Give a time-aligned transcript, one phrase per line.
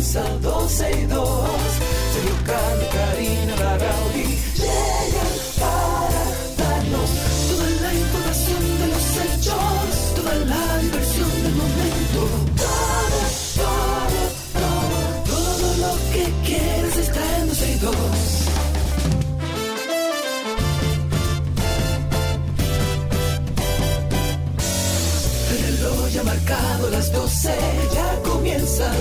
[0.00, 1.69] comienza 12 y 2.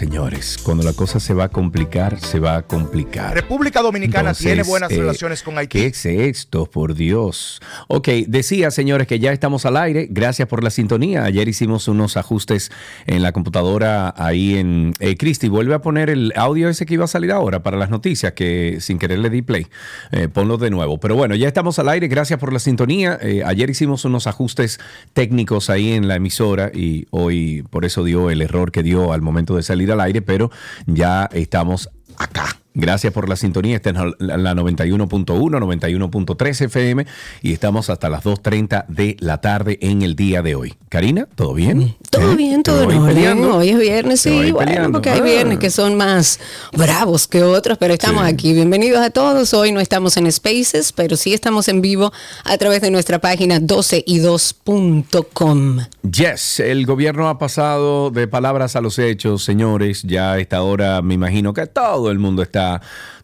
[0.00, 3.34] señores, cuando la cosa se va a complicar, se va a complicar.
[3.34, 5.78] República Dominicana Entonces, tiene buenas eh, relaciones con Haití.
[5.78, 7.60] ¿Qué es esto, por Dios?
[7.86, 10.08] Ok, decía, señores, que ya estamos al aire.
[10.10, 11.24] Gracias por la sintonía.
[11.24, 12.72] Ayer hicimos unos ajustes
[13.06, 14.94] en la computadora ahí en...
[15.00, 17.90] Eh, Cristi, vuelve a poner el audio ese que iba a salir ahora para las
[17.90, 19.66] noticias, que sin querer le di play.
[20.12, 20.98] Eh, ponlo de nuevo.
[20.98, 22.08] Pero bueno, ya estamos al aire.
[22.08, 23.18] Gracias por la sintonía.
[23.20, 24.80] Eh, ayer hicimos unos ajustes
[25.12, 29.20] técnicos ahí en la emisora y hoy por eso dio el error que dio al
[29.20, 30.50] momento de salir al aire, pero
[30.86, 32.60] ya estamos acá.
[32.72, 33.76] Gracias por la sintonía.
[33.76, 37.06] Esta es la la 91.1, 91.3 FM
[37.42, 40.74] y estamos hasta las 2.30 de la tarde en el día de hoy.
[40.88, 41.96] Karina, ¿todo bien?
[42.10, 42.36] Todo ¿Eh?
[42.36, 43.44] bien, ¿Te todo en orden.
[43.44, 44.92] Hoy es viernes, sí, bueno, peleando.
[44.92, 45.24] porque hay Ah.
[45.24, 46.38] viernes que son más
[46.72, 48.32] bravos que otros, pero estamos Sí.
[48.32, 48.52] aquí.
[48.52, 49.52] Bienvenidos a todos.
[49.54, 52.12] Hoy no estamos en Spaces, pero sí estamos en vivo
[52.44, 55.78] a través de nuestra página 12y2.com.
[56.10, 60.02] Yes, el gobierno ha pasado de palabras a los hechos, señores.
[60.02, 62.69] Ya a esta hora me imagino que todo el mundo está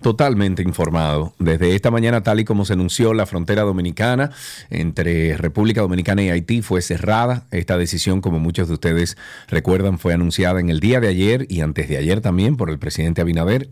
[0.01, 1.35] totalmente informado.
[1.39, 4.31] Desde esta mañana, tal y como se anunció, la frontera dominicana
[4.71, 7.45] entre República Dominicana y Haití fue cerrada.
[7.51, 9.17] Esta decisión, como muchos de ustedes
[9.49, 12.79] recuerdan, fue anunciada en el día de ayer y antes de ayer también por el
[12.79, 13.69] presidente Abinader.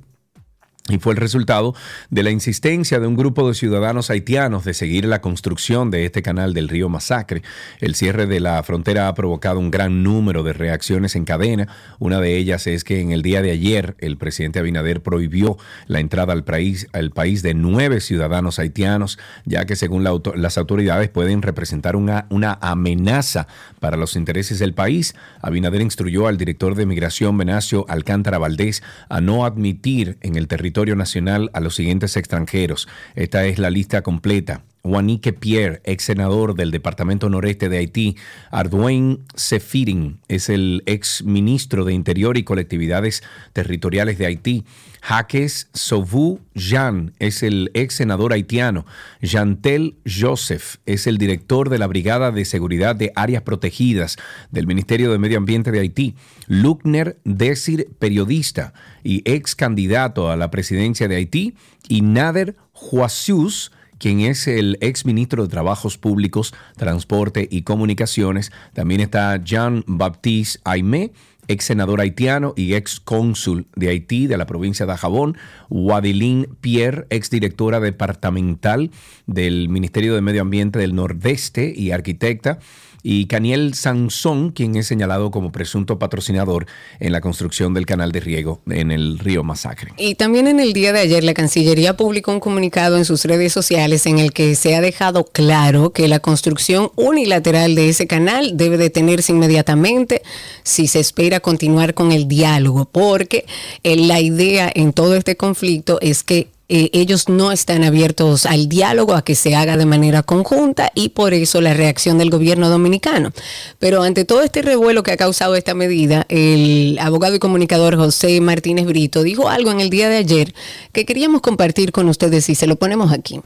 [0.86, 1.74] Y fue el resultado
[2.10, 6.20] de la insistencia de un grupo de ciudadanos haitianos de seguir la construcción de este
[6.20, 7.40] canal del río Masacre.
[7.80, 11.68] El cierre de la frontera ha provocado un gran número de reacciones en cadena.
[12.00, 15.56] Una de ellas es que en el día de ayer el presidente Abinader prohibió
[15.86, 20.34] la entrada al país, al país de nueve ciudadanos haitianos, ya que según la auto-
[20.36, 23.46] las autoridades pueden representar una, una amenaza
[23.80, 25.14] para los intereses del país.
[25.40, 30.73] Abinader instruyó al director de migración, Venancio Alcántara Valdés, a no admitir en el territorio
[30.96, 32.88] nacional a los siguientes extranjeros.
[33.14, 34.64] Esta es la lista completa.
[34.86, 38.16] Juanique Pierre, ex senador del Departamento Noreste de Haití.
[38.50, 43.22] Arduin Sefirin es el ex ministro de Interior y Colectividades
[43.54, 44.64] Territoriales de Haití.
[45.00, 48.84] Jaques Sauvou Jean es el ex senador haitiano.
[49.22, 54.16] Jantel Joseph es el director de la Brigada de Seguridad de Áreas Protegidas
[54.50, 56.14] del Ministerio de Medio Ambiente de Haití.
[56.46, 61.54] Luckner Desir, periodista y ex candidato a la presidencia de Haití.
[61.88, 68.52] Y Nader Huasius, quien es el ex ministro de Trabajos Públicos, Transporte y Comunicaciones.
[68.72, 71.12] También está Jean-Baptiste Aimé,
[71.48, 75.36] ex senador haitiano y ex cónsul de Haití de la provincia de Jabón.
[75.68, 78.90] Wadeline Pierre, ex directora departamental
[79.26, 82.58] del Ministerio de Medio Ambiente del Nordeste y arquitecta.
[83.06, 86.66] Y Caniel Sansón, quien es señalado como presunto patrocinador
[87.00, 89.92] en la construcción del canal de riego en el río Masacre.
[89.98, 93.52] Y también en el día de ayer la Cancillería publicó un comunicado en sus redes
[93.52, 98.56] sociales en el que se ha dejado claro que la construcción unilateral de ese canal
[98.56, 100.22] debe detenerse inmediatamente
[100.62, 103.44] si se espera continuar con el diálogo, porque
[103.82, 108.68] eh, la idea en todo este conflicto es que eh, ellos no están abiertos al
[108.68, 112.70] diálogo, a que se haga de manera conjunta y por eso la reacción del gobierno
[112.70, 113.32] dominicano.
[113.78, 118.40] Pero ante todo este revuelo que ha causado esta medida, el abogado y comunicador José
[118.40, 120.54] Martínez Brito dijo algo en el día de ayer
[120.92, 123.40] que queríamos compartir con ustedes y se lo ponemos aquí.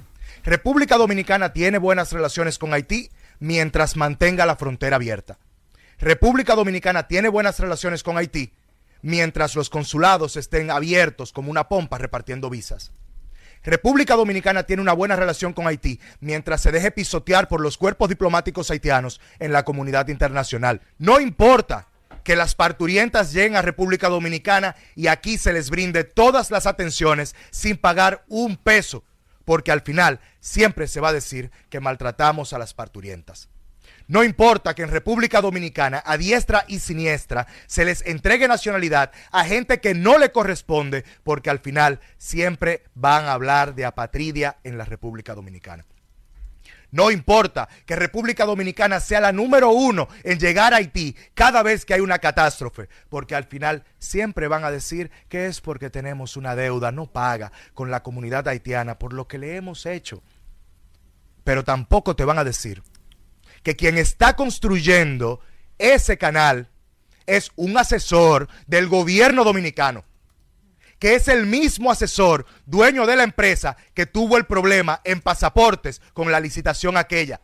[0.45, 3.11] República Dominicana tiene buenas relaciones con Haití
[3.41, 5.39] mientras mantenga la frontera abierta.
[5.99, 8.53] República Dominicana tiene buenas relaciones con Haití
[9.03, 12.93] mientras los consulados estén abiertos como una pompa repartiendo visas.
[13.69, 18.09] República Dominicana tiene una buena relación con Haití mientras se deje pisotear por los cuerpos
[18.09, 20.81] diplomáticos haitianos en la comunidad internacional.
[20.97, 21.89] No importa
[22.25, 27.37] que las parturientas lleguen a República Dominicana y aquí se les brinde todas las atenciones
[27.51, 29.05] sin pagar un peso,
[29.45, 33.51] porque al final siempre se va a decir que maltratamos a las parturientas.
[34.09, 39.45] No importa que en República Dominicana, a diestra y siniestra, se les entregue nacionalidad a
[39.45, 44.79] gente que no le corresponde, porque al final siempre van a hablar de apatridia en
[44.79, 45.85] la República Dominicana.
[46.91, 51.85] No importa que República Dominicana sea la número uno en llegar a Haití cada vez
[51.85, 56.39] que hay una catástrofe, porque al final siempre van a decir que es porque tenemos
[56.39, 60.23] una deuda no paga con la comunidad haitiana por lo que le hemos hecho.
[61.45, 62.83] Pero tampoco te van a decir
[63.63, 65.41] que quien está construyendo
[65.79, 66.69] ese canal
[67.27, 70.05] es un asesor del gobierno dominicano
[70.99, 76.03] que es el mismo asesor, dueño de la empresa, que tuvo el problema en pasaportes
[76.13, 77.41] con la licitación aquella.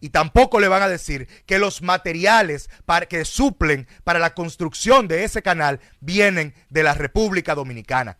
[0.00, 5.08] Y tampoco le van a decir que los materiales para, que suplen para la construcción
[5.08, 8.18] de ese canal vienen de la República Dominicana.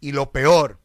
[0.00, 0.80] Y lo peor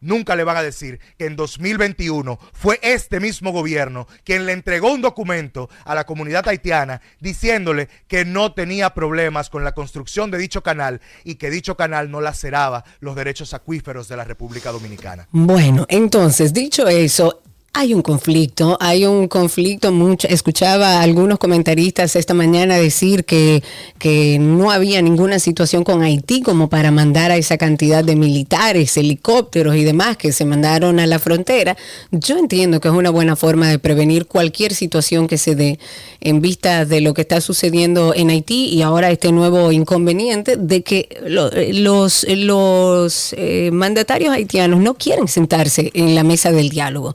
[0.00, 4.92] Nunca le van a decir que en 2021 fue este mismo gobierno quien le entregó
[4.92, 10.38] un documento a la comunidad haitiana diciéndole que no tenía problemas con la construcción de
[10.38, 15.28] dicho canal y que dicho canal no laceraba los derechos acuíferos de la República Dominicana.
[15.30, 17.42] Bueno, entonces, dicho eso,
[17.74, 20.26] hay un conflicto, hay un conflicto mucho.
[20.28, 23.62] Escuchaba a algunos comentaristas esta mañana decir que,
[23.98, 28.96] que no había ninguna situación con Haití como para mandar a esa cantidad de militares,
[28.96, 31.76] helicópteros y demás que se mandaron a la frontera.
[32.10, 35.78] Yo entiendo que es una buena forma de prevenir cualquier situación que se dé
[36.20, 40.82] en vista de lo que está sucediendo en Haití y ahora este nuevo inconveniente de
[40.82, 47.14] que los, los eh, mandatarios haitianos no quieren sentarse en la mesa del diálogo.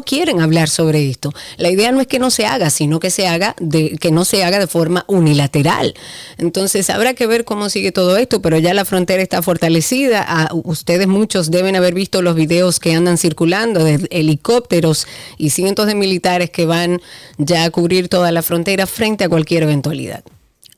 [0.00, 1.34] Quieren hablar sobre esto.
[1.58, 4.24] La idea no es que no se haga, sino que se haga de, que no
[4.24, 5.92] se haga de forma unilateral.
[6.38, 10.24] Entonces habrá que ver cómo sigue todo esto, pero ya la frontera está fortalecida.
[10.26, 15.06] Ah, ustedes muchos deben haber visto los videos que andan circulando de helicópteros
[15.36, 17.02] y cientos de militares que van
[17.36, 20.24] ya a cubrir toda la frontera frente a cualquier eventualidad.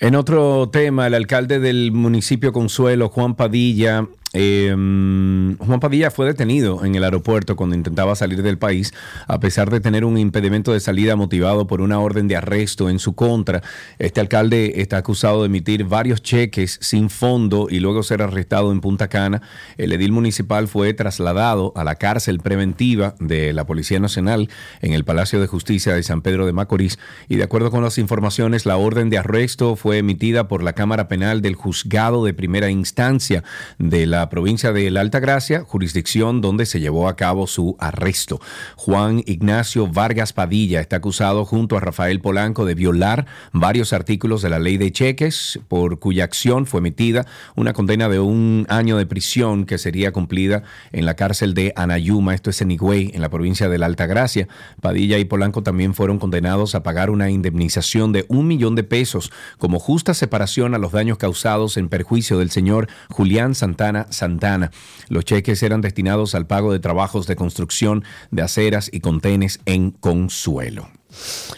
[0.00, 6.84] En otro tema, el alcalde del municipio Consuelo, Juan Padilla, Em, Juan Padilla fue detenido
[6.84, 8.92] en el aeropuerto cuando intentaba salir del país,
[9.28, 12.98] a pesar de tener un impedimento de salida motivado por una orden de arresto en
[12.98, 13.62] su contra.
[14.00, 18.81] Este alcalde está acusado de emitir varios cheques sin fondo y luego ser arrestado en
[18.81, 19.40] Punta Cana.
[19.78, 24.48] El edil municipal fue trasladado a la cárcel preventiva de la Policía Nacional
[24.82, 26.98] en el Palacio de Justicia de San Pedro de Macorís
[27.28, 31.06] y de acuerdo con las informaciones, la orden de arresto fue emitida por la Cámara
[31.06, 33.44] Penal del Juzgado de Primera Instancia
[33.78, 38.41] de la provincia de La Alta Gracia, jurisdicción donde se llevó a cabo su arresto.
[38.76, 44.50] Juan Ignacio Vargas Padilla está acusado junto a Rafael Polanco de violar varios artículos de
[44.50, 49.06] la ley de cheques, por cuya acción fue emitida una condena de un año de
[49.06, 50.62] prisión que sería cumplida
[50.93, 54.06] en la cárcel de Anayuma, esto es en Higüey, en la provincia de La Alta
[54.06, 54.49] Gracia.
[54.81, 59.32] Padilla y Polanco también fueron condenados a pagar una indemnización de un millón de pesos
[59.59, 64.70] como justa separación a los daños causados en perjuicio del señor Julián Santana Santana.
[65.08, 69.90] Los cheques eran destinados al pago de trabajos de construcción de aceras y contenes en
[69.90, 70.88] Consuelo.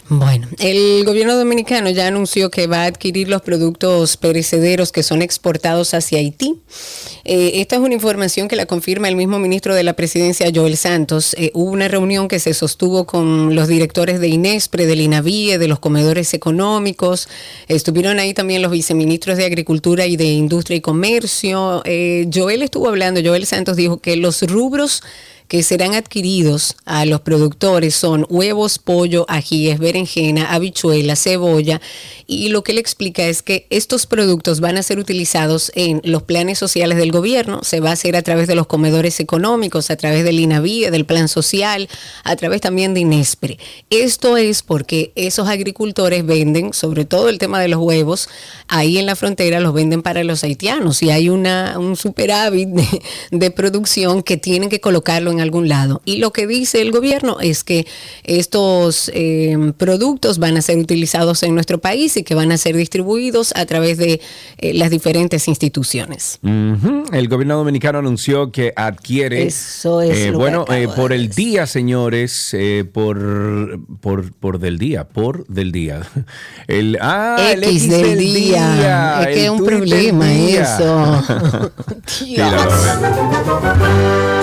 [0.09, 5.21] Bueno, el gobierno dominicano ya anunció que va a adquirir los productos perecederos que son
[5.21, 6.55] exportados hacia Haití.
[7.25, 10.77] Eh, esta es una información que la confirma el mismo ministro de la presidencia, Joel
[10.77, 11.35] Santos.
[11.37, 15.67] Eh, hubo una reunión que se sostuvo con los directores de INESPRE, del INAVIE, de
[15.67, 17.27] los comedores económicos.
[17.67, 21.81] Estuvieron ahí también los viceministros de Agricultura y de Industria y Comercio.
[21.83, 25.03] Eh, Joel estuvo hablando, Joel Santos dijo que los rubros
[25.47, 31.81] que serán adquiridos a los productores son huevos, pollo, ajíes, berenjena, habichuela, cebolla.
[32.25, 36.23] Y lo que él explica es que estos productos van a ser utilizados en los
[36.23, 37.63] planes sociales del gobierno.
[37.63, 41.05] Se va a hacer a través de los comedores económicos, a través del INAVIE, del
[41.05, 41.87] plan social,
[42.23, 43.57] a través también de INESPRE.
[43.89, 48.27] Esto es porque esos agricultores venden, sobre todo el tema de los huevos,
[48.67, 53.01] ahí en la frontera los venden para los haitianos y hay una, un superávit de,
[53.31, 56.01] de producción que tienen que colocarlo en algún lado.
[56.05, 57.85] Y lo que dice el gobierno es que
[58.23, 62.75] estos eh, productos van a ser utilizados en nuestro país y que van a ser
[62.75, 64.21] distribuidos a través de
[64.57, 66.39] eh, las diferentes instituciones.
[66.43, 69.47] El gobierno dominicano anunció que adquiere...
[69.47, 70.65] Eso es eh, bueno,
[70.95, 72.55] por el día, señores,
[72.93, 76.01] por, por, por del día, por del día.
[76.67, 79.21] El, ah, X, del, día.
[79.21, 81.23] Es que es un problema eso.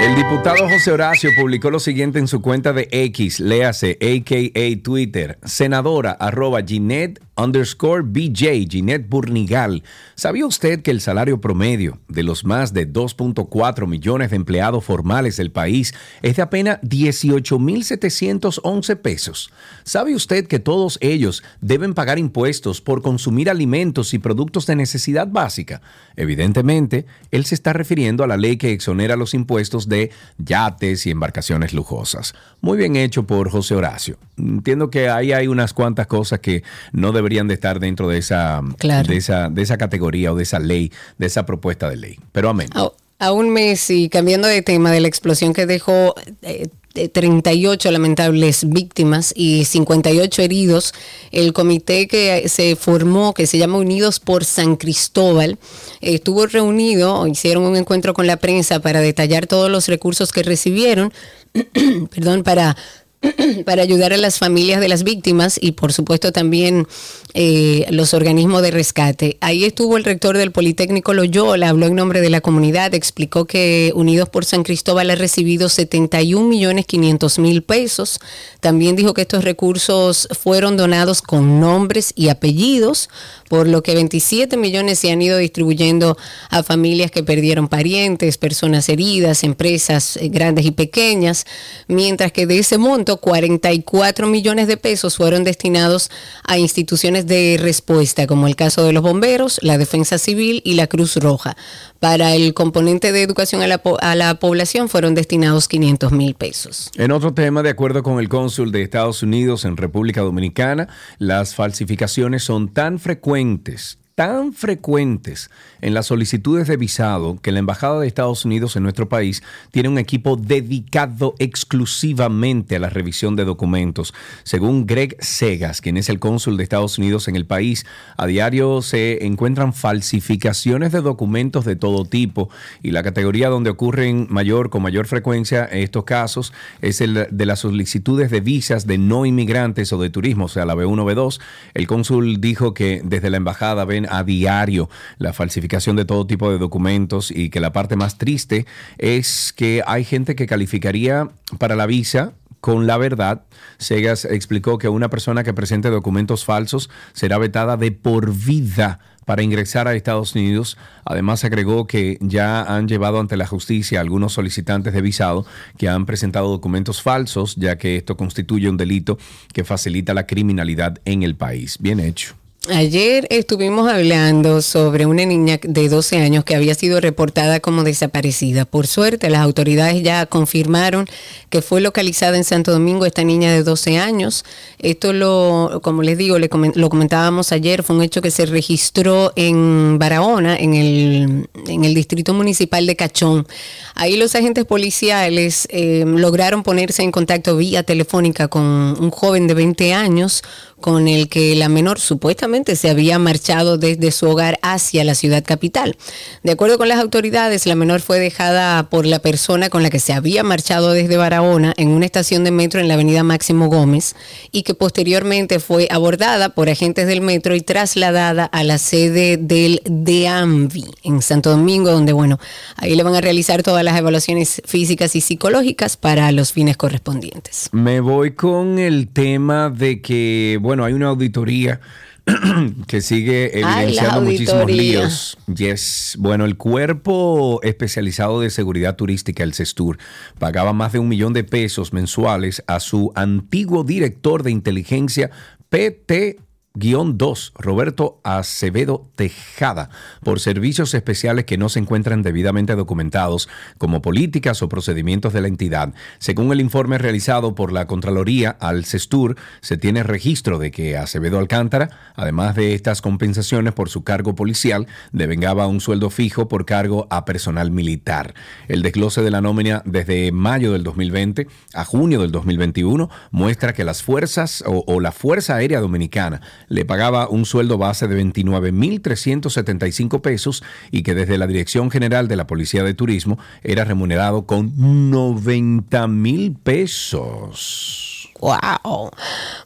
[0.00, 4.82] El diputado José Horacio publicó lo siguiente en su cuenta de X, léase, a.k.a.
[4.82, 9.82] Twitter, senadora arroba Ginette underscore BJ, Ginette Burnigal.
[10.14, 15.36] ¿Sabía usted que el salario promedio de los más de 2.4 millones de empleados formales
[15.36, 19.52] del país es de apenas 18.711 pesos?
[19.84, 25.28] ¿Sabe usted que todos ellos deben pagar impuestos por consumir alimentos y productos de necesidad
[25.28, 25.80] básica?
[26.16, 31.12] Evidentemente, él se está refiriendo a la ley que exonera los impuestos de yates y
[31.12, 32.34] embarcaciones lujosas.
[32.60, 34.18] Muy bien hecho por José Horacio.
[34.36, 38.62] Entiendo que ahí hay unas cuantas cosas que no deberían de estar dentro de esa,
[38.80, 42.18] de esa, de esa categoría o de esa ley, de esa propuesta de ley.
[42.32, 42.70] Pero amén.
[43.18, 46.68] A, un mes y cambiando de tema de la explosión que dejó eh,
[47.06, 50.94] 38 lamentables víctimas y 58 heridos.
[51.30, 55.58] El comité que se formó, que se llama Unidos por San Cristóbal,
[56.00, 61.12] estuvo reunido, hicieron un encuentro con la prensa para detallar todos los recursos que recibieron,
[62.10, 62.76] perdón, para
[63.64, 66.86] para ayudar a las familias de las víctimas y por supuesto también
[67.34, 69.38] eh, los organismos de rescate.
[69.40, 73.92] Ahí estuvo el rector del Politécnico Loyola, habló en nombre de la comunidad, explicó que
[73.94, 78.20] Unidos por San Cristóbal ha recibido 71 millones 500 mil pesos.
[78.60, 83.08] También dijo que estos recursos fueron donados con nombres y apellidos,
[83.48, 86.16] por lo que 27 millones se han ido distribuyendo
[86.50, 91.44] a familias que perdieron parientes, personas heridas, empresas eh, grandes y pequeñas,
[91.88, 96.10] mientras que de ese monto 44 millones de pesos fueron destinados
[96.44, 100.86] a instituciones de respuesta, como el caso de los bomberos, la defensa civil y la
[100.86, 101.56] Cruz Roja.
[101.98, 106.90] Para el componente de educación a la, a la población fueron destinados 500 mil pesos.
[106.96, 110.88] En otro tema, de acuerdo con el cónsul de Estados Unidos en República Dominicana,
[111.18, 115.48] las falsificaciones son tan frecuentes tan frecuentes
[115.80, 119.88] en las solicitudes de visado que la Embajada de Estados Unidos en nuestro país tiene
[119.88, 124.12] un equipo dedicado exclusivamente a la revisión de documentos.
[124.42, 128.82] Según Greg Segas, quien es el cónsul de Estados Unidos en el país, a diario
[128.82, 132.50] se encuentran falsificaciones de documentos de todo tipo
[132.82, 137.60] y la categoría donde ocurren mayor con mayor frecuencia estos casos es el de las
[137.60, 141.40] solicitudes de visas de no inmigrantes o de turismo, o sea, la B1, B2.
[141.74, 144.88] El cónsul dijo que desde la embajada ven a diario
[145.18, 148.66] la falsificación de todo tipo de documentos y que la parte más triste
[148.98, 153.42] es que hay gente que calificaría para la visa con la verdad.
[153.78, 159.42] Segas explicó que una persona que presente documentos falsos será vetada de por vida para
[159.42, 160.78] ingresar a Estados Unidos.
[161.04, 165.44] Además, agregó que ya han llevado ante la justicia a algunos solicitantes de visado
[165.76, 169.18] que han presentado documentos falsos, ya que esto constituye un delito
[169.52, 171.76] que facilita la criminalidad en el país.
[171.78, 172.36] Bien hecho.
[172.66, 178.64] Ayer estuvimos hablando sobre una niña de 12 años que había sido reportada como desaparecida.
[178.66, 181.06] Por suerte, las autoridades ya confirmaron
[181.50, 184.44] que fue localizada en Santo Domingo esta niña de 12 años.
[184.80, 189.98] Esto lo, como les digo, lo comentábamos ayer, fue un hecho que se registró en
[189.98, 193.46] Barahona, en el, en el distrito municipal de Cachón.
[193.94, 199.54] Ahí los agentes policiales eh, lograron ponerse en contacto vía telefónica con un joven de
[199.54, 200.42] 20 años
[200.80, 205.44] con el que la menor supuestamente se había marchado desde su hogar hacia la ciudad
[205.44, 205.96] capital.
[206.42, 209.98] De acuerdo con las autoridades, la menor fue dejada por la persona con la que
[209.98, 214.14] se había marchado desde Barahona en una estación de metro en la avenida Máximo Gómez
[214.52, 219.82] y que posteriormente fue abordada por agentes del metro y trasladada a la sede del
[219.84, 222.38] DEAMVI en Santo Domingo, donde, bueno,
[222.76, 227.68] ahí le van a realizar todas las evaluaciones físicas y psicológicas para los fines correspondientes.
[227.72, 231.80] Me voy con el tema de que, bueno, hay una auditoría
[232.86, 235.38] que sigue evidenciando muchísimos líos.
[235.46, 236.14] Yes.
[236.18, 239.96] Bueno, el Cuerpo Especializado de Seguridad Turística, el CESTUR,
[240.38, 245.30] pagaba más de un millón de pesos mensuales a su antiguo director de inteligencia,
[245.70, 246.36] PT
[246.78, 249.90] 2, Roberto Acevedo Tejada,
[250.22, 255.48] por servicios especiales que no se encuentran debidamente documentados como políticas o procedimientos de la
[255.48, 255.92] entidad.
[256.18, 261.38] Según el informe realizado por la Contraloría al CESTUR, se tiene registro de que Acevedo
[261.38, 267.08] Alcántara, además de estas compensaciones por su cargo policial, devengaba un sueldo fijo por cargo
[267.10, 268.34] a personal militar.
[268.68, 273.84] El desglose de la nómina desde mayo del 2020 a junio del 2021 muestra que
[273.84, 280.20] las fuerzas o, o la Fuerza Aérea Dominicana le pagaba un sueldo base de 29.375
[280.20, 284.72] pesos y que desde la Dirección General de la Policía de Turismo era remunerado con
[285.10, 288.17] 90 mil pesos.
[288.40, 289.10] Wow.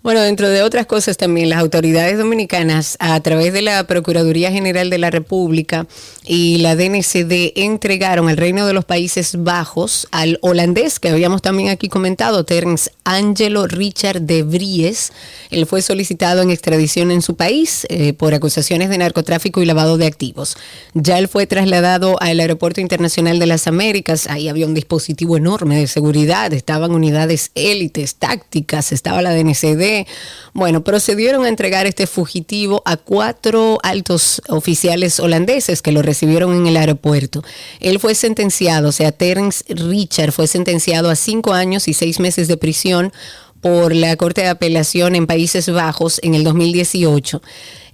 [0.03, 4.89] Bueno, dentro de otras cosas también, las autoridades dominicanas, a través de la Procuraduría General
[4.89, 5.87] de la República
[6.25, 11.69] y la DNCD, entregaron al Reino de los Países Bajos al holandés, que habíamos también
[11.69, 15.13] aquí comentado, Terence Angelo Richard de Vries.
[15.51, 19.99] Él fue solicitado en extradición en su país eh, por acusaciones de narcotráfico y lavado
[19.99, 20.57] de activos.
[20.95, 24.29] Ya él fue trasladado al Aeropuerto Internacional de las Américas.
[24.29, 28.62] Ahí había un dispositivo enorme de seguridad, estaban unidades élites, tácticas
[28.93, 30.07] estaba la DNCD.
[30.53, 36.67] Bueno, procedieron a entregar este fugitivo a cuatro altos oficiales holandeses que lo recibieron en
[36.67, 37.43] el aeropuerto.
[37.81, 42.49] Él fue sentenciado, o sea, Terence Richard fue sentenciado a cinco años y seis meses
[42.49, 43.13] de prisión
[43.61, 47.41] por la Corte de Apelación en Países Bajos en el 2018.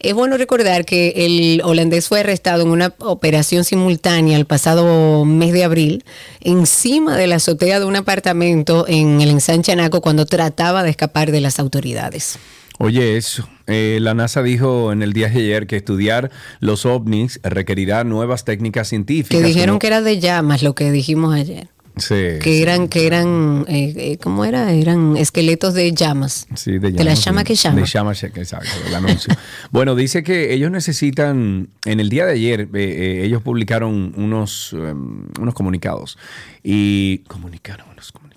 [0.01, 5.53] Es bueno recordar que el holandés fue arrestado en una operación simultánea el pasado mes
[5.53, 6.05] de abril
[6.41, 11.33] encima de la azotea de un apartamento en el ensanche Anaco cuando trataba de escapar
[11.33, 12.39] de las autoridades.
[12.79, 13.49] Oye, eso.
[13.67, 18.45] Eh, la NASA dijo en el día de ayer que estudiar los ovnis requerirá nuevas
[18.45, 19.37] técnicas científicas.
[19.37, 21.69] Que dijeron que era de llamas lo que dijimos ayer
[22.07, 24.73] que eran, que eran, eh, eh, ¿cómo era?
[24.73, 26.47] Eran esqueletos de llamas.
[26.55, 26.97] Sí, de llamas.
[26.97, 27.81] De la llama que llama.
[27.81, 29.35] De llama, exacto, el anuncio.
[29.71, 35.27] bueno, dice que ellos necesitan, en el día de ayer, eh, ellos publicaron unos, em,
[35.41, 36.19] unos comunicados
[36.63, 38.28] y comunicaron unos comunicados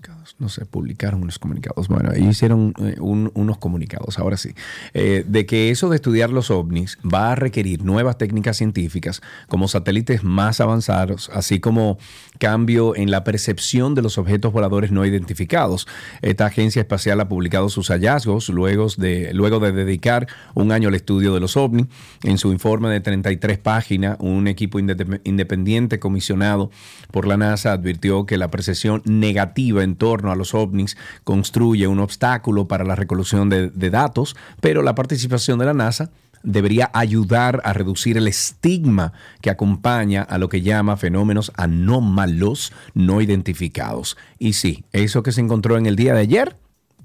[0.42, 1.88] no sé, publicaron unos comunicados.
[1.88, 4.54] Bueno, hicieron eh, unos comunicados, ahora sí,
[4.94, 9.68] eh, de que eso de estudiar los ovnis va a requerir nuevas técnicas científicas como
[9.68, 12.00] satélites más avanzados, así como
[12.40, 15.88] cambio en la percepción de los objetos voladores no identificados.
[16.24, 20.96] Esta agencia espacial ha publicado sus hallazgos luego de, luego de dedicar un año al
[20.96, 21.86] estudio de los ovnis.
[22.24, 26.72] En su informe de 33 páginas, un equipo independiente comisionado
[27.12, 32.00] por la NASA advirtió que la percepción negativa en torno a los ovnis construye un
[32.00, 36.12] obstáculo para la recolección de, datos, pero la participación de la NASA
[36.44, 43.22] debería ayudar a reducir el estigma que acompaña a lo que llama fenómenos anómalos no
[43.22, 44.18] identificados.
[44.40, 46.58] Y sí, eso que se encontró en el día de ayer,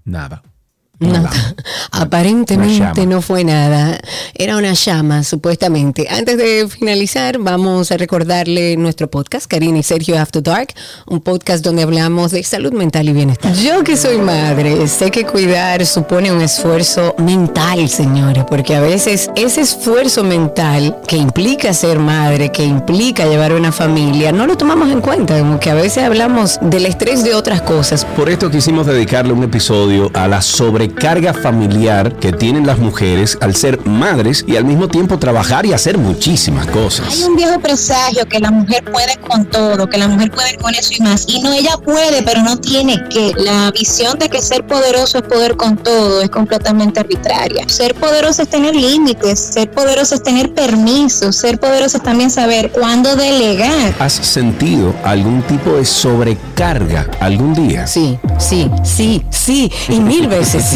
[0.05, 0.43] nada.
[0.99, 1.31] Nada.
[1.91, 3.99] Aparentemente no fue nada.
[4.35, 6.09] Era una llama, supuestamente.
[6.09, 10.69] Antes de finalizar, vamos a recordarle nuestro podcast, Karina y Sergio After Dark,
[11.07, 13.53] un podcast donde hablamos de salud mental y bienestar.
[13.55, 19.31] Yo que soy madre, sé que cuidar supone un esfuerzo mental, señores, porque a veces
[19.37, 24.91] ese esfuerzo mental que implica ser madre, que implica llevar una familia, no lo tomamos
[24.91, 28.05] en cuenta, como que a veces hablamos del estrés de otras cosas.
[28.05, 33.39] Por esto quisimos dedicarle un episodio a la sobre carga familiar que tienen las mujeres
[33.41, 37.07] al ser madres y al mismo tiempo trabajar y hacer muchísimas cosas.
[37.11, 40.75] Hay un viejo presagio que la mujer puede con todo, que la mujer puede con
[40.75, 41.25] eso y más.
[41.29, 43.33] Y no, ella puede, pero no tiene que.
[43.37, 47.69] La visión de que ser poderoso es poder con todo es completamente arbitraria.
[47.69, 52.71] Ser poderoso es tener límites, ser poderoso es tener permisos, ser poderoso es también saber
[52.71, 53.95] cuándo delegar.
[53.99, 57.87] ¿Has sentido algún tipo de sobrecarga algún día?
[57.87, 60.76] Sí, sí, sí, sí, y mil veces sí.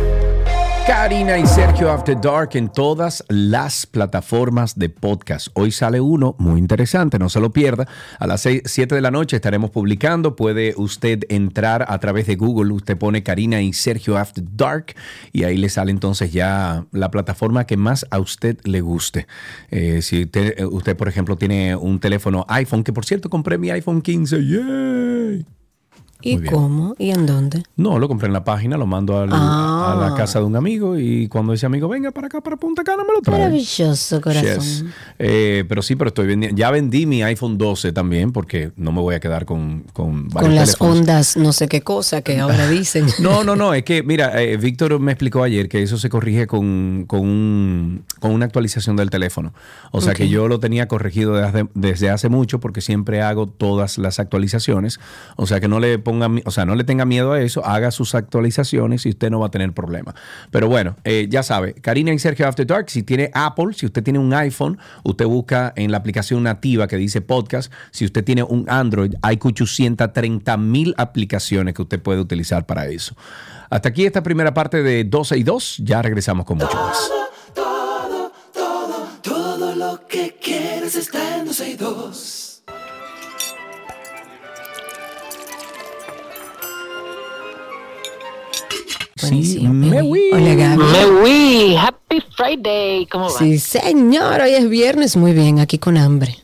[0.87, 5.47] Karina y Sergio After Dark en todas las plataformas de podcast.
[5.53, 7.87] Hoy sale uno muy interesante, no se lo pierda.
[8.19, 10.35] A las 7 de la noche estaremos publicando.
[10.35, 12.73] Puede usted entrar a través de Google.
[12.73, 14.95] Usted pone Karina y Sergio After Dark
[15.31, 19.27] y ahí le sale entonces ya la plataforma que más a usted le guste.
[19.69, 23.69] Eh, si usted, usted, por ejemplo, tiene un teléfono iPhone, que por cierto compré mi
[23.69, 24.37] iPhone 15.
[24.45, 25.45] ¡Yay!
[26.21, 26.95] ¿Y cómo?
[26.97, 27.63] ¿Y en dónde?
[27.75, 30.13] No, lo compré en la página, lo mando a la ah.
[30.15, 33.13] casa de un amigo y cuando ese amigo venga para acá, para Punta Cana, me
[33.13, 33.39] lo trae.
[33.39, 34.91] Maravilloso, corazón.
[35.19, 36.57] Eh, pero sí, pero estoy vendiendo.
[36.57, 40.55] Ya vendí mi iPhone 12 también porque no me voy a quedar con Con, con
[40.55, 43.07] las ondas, no sé qué cosa que ahora dicen.
[43.19, 43.73] no, no, no.
[43.73, 48.05] Es que, mira, eh, Víctor me explicó ayer que eso se corrige con, con, un,
[48.19, 49.53] con una actualización del teléfono.
[49.91, 53.97] O sea que yo lo tenía corregido desde, desde hace mucho porque siempre hago todas
[53.97, 54.99] las actualizaciones.
[55.35, 57.91] O sea que no le pongo o sea, no le tenga miedo a eso, haga
[57.91, 60.15] sus actualizaciones y usted no va a tener problema.
[60.49, 64.03] Pero bueno, eh, ya sabe, Karina y Sergio After Dark, si tiene Apple, si usted
[64.03, 67.71] tiene un iPhone, usted busca en la aplicación nativa que dice podcast.
[67.91, 73.15] Si usted tiene un Android, hay 830 mil aplicaciones que usted puede utilizar para eso.
[73.69, 75.77] Hasta aquí esta primera parte de 12 y 2.
[75.83, 77.09] Ya regresamos con mucho más.
[77.55, 82.40] Todo, todo, todo lo que quieres está en 12 y 2.
[89.31, 90.01] Sí, me
[90.33, 90.83] Hola Gaby.
[90.83, 93.05] Me Happy Friday.
[93.07, 93.37] ¿Cómo va?
[93.39, 94.41] Sí, señor.
[94.41, 95.15] Hoy es viernes.
[95.15, 96.37] Muy bien, aquí con hambre.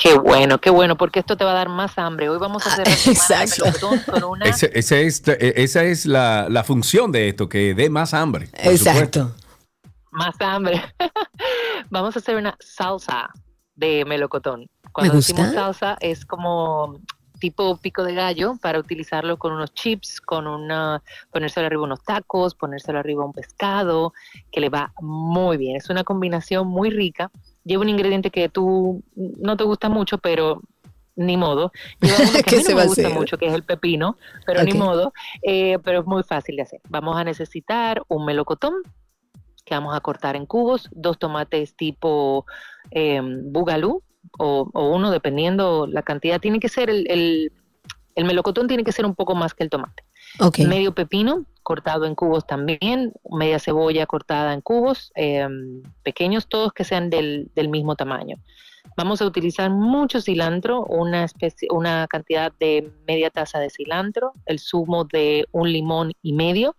[0.00, 2.28] Qué bueno, qué bueno, porque esto te va a dar más hambre.
[2.28, 2.92] Hoy vamos a hacer Ah,
[3.44, 3.90] exacto.
[4.10, 4.44] con una...
[4.48, 8.46] Ese- ese es- esa es la, la función de esto, que dé más hambre.
[8.46, 8.70] supuesto.
[8.90, 9.34] Exacto.
[10.12, 10.80] Más hambre.
[11.90, 13.28] Vamos a hacer una salsa
[13.74, 14.66] de melocotón.
[14.92, 15.32] Cuando gusta.
[15.32, 17.00] decimos salsa es como
[17.38, 22.54] tipo pico de gallo para utilizarlo con unos chips, con una ponérselo arriba unos tacos,
[22.54, 24.12] ponérselo arriba un pescado,
[24.50, 25.76] que le va muy bien.
[25.76, 27.30] Es una combinación muy rica.
[27.64, 30.62] Lleva un ingrediente que tú no te gusta mucho, pero
[31.16, 31.72] ni modo.
[32.00, 33.64] Lleva uno que ¿Qué a mí se no me a gusta mucho, que es el
[33.64, 35.12] pepino, pero ni modo.
[35.42, 36.80] Eh, pero es muy fácil de hacer.
[36.88, 38.74] Vamos a necesitar un melocotón
[39.64, 42.46] que vamos a cortar en cubos, dos tomates tipo
[42.90, 44.02] eh, bugalú
[44.38, 46.40] o, o uno, dependiendo la cantidad.
[46.40, 47.52] Tiene que ser el, el,
[48.14, 50.04] el melocotón tiene que ser un poco más que el tomate.
[50.66, 55.46] Medio pepino cortado en cubos también, media cebolla cortada en cubos eh,
[56.02, 58.36] pequeños, todos que sean del, del mismo tamaño.
[58.96, 64.58] Vamos a utilizar mucho cilantro, una, especie, una cantidad de media taza de cilantro, el
[64.58, 66.74] zumo de un limón y medio,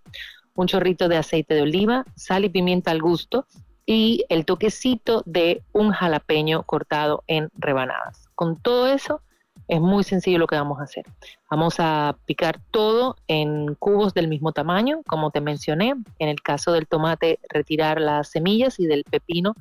[0.56, 3.46] un chorrito de aceite de oliva, sal y pimienta al gusto
[3.90, 8.30] y el toquecito de un jalapeño cortado en rebanadas.
[8.36, 9.24] Con todo eso
[9.68, 11.06] es muy sencillo lo que vamos a hacer.
[11.50, 15.96] Vamos a picar todo en cubos del mismo tamaño, como te mencioné.
[16.20, 19.56] En el caso del tomate, retirar las semillas y del pepino,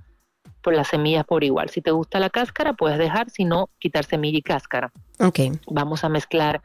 [0.63, 1.69] por las semillas por igual.
[1.71, 4.93] Si te gusta la cáscara, puedes dejar, si no, quitar semilla y cáscara.
[5.21, 5.41] Ok.
[5.69, 6.63] Vamos a mezclar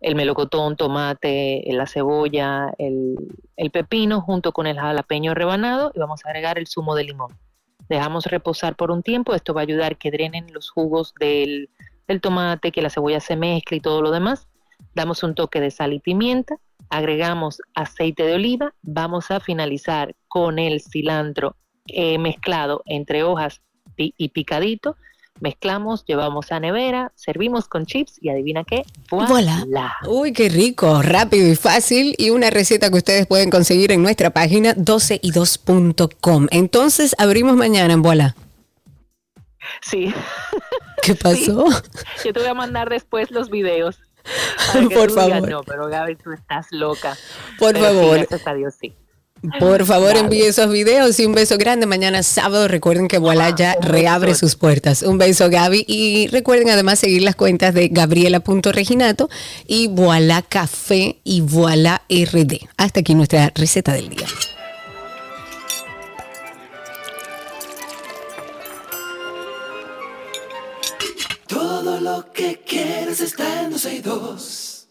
[0.00, 3.16] el melocotón, tomate, la cebolla, el,
[3.56, 7.38] el pepino junto con el jalapeño rebanado y vamos a agregar el zumo de limón.
[7.88, 11.68] Dejamos reposar por un tiempo, esto va a ayudar que drenen los jugos del,
[12.08, 14.48] del tomate, que la cebolla se mezcle y todo lo demás.
[14.94, 16.56] Damos un toque de sal y pimienta,
[16.90, 21.56] agregamos aceite de oliva, vamos a finalizar con el cilantro
[21.88, 23.60] eh, mezclado entre hojas
[23.96, 24.96] y picadito.
[25.40, 29.64] Mezclamos, llevamos a nevera, servimos con chips y adivina qué, Voilà.
[29.66, 29.92] voilà.
[30.06, 34.30] Uy, qué rico, rápido y fácil y una receta que ustedes pueden conseguir en nuestra
[34.30, 36.46] página 12y2.com.
[36.50, 38.36] Entonces abrimos mañana en Voilà.
[39.80, 40.12] Sí,
[41.02, 41.66] ¿Qué pasó?
[42.24, 43.98] yo te voy a mandar después los videos.
[44.72, 45.48] Por digas, favor.
[45.50, 47.16] no, pero Gaby, tú estás loca.
[47.58, 48.16] Por Pero sí, favor.
[48.18, 48.94] gracias a Dios, sí.
[49.58, 51.86] Por favor, envíe esos videos y un beso grande.
[51.86, 55.02] Mañana sábado, recuerden que Voilà ya un reabre sus puertas.
[55.02, 55.84] Un beso, Gaby.
[55.88, 59.28] Y recuerden además seguir las cuentas de gabriela.reginato
[59.66, 62.68] y Voilà Café y Voilà RD.
[62.76, 64.26] Hasta aquí nuestra receta del día.
[71.48, 74.88] Todo lo que quieres está en 12 y 2.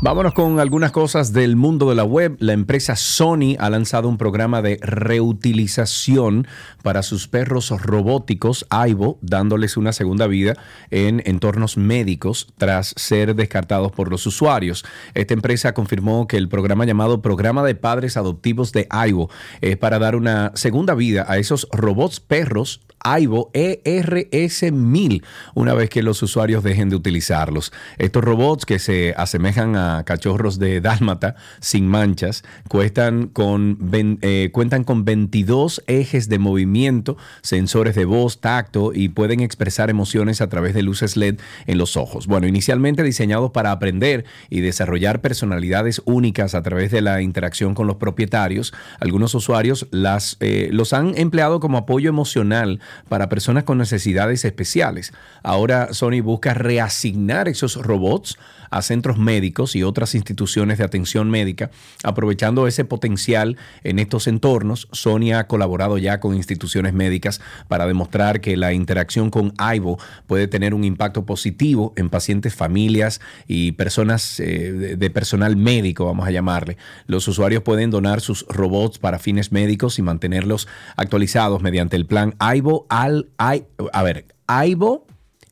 [0.00, 2.36] Vámonos con algunas cosas del mundo de la web.
[2.38, 6.46] La empresa Sony ha lanzado un programa de reutilización
[6.84, 10.54] para sus perros robóticos Aibo, dándoles una segunda vida
[10.92, 14.84] en entornos médicos tras ser descartados por los usuarios.
[15.14, 19.30] Esta empresa confirmó que el programa llamado Programa de Padres Adoptivos de Aibo
[19.60, 25.22] es para dar una segunda vida a esos robots perros Aibo ERS1000
[25.54, 27.72] una vez que los usuarios dejen de utilizarlos.
[27.98, 33.78] Estos robots que se asemejan a cachorros de dálmata sin manchas cuestan con,
[34.22, 40.40] eh, cuentan con 22 ejes de movimiento, sensores de voz, tacto y pueden expresar emociones
[40.40, 42.26] a través de luces LED en los ojos.
[42.26, 47.86] Bueno, inicialmente diseñados para aprender y desarrollar personalidades únicas a través de la interacción con
[47.86, 53.78] los propietarios, algunos usuarios las, eh, los han empleado como apoyo emocional para personas con
[53.78, 55.12] necesidades especiales.
[55.42, 58.38] Ahora Sony busca reasignar esos robots
[58.70, 61.70] a centros médicos y otras instituciones de atención médica,
[62.02, 64.88] aprovechando ese potencial en estos entornos.
[64.92, 70.48] Sony ha colaborado ya con instituciones médicas para demostrar que la interacción con Aibo puede
[70.48, 76.30] tener un impacto positivo en pacientes, familias y personas eh, de, personal médico, vamos a
[76.30, 76.76] llamarle.
[77.06, 82.34] Los usuarios pueden donar sus robots para fines médicos y mantenerlos actualizados mediante el plan
[82.38, 85.06] Aibo al I- a ver, Aibo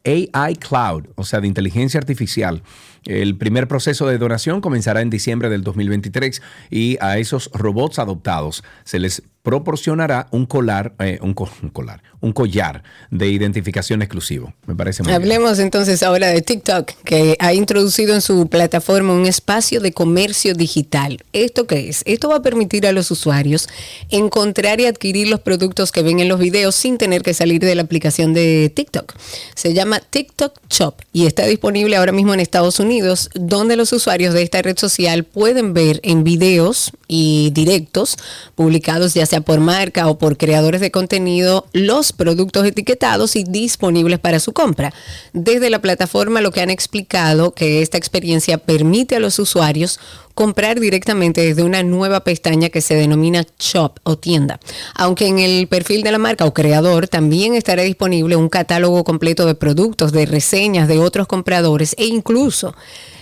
[0.05, 2.63] AI Cloud, o sea, de inteligencia artificial.
[3.07, 8.65] El primer proceso de donación comenzará en diciembre del 2023 y a esos robots adoptados
[8.85, 14.53] se les proporcionará un colar, eh, un, co- un colar, un collar de identificación exclusivo.
[14.67, 15.13] Me parece muy.
[15.13, 20.55] Hablemos entonces ahora de TikTok, que ha introducido en su plataforma un espacio de comercio
[20.55, 21.25] digital.
[21.33, 22.03] ¿Esto qué es?
[22.05, 23.69] Esto va a permitir a los usuarios
[24.11, 27.75] encontrar y adquirir los productos que ven en los videos sin tener que salir de
[27.75, 29.15] la aplicación de TikTok.
[29.55, 34.35] Se llama TikTok Shop y está disponible ahora mismo en Estados Unidos, donde los usuarios
[34.35, 38.17] de esta red social pueden ver en videos y directos
[38.57, 44.19] publicados ya sea por marca o por creadores de contenido los productos etiquetados y disponibles
[44.19, 44.93] para su compra.
[45.33, 50.01] Desde la plataforma lo que han explicado que esta experiencia permite a los usuarios
[50.37, 54.61] comprar directamente desde una nueva pestaña que se denomina Shop o tienda.
[54.95, 59.47] Aunque en el perfil de la marca o creador también estará disponible un catálogo completo
[59.47, 62.75] de productos, de reseñas de otros compradores e incluso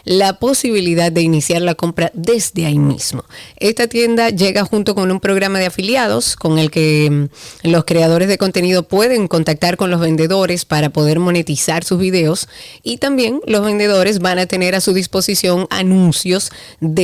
[0.05, 3.25] la posibilidad de iniciar la compra desde ahí mismo.
[3.57, 8.29] Esta tienda llega junto con un programa de afiliados con el que mm, los creadores
[8.29, 12.49] de contenido pueden contactar con los vendedores para poder monetizar sus videos
[12.83, 16.51] y también los vendedores van a tener a su disposición anuncios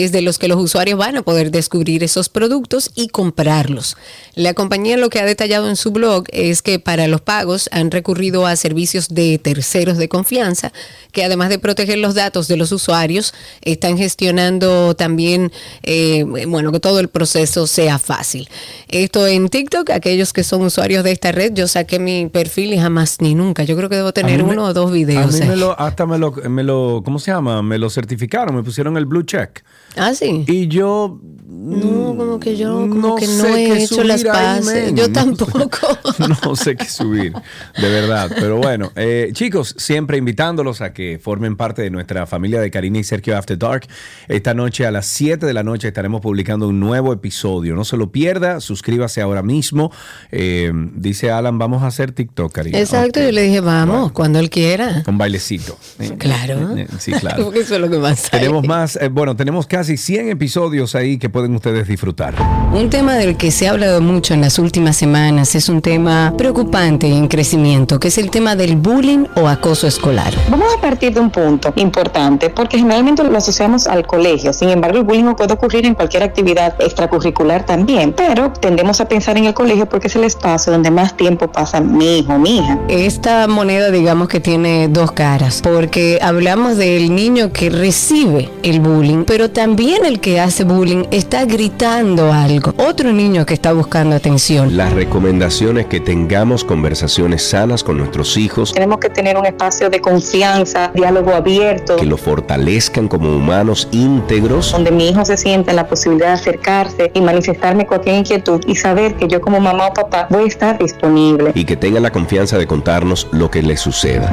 [0.00, 3.96] desde los que los usuarios van a poder descubrir esos productos y comprarlos.
[4.34, 7.90] La compañía lo que ha detallado en su blog es que para los pagos han
[7.90, 10.72] recurrido a servicios de terceros de confianza
[11.12, 15.50] que además de proteger los datos de los usuarios, están gestionando también,
[15.82, 18.48] eh, bueno, que todo el proceso sea fácil.
[18.88, 22.78] Esto en TikTok, aquellos que son usuarios de esta red, yo saqué mi perfil y
[22.78, 23.64] jamás ni nunca.
[23.64, 25.34] Yo creo que debo tener me- uno o dos videos.
[25.34, 25.58] A mí me ahí.
[25.58, 27.60] lo, hasta me lo, me lo, ¿cómo se llama?
[27.62, 29.62] Me lo certificaron, me pusieron el blue check.
[29.96, 30.44] Ah, sí.
[30.46, 31.18] Y yo...
[31.52, 34.94] No, como que yo como no que no he hecho las paces.
[34.94, 35.78] Yo tampoco.
[36.44, 38.30] No sé qué subir, de verdad.
[38.34, 42.98] Pero bueno, eh, chicos, siempre invitándolos a que formen parte de nuestra familia de Karina
[42.98, 43.86] y Sergio After Dark.
[44.28, 47.74] Esta noche a las 7 de la noche estaremos publicando un nuevo episodio.
[47.74, 49.92] No se lo pierda, suscríbase ahora mismo.
[50.30, 52.78] Eh, dice Alan, vamos a hacer TikTok, Karina.
[52.78, 55.02] Exacto, yo le dije, vamos, Bueno, cuando él quiera.
[55.04, 55.76] con bailecito.
[55.98, 56.76] Eh, Claro.
[56.76, 57.44] eh, Sí, claro.
[57.44, 58.40] Porque eso es lo que más hay.
[58.40, 62.34] Tenemos más, eh, bueno, tenemos casi 100 episodios ahí que pueden ustedes disfrutar.
[62.72, 66.32] Un tema del que se ha hablado mucho en las últimas semanas es un tema
[66.36, 70.32] preocupante y en crecimiento, que es el tema del bullying o acoso escolar.
[70.50, 74.52] Vamos a partir de un punto importante, porque generalmente lo asociamos al colegio.
[74.52, 79.36] Sin embargo, el bullying puede ocurrir en cualquier actividad extracurricular también, pero tendemos a pensar
[79.38, 82.78] en el colegio porque es el espacio donde más tiempo pasa mi hijo mi hija.
[82.88, 89.24] Esta moneda digamos que tiene dos caras, porque hablamos del niño que recibe el bullying,
[89.24, 92.74] pero también el que hace bullying está gritando algo.
[92.76, 94.76] Otro niño que está buscando atención.
[94.76, 99.88] La recomendación es que tengamos conversaciones sanas con nuestros hijos Tenemos que tener un espacio
[99.88, 105.70] de confianza, diálogo abierto, que lo fortalezcan como humanos íntegros donde mi hijo se sienta
[105.70, 109.88] en la posibilidad de acercarse y manifestarme cualquier inquietud y saber que yo como mamá
[109.88, 111.52] o papá voy a estar disponible.
[111.54, 114.30] y que tengan la confianza de contarnos lo que les suceda.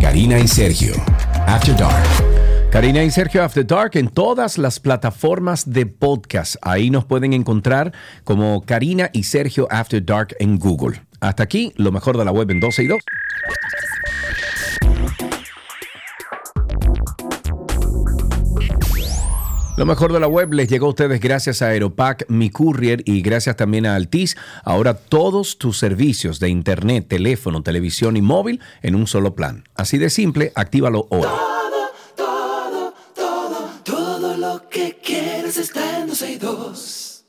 [0.00, 0.94] Karina y Sergio.
[1.46, 2.25] After Dark.
[2.70, 6.56] Karina y Sergio After Dark en todas las plataformas de podcast.
[6.62, 7.92] Ahí nos pueden encontrar
[8.24, 11.00] como Karina y Sergio After Dark en Google.
[11.20, 12.98] Hasta aquí, lo mejor de la web en 12 y 2.
[19.76, 23.20] Lo mejor de la web les llegó a ustedes gracias a Aeropack, Mi Courier y
[23.20, 24.36] gracias también a Altis.
[24.64, 29.64] Ahora todos tus servicios de internet, teléfono, televisión y móvil en un solo plan.
[29.74, 31.28] Así de simple, actívalo hoy.
[36.16, 37.24] Está en 12 y 2.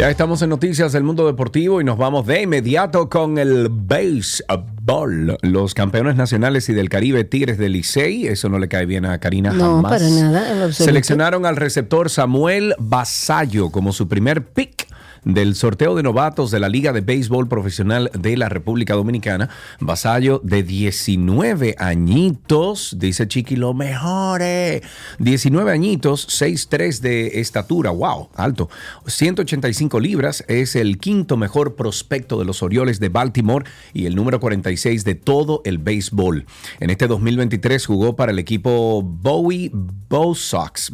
[0.00, 5.36] Ya estamos en noticias del mundo deportivo y nos vamos de inmediato con el béisbol.
[5.42, 9.18] Los campeones nacionales y del Caribe Tigres del Licey, eso no le cae bien a
[9.18, 9.92] Karina No, jamás.
[9.92, 10.72] para nada.
[10.72, 14.88] Seleccionaron al receptor Samuel Basallo como su primer pick
[15.24, 19.48] del sorteo de novatos de la Liga de Béisbol Profesional de la República Dominicana.
[19.80, 24.82] Vasallo de 19 añitos, dice Chiqui, lo mejore.
[25.18, 28.68] 19 añitos, 6'3 de estatura, wow, alto.
[29.06, 34.40] 185 libras, es el quinto mejor prospecto de los Orioles de Baltimore y el número
[34.40, 36.46] 46 de todo el béisbol.
[36.80, 39.70] En este 2023 jugó para el equipo Bowie.
[40.10, 40.90] Bow Sox.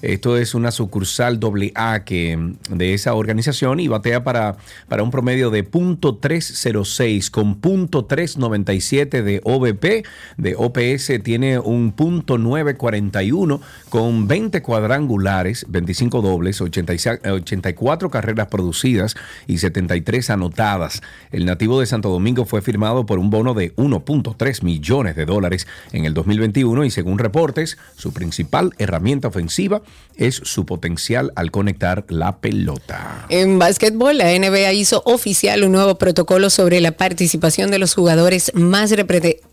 [0.00, 1.38] Esto es una sucursal
[1.74, 4.56] AA que de esa organización y batea para,
[4.88, 10.04] para un promedio de .306 con .397 de OVP,
[10.36, 19.16] de OPS tiene un .941 con 20 cuadrangulares, 25 dobles, 84 carreras producidas
[19.46, 21.02] y 73 anotadas.
[21.30, 25.66] El nativo de Santo Domingo fue firmado por un bono de 1.3 millones de dólares
[25.92, 29.82] en el 2021 y según reportes, su principal herramienta ofensiva
[30.16, 32.97] es su potencial al conectar la pelota.
[33.30, 38.52] En básquetbol, la NBA hizo oficial un nuevo protocolo sobre la participación de los jugadores
[38.54, 38.90] más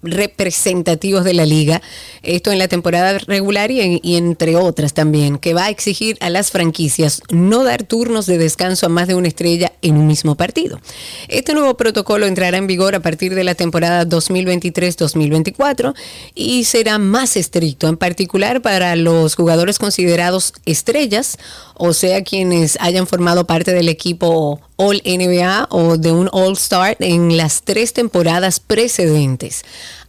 [0.02, 1.82] representativos de la liga.
[2.24, 6.52] Esto en la temporada regular y, entre otras también, que va a exigir a las
[6.52, 10.80] franquicias no dar turnos de descanso a más de una estrella en un mismo partido.
[11.28, 15.94] Este nuevo protocolo entrará en vigor a partir de la temporada 2023-2024
[16.34, 21.38] y será más estricto, en particular para los jugadores considerados estrellas,
[21.74, 26.98] o sea, quienes hayan formado parte del equipo All NBA o de un All Star
[27.00, 29.64] en las tres temporadas precedentes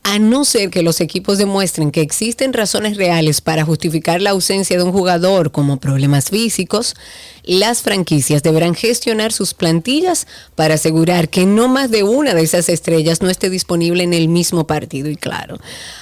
[0.09, 4.77] a no ser que los equipos demuestren que existen razones reales para justificar la ausencia
[4.77, 6.95] de un jugador como problemas físicos,
[7.43, 12.69] las franquicias deberán gestionar sus plantillas para asegurar que no más de una de esas
[12.69, 15.11] estrellas no esté disponible en el mismo partido.
[15.11, 15.59] Y claro,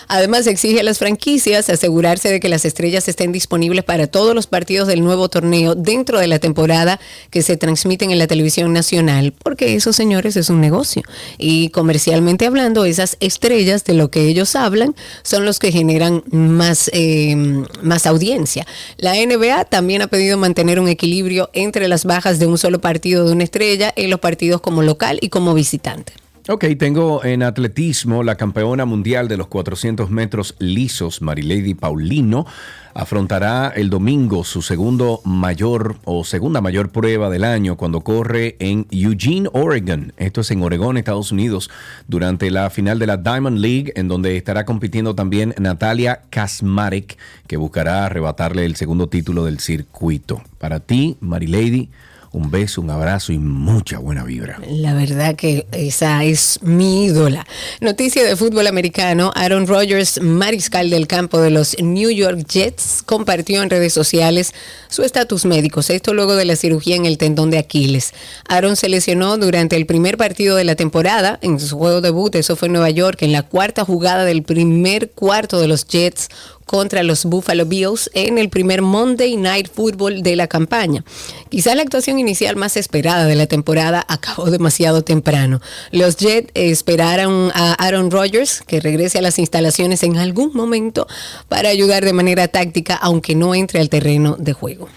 [0.07, 4.47] además exige a las franquicias asegurarse de que las estrellas estén disponibles para todos los
[4.47, 7.01] partidos del nuevo torneo dentro de la temporada
[7.31, 11.03] que se transmiten en la televisión nacional, porque eso, señores, es un negocio.
[11.39, 16.91] Y comercialmente hablando, esas estrellas de lo que ellos hablan son los que generan más,
[16.93, 17.37] eh,
[17.83, 18.67] más audiencia.
[18.97, 23.27] La NBA también ha pedido mantener un equilibrio entre las bajas de un solo partido
[23.27, 26.24] de una estrella en los partidos como local y como visitante.
[26.47, 32.45] Ok, tengo en atletismo la campeona mundial de los 400 metros lisos, Marilady Paulino,
[32.93, 38.87] afrontará el domingo su segundo mayor o segunda mayor prueba del año cuando corre en
[38.91, 40.13] Eugene, Oregon.
[40.19, 41.71] Esto es en Oregón, Estados Unidos,
[42.09, 47.57] durante la final de la Diamond League, en donde estará compitiendo también Natalia Kasmarek, que
[47.57, 50.43] buscará arrebatarle el segundo título del circuito.
[50.59, 51.89] Para ti, Marilady,
[52.35, 54.61] un beso, un abrazo y mucha buena vibra.
[54.69, 57.47] La verdad que esa es mi ídola.
[57.81, 63.63] Noticia de fútbol americano, Aaron Rodgers, mariscal del campo de los New York Jets, compartió
[63.63, 64.53] en redes sociales
[64.89, 68.13] su estatus médico, esto luego de la cirugía en el tendón de Aquiles.
[68.49, 72.57] Aaron se lesionó durante el primer partido de la temporada, en su juego debut, eso
[72.57, 76.29] fue en Nueva York, en la cuarta jugada del primer cuarto de los Jets
[76.65, 81.05] contra los Buffalo Bills en el primer Monday Night Football de la campaña.
[81.49, 85.61] Quizá la actuación inicial más esperada de la temporada acabó demasiado temprano.
[85.91, 91.07] Los Jets esperaron a Aaron Rodgers que regrese a las instalaciones en algún momento
[91.49, 94.89] para ayudar de manera táctica, aunque no entre al terreno de juego.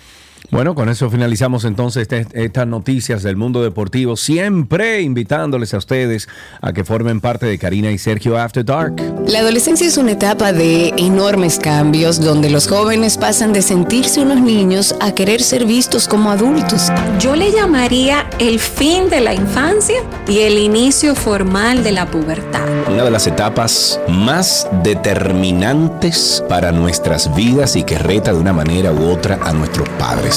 [0.49, 6.29] Bueno, con eso finalizamos entonces este, estas noticias del mundo deportivo, siempre invitándoles a ustedes
[6.61, 8.95] a que formen parte de Karina y Sergio After Dark.
[9.27, 14.39] La adolescencia es una etapa de enormes cambios donde los jóvenes pasan de sentirse unos
[14.39, 16.93] niños a querer ser vistos como adultos.
[17.19, 19.97] Yo le llamaría el fin de la infancia
[20.29, 22.63] y el inicio formal de la pubertad.
[22.89, 28.93] Una de las etapas más determinantes para nuestras vidas y que reta de una manera
[28.93, 30.36] u otra a nuestros padres.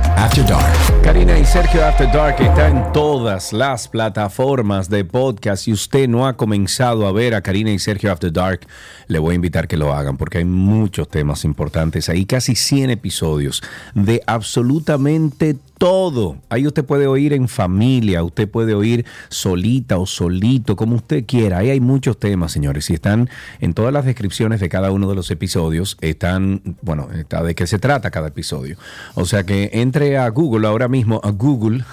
[0.21, 1.01] After Dark.
[1.01, 5.63] Karina y Sergio After Dark está en todas las plataformas de podcast.
[5.63, 8.67] Si usted no ha comenzado a ver a Karina y Sergio After Dark,
[9.07, 12.91] le voy a invitar que lo hagan porque hay muchos temas importantes ahí, casi 100
[12.91, 13.63] episodios
[13.95, 16.37] de absolutamente todo.
[16.49, 21.57] Ahí usted puede oír en familia, usted puede oír solita o solito, como usted quiera.
[21.57, 25.15] Ahí hay muchos temas, señores, y están en todas las descripciones de cada uno de
[25.15, 25.97] los episodios.
[25.99, 28.77] Están, bueno, está de qué se trata cada episodio.
[29.15, 31.83] O sea que entre a Google ahora mismo, a Google.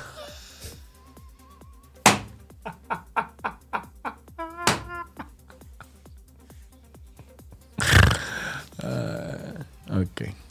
[8.83, 10.48] Uh, ok.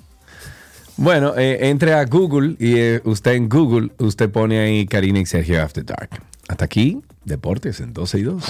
[0.97, 5.27] Bueno, eh, entre a Google y eh, usted en Google, usted pone ahí Karina y
[5.27, 6.09] Sergio After Dark.
[6.47, 8.43] Hasta aquí, Deportes en 12 y 2.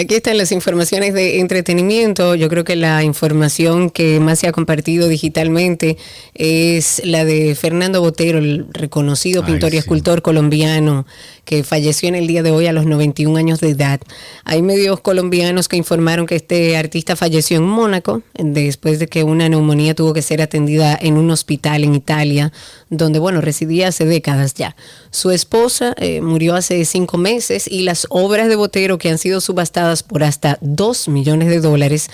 [0.00, 2.34] Aquí están las informaciones de entretenimiento.
[2.34, 5.98] Yo creo que la información que más se ha compartido digitalmente
[6.32, 9.78] es la de Fernando Botero, el reconocido Ay, pintor y sí.
[9.78, 11.04] escultor colombiano
[11.44, 14.00] que falleció en el día de hoy a los 91 años de edad.
[14.44, 19.48] Hay medios colombianos que informaron que este artista falleció en Mónaco después de que una
[19.48, 22.52] neumonía tuvo que ser atendida en un hospital en Italia,
[22.88, 24.76] donde, bueno, residía hace décadas ya.
[25.10, 29.40] Su esposa eh, murió hace cinco meses y las obras de Botero que han sido
[29.40, 32.08] subastadas por hasta 2 millones de dólares,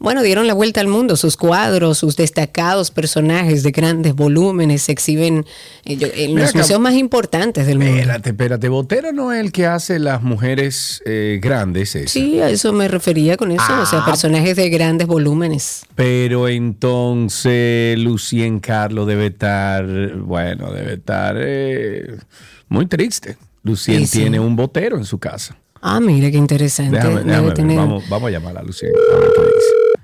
[0.00, 1.16] bueno, dieron la vuelta al mundo.
[1.16, 5.46] Sus cuadros, sus destacados personajes de grandes volúmenes se exhiben
[5.86, 6.58] eh, en Mira los acá.
[6.58, 7.94] museos más importantes del mundo.
[7.94, 8.68] Espérate, espérate.
[8.68, 12.08] Botero no es el que hace las mujeres eh, grandes, ese.
[12.08, 14.04] Sí, a eso me refería con eso, o sea, Ah.
[14.04, 15.86] personajes de grandes volúmenes.
[15.94, 22.16] Pero entonces Lucien Carlos debe estar, bueno, debe estar eh,
[22.68, 23.36] muy triste.
[23.62, 24.18] Lucien Sí, sí.
[24.20, 25.56] tiene un botero en su casa.
[25.86, 26.96] Ah, mire qué interesante.
[26.96, 30.02] Déjame, Debe déjame ver, tener- Vamos, vamos a llamar a Lucien a ver qué dice.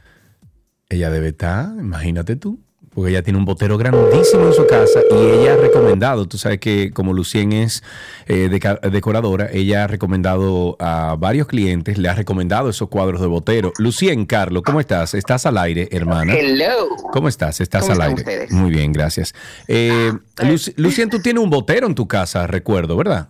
[0.90, 2.58] Ella debe estar, imagínate tú,
[2.92, 6.58] porque ella tiene un botero grandísimo en su casa y ella ha recomendado, tú sabes
[6.58, 7.82] que como Lucien es
[8.26, 13.28] eh, deca- decoradora, ella ha recomendado a varios clientes, le ha recomendado esos cuadros de
[13.28, 13.72] botero.
[13.78, 15.14] Lucien, Carlos, ¿cómo estás?
[15.14, 16.34] ¿Estás al aire, hermana?
[16.34, 16.88] Hello.
[17.12, 17.60] ¿Cómo estás?
[17.60, 18.20] ¿Estás ¿Cómo al están aire?
[18.44, 18.50] ustedes?
[18.52, 19.32] Muy bien, gracias.
[19.66, 23.28] Eh, Luci- Lucien, tú tienes un botero en tu casa, recuerdo, ¿verdad?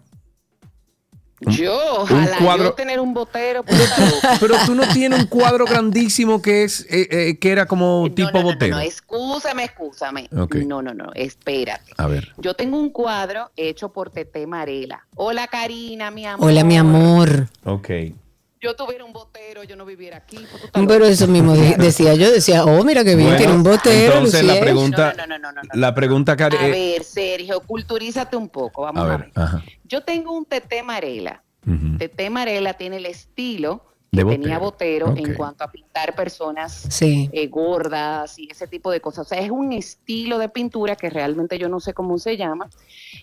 [1.40, 3.64] Yo, ojalá cuadro- yo tener un botero.
[3.66, 4.36] loca.
[4.40, 8.14] Pero tú no tienes un cuadro grandísimo que es eh, eh, que era como No,
[8.14, 8.76] tipo no, no, botero.
[8.76, 10.28] No, no, excúsame, excúsame.
[10.30, 11.92] No, no, no, espérate.
[11.96, 12.32] A ver.
[12.36, 15.06] Yo tengo un cuadro hecho por Tete Marela.
[15.16, 16.48] Hola, Karina, mi amor.
[16.50, 17.48] Hola, mi amor.
[17.64, 17.88] Ok.
[18.62, 20.36] Yo tuviera un botero, yo no viviera aquí.
[20.36, 23.62] pues, Pero eso mismo de- decía yo, decía, oh, mira qué bien, Bueno, tiene un
[23.62, 24.12] botero.
[24.16, 25.80] Entonces la pregunta, No, no, no, no, no, no.
[25.80, 28.82] la pregunta, Cari, A eh, ver, Sergio, culturízate un poco.
[28.82, 29.64] Vamos a a ver, ajá.
[29.84, 31.42] Yo tengo un Tete Marela.
[31.98, 35.14] Tete Marela tiene el estilo De que tenía botero.
[35.16, 37.30] En cuanto a pintar personas Sí.
[37.32, 39.26] eh, gordas y ese tipo de cosas.
[39.26, 42.68] O sea, es un estilo de pintura que realmente yo no sé cómo se llama,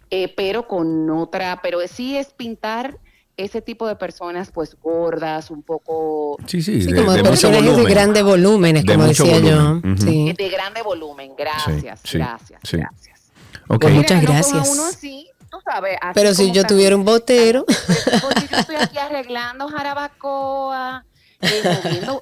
[0.10, 2.98] eh, pero con otra, pero sí es pintar
[3.38, 7.30] ese tipo de personas pues gordas, un poco Sí, sí, Sí, de, como de mucho
[7.30, 7.94] personajes de volumen.
[7.94, 9.82] grandes volúmenes, De como decía volumen.
[9.84, 9.90] yo.
[9.92, 9.98] Ujú.
[10.02, 10.30] Sí.
[10.30, 11.32] eh, de grande volumen.
[11.38, 12.78] Gracias, sí, gracias, sí.
[12.78, 13.32] gracias.
[13.70, 13.82] Ok.
[13.82, 14.74] Pues muchas Mira, no coja gracias.
[14.78, 17.66] uno así, tú sabes, así Pero si yo tuviera un botero.
[18.22, 21.06] Porque yo estoy aquí arreglando Jarabacoa.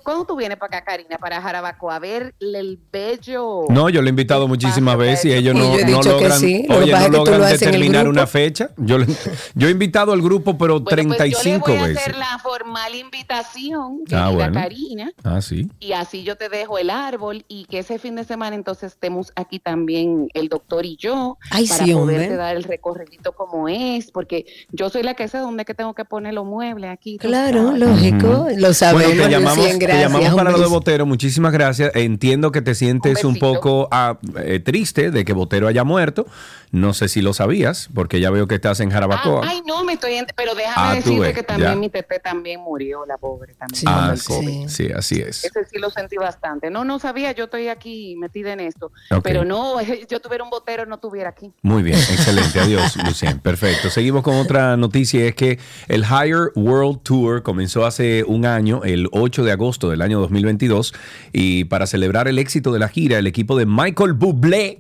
[0.03, 1.95] ¿Cuándo tú vienes para acá, Karina, para Jarabacoa?
[1.95, 3.63] A ver el bello.
[3.69, 6.39] No, yo lo he invitado muchísimas veces y ellos Y no, yo he no logran,
[6.39, 8.71] sí, oye, no logran determinar una fecha.
[8.77, 9.07] Yo, le-
[9.53, 12.01] yo he invitado al grupo, pero Bueno, pues 35 yo le voy a veces.
[12.03, 14.53] hacer la formal invitación que Ah, bueno.
[14.53, 15.11] Karina.
[15.23, 15.69] Ah, sí.
[15.79, 19.31] Y así yo te dejo el árbol y que ese fin de semana entonces estemos
[19.35, 22.35] aquí también el doctor y yo Ay, para sí, poderte hombre.
[22.37, 25.93] dar el recorrido como es, porque yo soy la que sé dónde es que tengo
[25.93, 27.17] que poner los muebles aquí.
[27.17, 27.79] Claro, sabes.
[27.79, 29.03] lógico, lo sabemos.
[29.04, 30.67] Bueno, te llamamos, te llamamos para lo de.
[30.67, 31.05] Botero.
[31.05, 31.91] Muchísimas gracias.
[31.95, 36.25] Entiendo que te sientes un, poco ah, eh, triste de que Botero haya muerto.
[36.71, 39.47] No sé si lo sabías, porque ya veo que estás en Ah, Jarabacoa.
[39.47, 40.15] ay, no, me estoy.
[40.35, 41.75] Pero déjame Ah, decirte ves, que también ya.
[41.77, 43.79] mi tete también murió, la pobre también.
[43.79, 45.45] Sí, con Ah, sí, sí, así es.
[45.45, 46.69] Ese sí lo sentí bastante.
[46.69, 48.91] No, no sabía, yo estoy aquí metida en esto.
[49.23, 49.75] Pero no,
[50.09, 51.51] yo tuviera un botero, no tuviera aquí.
[51.61, 52.59] Muy bien, excelente.
[52.59, 53.39] Adiós, Lucien.
[53.39, 53.89] Perfecto.
[53.89, 55.25] Seguimos con otra noticia.
[55.25, 60.01] Es que el Higher World Tour comenzó hace un año, el 8 de agosto del
[60.01, 60.93] año 2022.
[61.31, 64.79] Y para celebrar el éxito de la gira, el equipo de Michael Bublé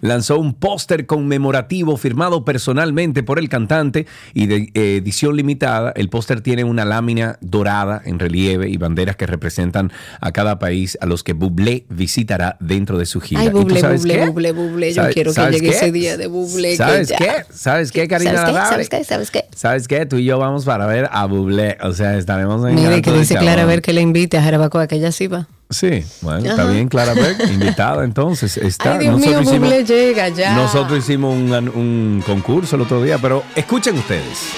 [0.00, 5.92] lanzó un póster conmemorativo firmado personalmente por el cantante y de edición limitada.
[5.96, 10.96] El póster tiene una lámina dorada en relieve y banderas que representan a cada país
[11.00, 13.40] a los que Bublé visitará dentro de su gira.
[13.40, 14.26] Ay, ¿Y tú buble, sabes buble, qué?
[14.28, 14.88] buble, buble.
[14.90, 15.76] Yo ¿Sabes- quiero que llegue qué?
[15.76, 16.70] ese día de buble.
[16.70, 17.30] que ¿Sabes qué?
[17.50, 19.04] ¿Sabes qué, Karina ¿Sabes qué?
[19.04, 19.04] ¿Sabes qué?
[19.04, 19.44] ¿Sabes qué?
[19.56, 20.06] ¿Sabes qué?
[20.06, 21.76] Tú y yo vamos para ver a Bublé.
[21.82, 24.86] O sea, estaremos en Mire, que dice Clara, a ver que le invite a Jarabacoa,
[24.86, 25.48] que ella sí va.
[25.70, 26.70] Sí, bueno, está Ajá.
[26.72, 28.56] bien, Clara Beck, invitada entonces.
[28.56, 28.92] Está.
[28.94, 30.54] Ay, Dios mío, hicimos, llega ya.
[30.54, 34.52] nosotros hicimos un, un concurso el otro día, pero escuchen ustedes.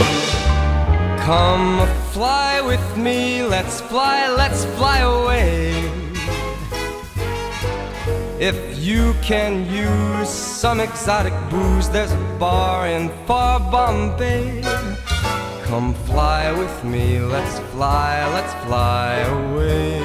[1.26, 1.82] Come
[2.12, 5.72] fly with me, let's fly, let's fly away.
[8.38, 14.62] If you can use some exotic booze, there's a bar in far Bombay.
[15.66, 20.00] Come fly with me, let's fly, let's fly away.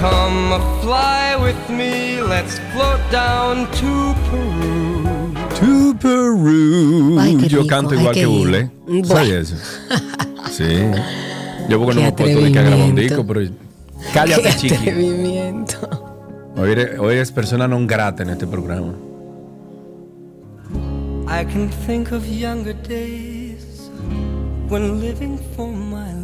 [0.00, 5.34] Come fly with me, let's float down to Peru.
[5.60, 7.18] To Peru.
[7.20, 8.24] Ay, qué yo rico, canto igual que.
[8.24, 8.70] Bueno.
[9.04, 9.56] ¿Sabes eso?
[10.50, 10.64] Sí.
[11.68, 13.40] Yo porque no me he puesto de que a grabar un disco, pero
[14.14, 14.90] Cállate, chiqui.
[16.56, 18.94] Hoy eres, hoy eres persona non grata en este programa.
[21.28, 23.90] I can think of younger days
[24.68, 26.19] when living for my life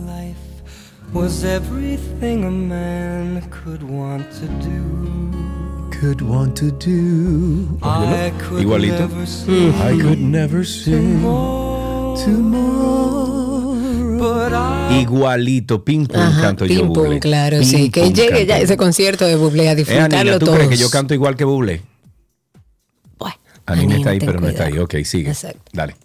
[1.17, 4.83] was everything a man could want to do.
[6.01, 7.79] Could want to do.
[7.83, 8.99] I could Igualito.
[9.09, 11.17] never see I could never see
[14.19, 16.91] but I Igualito, ping pong Ajá, canto yo
[17.21, 17.91] claro, Ping sí.
[17.91, 20.57] Que llegue canto ya ese concierto de Bublé a Eh, disfrutarlo Anina, ¿tú todos.
[20.59, 21.83] crees que yo canto igual que Bublé?
[23.19, 23.37] Bueno,
[23.67, 24.79] Anina está ahí, pero no está ahí.
[24.79, 25.31] Ok, sigue.
[25.31, 25.61] Exacto.
[25.73, 25.97] Dale.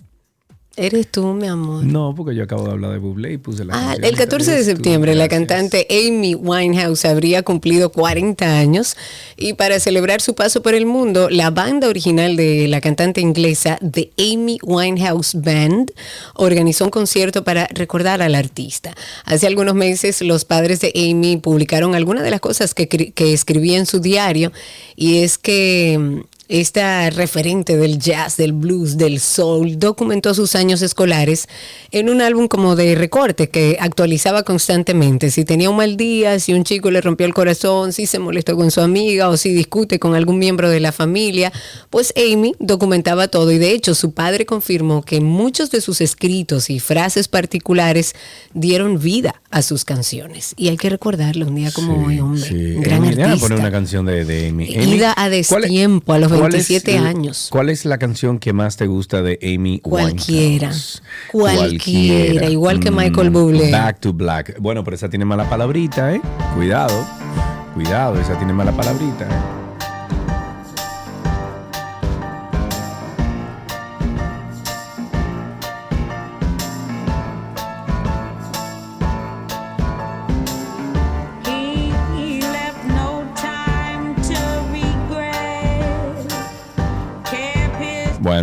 [0.77, 1.83] Eres tú, mi amor.
[1.83, 4.59] No, porque yo acabo de hablar de Bublé y puse la Ah, el 14 de
[4.59, 8.95] tú, septiembre la cantante Amy Winehouse habría cumplido 40 años
[9.35, 13.79] y para celebrar su paso por el mundo, la banda original de la cantante inglesa
[13.79, 15.91] The Amy Winehouse Band
[16.35, 18.95] organizó un concierto para recordar al artista.
[19.25, 23.85] Hace algunos meses los padres de Amy publicaron algunas de las cosas que escribía en
[23.85, 24.53] su diario
[24.95, 30.81] y es que mm, esta referente del jazz, del blues, del soul, documentó sus años
[30.81, 31.47] escolares
[31.91, 35.31] en un álbum como de recorte que actualizaba constantemente.
[35.31, 38.57] Si tenía un mal día, si un chico le rompió el corazón, si se molestó
[38.57, 41.53] con su amiga o si discute con algún miembro de la familia,
[41.89, 46.69] pues Amy documentaba todo y de hecho su padre confirmó que muchos de sus escritos
[46.69, 48.13] y frases particulares
[48.53, 50.53] dieron vida a sus canciones.
[50.57, 52.41] Y hay que recordarlo un día como hoy, hombre.
[52.41, 52.73] Sí.
[52.79, 53.37] Gran Amy, artista.
[53.47, 54.65] poner una canción de, de Amy.
[54.65, 57.47] Ida Amy, a ¿cuál es- destiempo a los cuál es 27 la- años.
[57.51, 60.67] ¿Cuál es la canción que más te gusta de Amy Cualquiera.
[60.69, 61.01] Winehouse?
[61.31, 63.71] Cualquiera, igual que Michael Bublé.
[63.71, 64.57] Back to Black.
[64.59, 66.21] Bueno, pero esa tiene mala palabrita, ¿eh?
[66.55, 67.05] Cuidado.
[67.73, 69.60] Cuidado, esa tiene mala palabrita, ¿eh?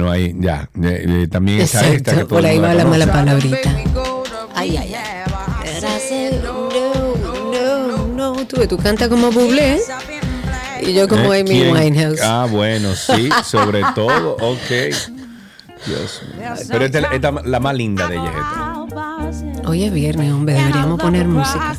[0.09, 0.69] Bueno, ahí ya.
[0.83, 2.13] Eh, eh, también está esta.
[2.13, 3.71] que Exacto, por ahí va la mala palabrita.
[4.55, 6.41] Ay, ay, ay.
[6.43, 6.69] No,
[7.87, 8.47] no, no.
[8.47, 9.81] Tú, tú cantas como Bublé
[10.83, 11.41] y yo como ¿Eh?
[11.41, 11.73] Amy ¿Quién?
[11.75, 12.21] Winehouse.
[12.23, 14.69] Ah, bueno, sí, sobre todo, ok.
[15.87, 16.55] Dios mío.
[16.69, 18.33] Pero esta es la- más linda de ella.
[19.29, 19.69] es esta.
[19.69, 21.75] Hoy es viernes, hombre, deberíamos poner música.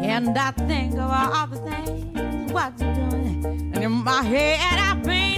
[0.00, 2.17] And I think of all the things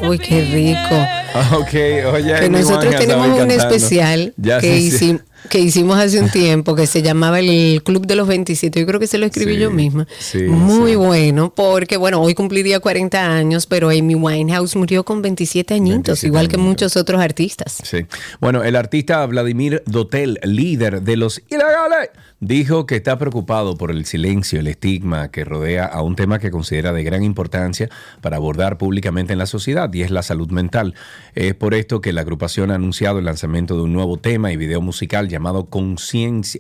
[0.03, 1.20] Uy, qué rico.
[1.53, 1.75] Ok,
[2.13, 2.35] oye.
[2.41, 3.55] Que nosotros tenemos un cantando.
[3.75, 5.13] especial Ya, que, sí, sí.
[5.13, 8.79] hicim- que hicimos hace un tiempo que se llamaba el Club de los 27.
[8.79, 10.07] Yo creo que se lo escribí Sí, yo misma.
[10.19, 15.73] sí, Muy bueno, porque bueno, hoy cumpliría 40 años, pero Amy Winehouse murió con 27
[15.75, 17.79] añitos, 27 igual que muchos otros artistas.
[17.85, 18.05] Sí.
[18.41, 22.11] Bueno, el artista Vladimir Dotel, líder de los ilegales,
[22.41, 26.51] dijo que está preocupado por el silencio, el estigma que rodea a un tema que
[26.51, 27.89] considera de gran importancia
[28.21, 30.95] para abordar públicamente en la sociedad y es la salud mental.
[31.35, 34.57] Es por esto que la agrupación ha anunciado el lanzamiento de un nuevo tema y
[34.57, 35.69] video musical llamado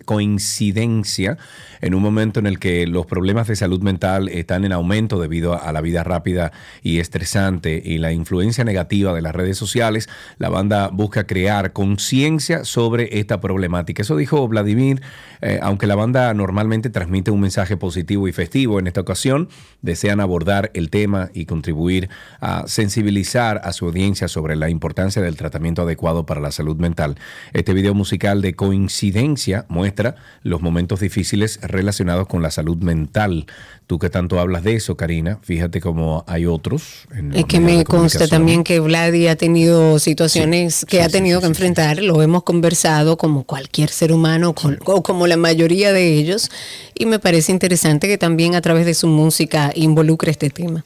[0.04, 1.38] Coincidencia
[1.80, 5.60] en un momento en el que los problemas de salud mental están en aumento debido
[5.60, 6.52] a la vida rápida
[6.82, 10.08] y estresante y la influencia negativa de las redes sociales,
[10.38, 14.02] la banda busca crear conciencia sobre esta problemática.
[14.02, 15.02] Eso dijo Vladimir,
[15.40, 19.48] eh, aunque la banda normalmente transmite un mensaje positivo y festivo, en esta ocasión
[19.82, 22.08] desean abordar el tema y contribuir
[22.40, 27.16] a sensibilizar a su audiencia sobre la importancia del tratamiento adecuado para la salud mental.
[27.52, 33.46] Este video musical de coincidencia muestra los momentos difíciles relacionados con la salud mental.
[33.88, 37.08] Tú que tanto hablas de eso, Karina, fíjate cómo hay otros.
[37.12, 41.40] en Es que me consta también que Vladi ha tenido situaciones que sí, ha tenido
[41.40, 45.36] sí, que sí, enfrentar, lo hemos conversado como cualquier ser humano con- o como la
[45.36, 46.50] mayoría de ellos,
[46.94, 50.84] y me parece interesante que también a través de su música involucre este tema.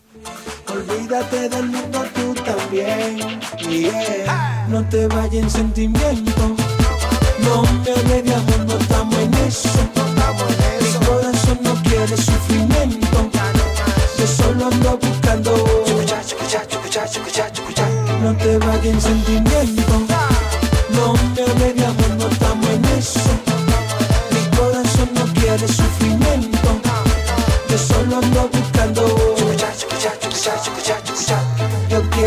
[0.72, 2.33] Olvídate del mundo tú
[2.74, 3.40] también.
[3.68, 4.66] yeah.
[4.68, 6.56] No te vayas en sentimiento.
[7.40, 9.68] No me amor, no estamos en eso.
[10.80, 13.30] Mi corazón no quiere sufrimiento.
[14.18, 15.52] Yo solo ando buscando.
[18.22, 19.92] No te vayas en sentimiento.
[20.90, 21.14] No
[21.58, 23.20] me amor, no estamos en eso.
[24.32, 26.68] Mi corazón no quiere sufrimiento.
[27.68, 29.34] Yo solo ando buscando.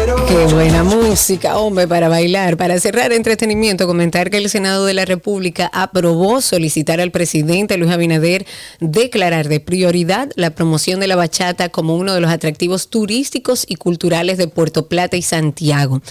[0.08, 2.56] Qué buena música, hombre, para bailar.
[2.56, 7.92] Para cerrar entretenimiento, comentar que el Senado de la República aprobó solicitar al presidente Luis
[7.92, 8.46] Abinader
[8.80, 13.76] declarar de prioridad la promoción de la bachata como uno de los atractivos turísticos y
[13.76, 16.02] culturales de Puerto Plata y Santiago.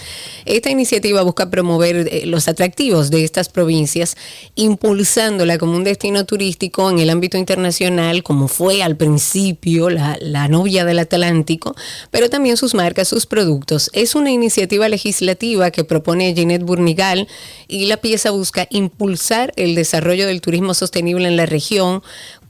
[0.45, 4.15] Esta iniciativa busca promover eh, los atractivos de estas provincias,
[4.53, 10.85] impulsándola como un destino turístico en el ámbito internacional, como fue al principio la novia
[10.85, 11.75] del Atlántico,
[12.11, 13.86] pero también sus marcas, sus productos.
[13.93, 17.27] Es una iniciativa legislativa que propone Ginette Burnigal
[17.67, 22.03] y la pieza busca impulsar el desarrollo del turismo sostenible en la región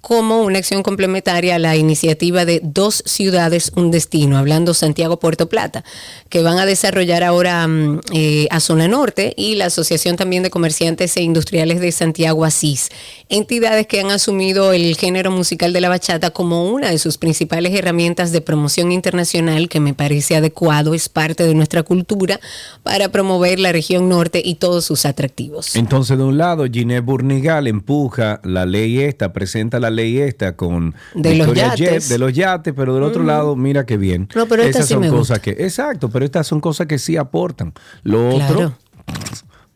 [0.08, 5.84] como una acción complementaria a la iniciativa de Dos Ciudades, un Destino, hablando Santiago-Puerto Plata,
[6.30, 10.50] que van a desarrollar ahora mm, eh, a Zona Norte y la Asociación también de
[10.50, 12.88] Comerciantes e Industriales de Santiago Asís,
[13.28, 17.76] entidades que han asumido el género musical de la bachata como una de sus principales
[17.76, 22.40] herramientas de promoción internacional, que me parece adecuado, es parte de nuestra cultura,
[22.82, 25.76] para promover la región norte y todos sus atractivos.
[25.76, 31.36] Entonces, de un lado, Ginés Burnigal empuja la ley esta, presenta la esta con De
[31.36, 31.80] los yates.
[31.80, 33.28] Jet, de los yates, pero del otro Mm.
[33.28, 34.30] lado, mira qué bien.
[34.36, 35.42] No, pero esta Esas sí son me cosas gusta.
[35.42, 37.74] que, exacto, pero estas son cosas que sí aportan.
[38.04, 38.74] Lo otro,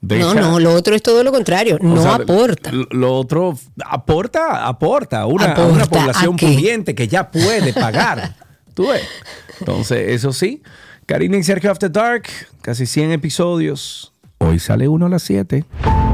[0.01, 2.71] deja- No, no, lo otro es todo lo contrario, o no sea, aporta.
[2.71, 7.73] Lo, lo otro aporta, aporta a una, a ¿Aporta una población pudiente que ya puede
[7.73, 8.35] pagar.
[8.73, 9.03] Tú ves.
[9.59, 10.63] Entonces, eso sí.
[11.05, 12.23] Karina y Sergio After Dark,
[12.61, 14.10] casi 100 episodios.
[14.43, 15.63] Hoy sale uno a las 7.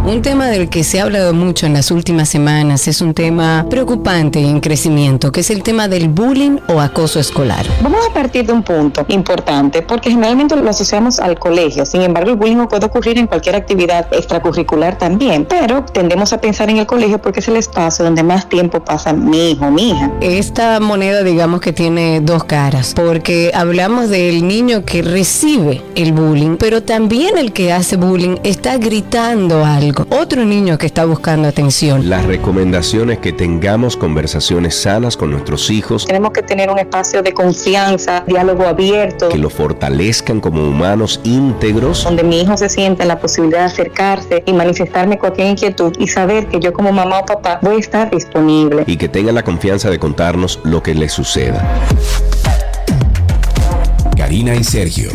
[0.06, 3.66] Un tema del que se ha hablado mucho en las últimas semanas es un tema
[3.70, 7.66] preocupante y en crecimiento, que es el tema del bullying o acoso escolar.
[7.82, 11.86] Vamos a partir de un punto importante, porque generalmente lo asociamos al colegio.
[11.86, 16.70] Sin embargo, el bullying puede ocurrir en cualquier actividad extracurricular también, pero tendemos a pensar
[16.70, 20.10] en el colegio porque es el espacio donde más tiempo pasa mi hijo, mi hija.
[20.22, 26.56] Esta moneda digamos que tiene dos caras, porque hablamos del niño que recibe el bullying,
[26.56, 30.06] pero también el que hace bullying está gritando algo.
[30.10, 32.10] Otro niño que está buscando atención.
[32.10, 37.34] Las recomendaciones que tengamos conversaciones sanas con nuestros hijos, Tenemos que tener un espacio de
[37.34, 43.10] confianza, diálogo abierto, que lo fortalezcan como humanos íntegros donde mi hijo se sienta en
[43.10, 47.26] la posibilidad de acercarse y manifestarme cualquier inquietud y saber que yo como mamá o
[47.26, 48.84] papá voy a estar disponible.
[48.88, 51.66] y que tengan la confianza de contarnos lo que les suceda.
[54.18, 55.10] Karina y Sergio.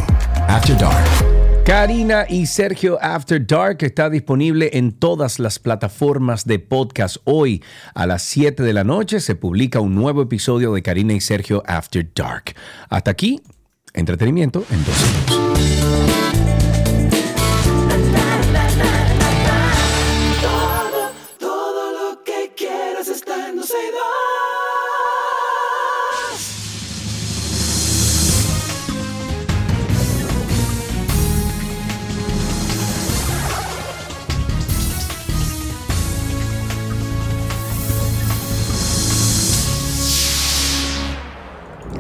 [0.49, 1.32] After Dark.
[1.65, 7.19] Karina y Sergio After Dark está disponible en todas las plataformas de podcast.
[7.23, 7.63] Hoy
[7.95, 11.63] a las 7 de la noche se publica un nuevo episodio de Karina y Sergio
[11.67, 12.57] After Dark.
[12.89, 13.41] Hasta aquí,
[13.95, 16.22] entretenimiento en dos segundos.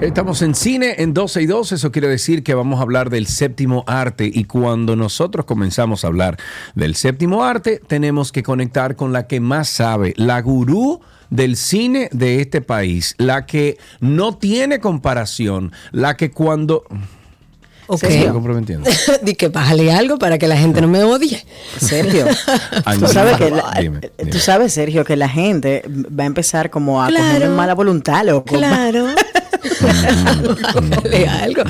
[0.03, 3.29] Estamos en cine en 12 y 2, eso quiere decir que vamos a hablar del
[3.29, 6.39] séptimo arte y cuando nosotros comenzamos a hablar
[6.75, 11.01] del séptimo arte tenemos que conectar con la que más sabe, la gurú
[11.31, 16.83] del cine de este país, la que no tiene comparación, la que cuando...
[17.87, 18.01] Ok.
[18.01, 18.89] Se está comprometiendo.
[19.23, 21.45] Di que bájale algo para que la gente no me odie.
[21.79, 22.27] Sergio,
[22.99, 24.31] tú sabes, que la- dime, dime.
[24.33, 27.35] tú sabes, Sergio, que la gente va a empezar como a Claro.
[27.35, 28.57] coger mala voluntad, loco.
[28.57, 29.07] Claro.
[30.91, 31.63] Bájale algo.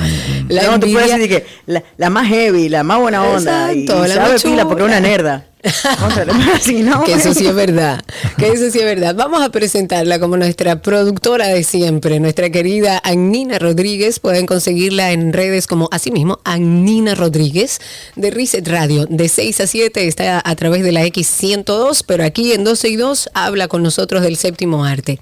[0.49, 3.81] La no, tú puedes decir que la, la más heavy, la más buena onda, y,
[3.81, 5.45] Exacto, y la sabe pila porque es una nerda.
[6.53, 7.05] Así no.
[7.05, 8.03] que eso sí es verdad,
[8.37, 9.15] que eso sí es verdad.
[9.15, 14.19] Vamos a presentarla como nuestra productora de siempre, nuestra querida Annina Rodríguez.
[14.19, 17.79] Pueden conseguirla en redes como así mismo, Annina Rodríguez
[18.17, 19.05] de Reset Radio.
[19.05, 22.95] De 6 a 7 está a través de la X102, pero aquí en 12 y
[22.97, 25.21] 2 habla con nosotros del séptimo arte.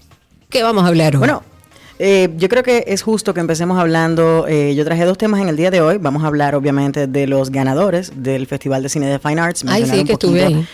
[0.49, 1.19] ¿Qué vamos a hablar hoy?
[1.19, 1.43] Bueno,
[2.03, 4.47] eh, yo creo que es justo que empecemos hablando.
[4.47, 5.97] eh, yo traje dos temas en el día de hoy.
[5.99, 9.63] Vamos a hablar, obviamente, de los ganadores del Festival de Cine de Fine Arts.
[9.67, 10.67] Ay, sí, que estuve ahí.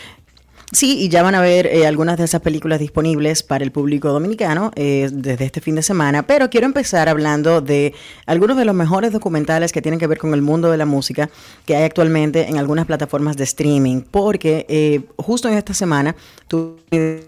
[0.74, 4.10] Sí, y ya van a ver eh, algunas de esas películas disponibles para el público
[4.10, 6.24] dominicano eh, desde este fin de semana.
[6.24, 7.94] Pero quiero empezar hablando de
[8.26, 11.30] algunos de los mejores documentales que tienen que ver con el mundo de la música
[11.66, 14.02] que hay actualmente en algunas plataformas de streaming.
[14.02, 16.18] Porque eh, justo en esta semana
[16.50, 16.82] tuve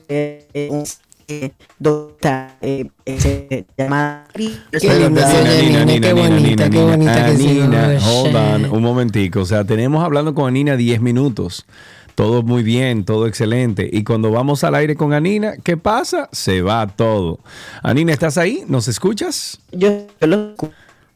[0.09, 0.83] eh, un
[1.29, 1.51] eh,
[2.61, 7.97] eh, eh, se llama Nina, bonita, Nina, Nina.
[7.97, 9.41] Ah, hold on, un momentico.
[9.41, 11.65] O sea, tenemos hablando con Anina 10 minutos.
[12.15, 13.87] Todo muy bien, todo excelente.
[13.91, 16.27] Y cuando vamos al aire con Anina, ¿qué pasa?
[16.31, 17.39] Se va todo.
[17.83, 18.63] Anina, ¿estás ahí?
[18.67, 19.61] ¿Nos escuchas?
[19.71, 20.53] Yo, yo lo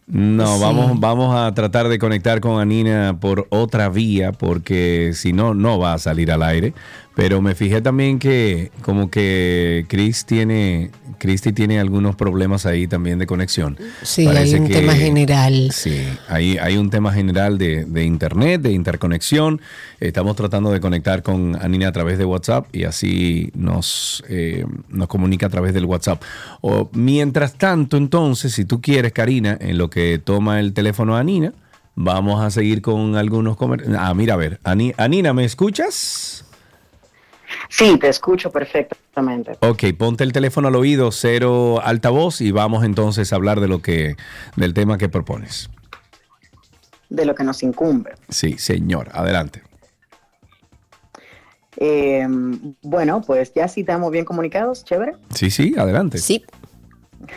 [0.07, 0.61] No, Sí.
[0.61, 5.77] vamos, vamos a tratar de conectar con Anina por otra vía, porque si no, no
[5.79, 6.73] va a salir al aire.
[7.15, 10.89] Pero me fijé también que como que Chris tiene,
[11.19, 13.77] Christy tiene algunos problemas ahí también de conexión.
[14.01, 15.69] Sí, Parece hay un que- tema general.
[15.71, 15.95] Sí,
[16.27, 19.61] hay, hay un tema general de, de internet, de interconexión.
[19.99, 25.07] Estamos tratando de conectar con Anina a través de WhatsApp y así nos, eh, nos
[25.07, 26.23] comunica a través del WhatsApp.
[26.61, 31.53] O, mientras tanto, entonces, si tú quieres, Karina, en lo que toma el teléfono Anina,
[31.93, 36.42] vamos a seguir con algunos comer Ah, mira, a ver, Ani- Anina, ¿me escuchas?
[37.75, 39.57] Sí, te escucho perfectamente.
[39.61, 43.81] Ok, ponte el teléfono al oído, cero altavoz y vamos entonces a hablar de lo
[43.81, 44.15] que,
[44.55, 45.71] del tema que propones.
[47.09, 48.11] De lo que nos incumbe.
[48.29, 49.63] Sí, señor, adelante.
[51.77, 52.27] Eh,
[52.83, 55.13] bueno, pues ya sí estamos bien comunicados, chévere.
[55.33, 56.19] Sí, sí, adelante.
[56.19, 56.45] Sí.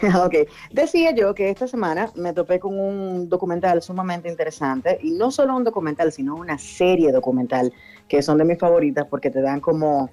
[0.22, 0.34] ok,
[0.70, 5.56] decía yo que esta semana me topé con un documental sumamente interesante y no solo
[5.56, 7.72] un documental, sino una serie documental
[8.06, 10.10] que son de mis favoritas porque te dan como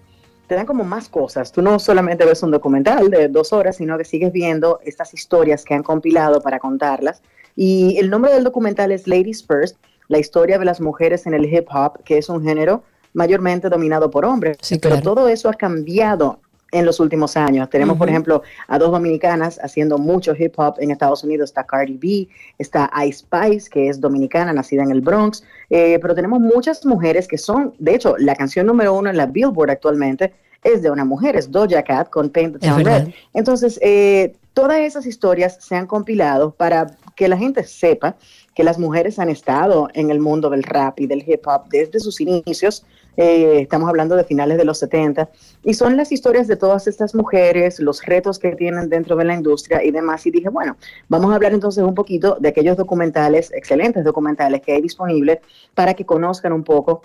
[0.47, 1.51] te dan como más cosas.
[1.51, 5.63] Tú no solamente ves un documental de dos horas, sino que sigues viendo estas historias
[5.63, 7.21] que han compilado para contarlas.
[7.55, 9.77] Y el nombre del documental es Ladies First,
[10.07, 12.83] la historia de las mujeres en el hip hop, que es un género
[13.13, 14.57] mayormente dominado por hombres.
[14.81, 16.39] Pero todo eso ha cambiado
[16.73, 17.69] en los últimos años.
[17.69, 21.51] Tenemos, por ejemplo, a dos dominicanas haciendo mucho hip hop en Estados Unidos.
[21.51, 25.43] Está Cardi B, está Ice Spice, que es dominicana, nacida en el Bronx.
[25.69, 29.27] Eh, pero tenemos muchas mujeres que son, de hecho, la canción número uno en la
[29.27, 32.83] Billboard actualmente es de una mujer, es Doja Cat con Paint the Town.
[32.83, 33.09] Red.
[33.33, 38.15] Entonces, eh, todas esas historias se han compilado para que la gente sepa
[38.55, 41.99] que las mujeres han estado en el mundo del rap y del hip hop desde
[41.99, 42.85] sus inicios.
[43.15, 45.29] Eh, estamos hablando de finales de los 70
[45.63, 49.35] y son las historias de todas estas mujeres, los retos que tienen dentro de la
[49.35, 50.25] industria y demás.
[50.25, 50.77] Y dije, bueno,
[51.09, 55.39] vamos a hablar entonces un poquito de aquellos documentales, excelentes documentales que hay disponibles
[55.75, 57.03] para que conozcan un poco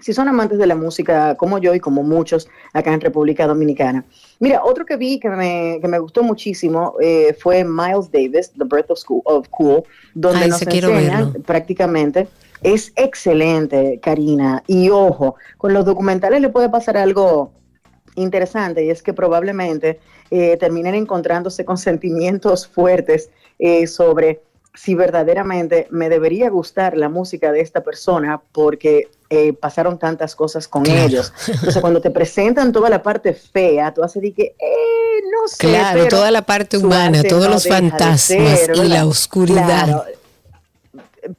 [0.00, 4.04] si son amantes de la música como yo y como muchos acá en República Dominicana.
[4.40, 8.64] Mira, otro que vi que me, que me gustó muchísimo eh, fue Miles Davis, The
[8.64, 9.84] Birth of, School, of Cool,
[10.14, 12.26] donde Ay, nos enseñan prácticamente.
[12.64, 14.64] Es excelente, Karina.
[14.66, 17.52] Y ojo, con los documentales le puede pasar algo
[18.16, 20.00] interesante y es que probablemente
[20.30, 24.42] eh, terminen encontrándose con sentimientos fuertes eh, sobre
[24.72, 30.66] si verdaderamente me debería gustar la música de esta persona porque eh, pasaron tantas cosas
[30.66, 31.00] con Claro.
[31.06, 31.32] ellos.
[31.46, 35.58] Entonces, cuando te presentan toda la parte fea, tú haces de que, eh, no sé.
[35.58, 39.84] Claro, toda la parte humana, todos no los fantasmas ser, y la oscuridad.
[39.84, 40.04] Claro.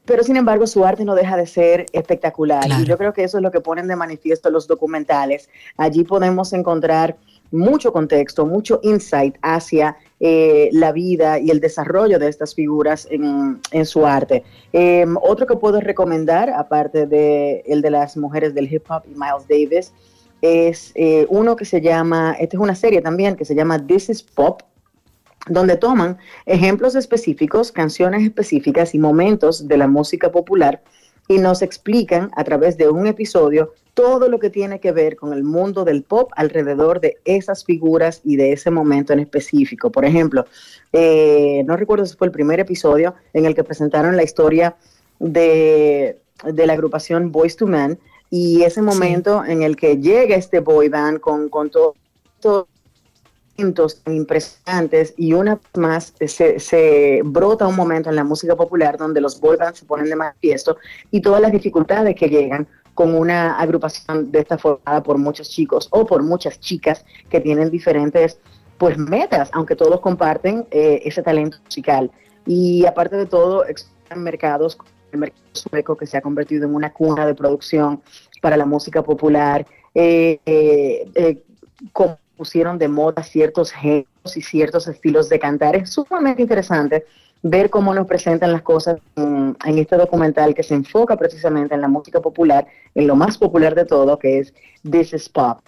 [0.06, 2.66] Pero sin embargo, su arte no deja de ser espectacular.
[2.66, 2.84] Claro.
[2.84, 5.50] Y yo creo que eso es lo que ponen de manifiesto los documentales.
[5.78, 7.18] Allí podemos encontrar
[7.52, 13.62] mucho contexto, mucho insight hacia eh, la vida y el desarrollo de estas figuras en,
[13.72, 14.44] en su arte.
[14.74, 19.12] Eh, otro que puedo recomendar, aparte de el de las mujeres del hip hop y
[19.12, 19.94] Miles Davis,
[20.42, 24.10] es eh, uno que se llama, esta es una serie también que se llama This
[24.10, 24.62] is Pop,
[25.48, 30.82] donde toman ejemplos específicos, canciones específicas y momentos de la música popular
[31.28, 35.34] y nos explican a través de un episodio todo lo que tiene que ver con
[35.34, 39.92] el mundo del pop alrededor de esas figuras y de ese momento en específico.
[39.92, 40.46] Por ejemplo,
[40.92, 44.76] eh, no recuerdo si fue el primer episodio en el que presentaron la historia
[45.20, 47.98] de, de la agrupación Boys to Men
[48.30, 51.96] y ese momento en el que llega este boy band con, con todo,
[52.42, 52.68] todo
[53.58, 58.98] momentos impresionantes y una vez más se, se brota un momento en la música popular
[58.98, 60.78] donde los boy bands se ponen de manifiesto
[61.12, 65.88] y todas las dificultades que llegan con una agrupación de esta formada por muchos chicos
[65.92, 68.40] o por muchas chicas que tienen diferentes
[68.78, 72.12] pues metas, aunque todos comparten eh, ese talento musical.
[72.46, 76.76] Y aparte de todo, existen mercados como el mercado sueco que se ha convertido en
[76.76, 78.02] una cuna de producción
[78.42, 81.44] para la música popular, eh, eh, eh,
[81.94, 85.76] como pusieron de moda ciertos géneros y ciertos estilos de cantar.
[85.76, 87.06] Es sumamente interesante
[87.42, 91.82] ver cómo nos presentan las cosas en, en este documental que se enfoca precisamente en
[91.82, 92.66] la música popular,
[92.96, 94.54] en lo más popular de todo, que es
[94.90, 95.60] This is Pop.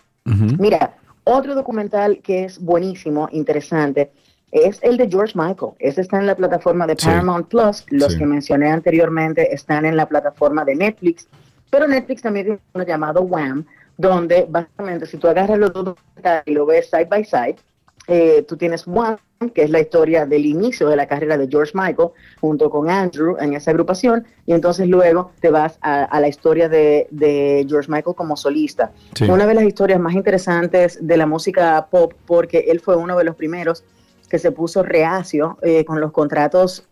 [0.60, 4.12] Mira, otro documental que es buenísimo, interesante,
[4.52, 5.74] es el de George Michael.
[5.80, 7.06] Ese está en la plataforma de Sí.
[7.06, 7.86] Paramount Plus.
[7.90, 8.20] Los Sí.
[8.20, 11.28] que mencioné anteriormente están en la plataforma de Netflix.
[11.70, 13.66] Pero Netflix también tiene uno llamado Wham,
[13.98, 15.96] donde básicamente si tú agarras los dos
[16.46, 17.58] y lo ves side by side,
[18.08, 19.18] eh, tú tienes Wham,
[19.54, 22.10] que es la historia del inicio de la carrera de George Michael,
[22.40, 26.70] junto con Andrew en esa agrupación, y entonces luego te vas a, a la historia
[26.70, 28.92] de, de George Michael como solista.
[29.14, 29.26] Sí.
[29.30, 33.26] Una de las historias más interesantes de la música pop, porque él fue uno de
[33.26, 33.84] los primeros
[34.30, 36.88] que se puso reacio eh, con los contratos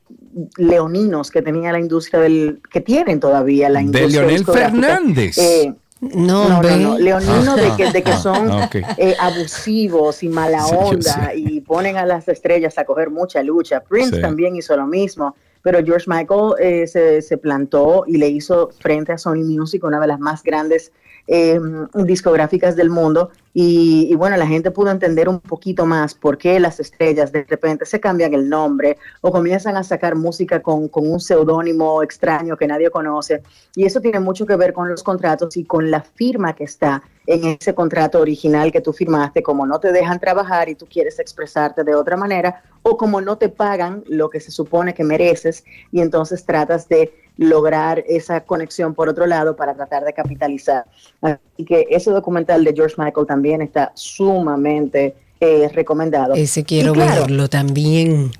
[0.57, 4.81] leoninos que tenía la industria del que tienen todavía la De industria Leonel discográfica.
[4.87, 5.37] Fernández.
[5.37, 6.77] Eh, No, no, no, ve.
[6.77, 11.61] no, leoninos de que, de que Ah, son ah, eh, abusivos y mala onda y
[11.61, 13.79] ponen a las estrellas a coger mucha lucha.
[13.81, 14.21] Prince Sí.
[14.21, 19.13] también hizo lo mismo, pero George Michael eh, se, se plantó y le hizo frente
[19.13, 20.91] a Sony Music, una de las más grandes
[21.27, 21.59] eh,
[21.95, 23.31] discográficas del mundo.
[23.57, 27.45] Y, y bueno, la gente pudo entender un poquito más por qué las estrellas de
[27.45, 32.57] repente se cambian el nombre o comienzan a sacar música con, con un seudónimo extraño
[32.57, 33.43] que nadie conoce.
[33.73, 37.01] Y eso tiene mucho que ver con los contratos y con la firma que está
[37.27, 41.17] en ese contrato original que tú firmaste, como no te dejan trabajar y tú quieres
[41.19, 45.63] expresarte de otra manera, o como no te pagan lo que se supone que mereces
[45.93, 50.85] y entonces tratas de lograr esa conexión por otro lado para tratar de capitalizar.
[51.55, 56.33] Así que ese documental de George Michael también está sumamente eh, recomendado.
[56.33, 58.31] Ese quiero Y claro, verlo también.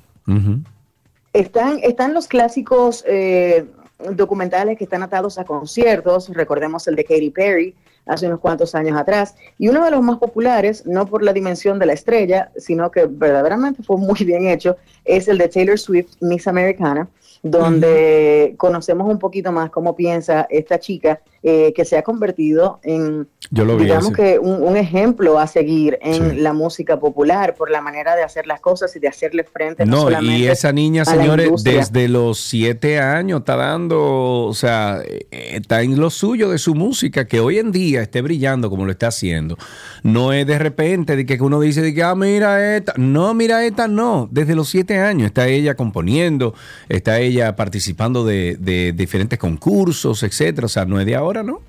[1.32, 3.66] Están, están los clásicos eh,
[4.12, 8.98] documentales que están atados a conciertos, recordemos el de Katy Perry hace unos cuantos años
[8.98, 12.92] atrás, y uno de los más populares, no por la dimensión de la estrella, sino
[12.92, 17.08] que verdaderamente fue muy bien hecho, es el de Taylor Swift, Miss Americana,
[17.42, 23.28] donde conocemos un poquito más cómo piensa esta chica eh, que se ha convertido en,
[23.52, 24.16] Yo lo vi digamos ese.
[24.16, 26.38] que un, un ejemplo a seguir en Sí.
[26.38, 29.92] la música popular por la manera de hacer las cosas y de hacerle frente no,
[29.98, 35.28] No, solamente y esa niña, señores, desde los siete años está dando, o sea, eh,
[35.32, 38.92] está en lo suyo de su música, que hoy en día esté brillando como lo
[38.92, 39.56] está haciendo.
[40.02, 42.94] No es de repente de que uno dice, de que, ah, mira esta.
[42.98, 44.28] No, mira esta, no.
[44.32, 46.56] Desde los siete años está ella componiendo,
[46.90, 50.66] está ella participando de, de diferentes concursos, etcétera.
[50.66, 51.62] O sea, no es de ahora, ¿no?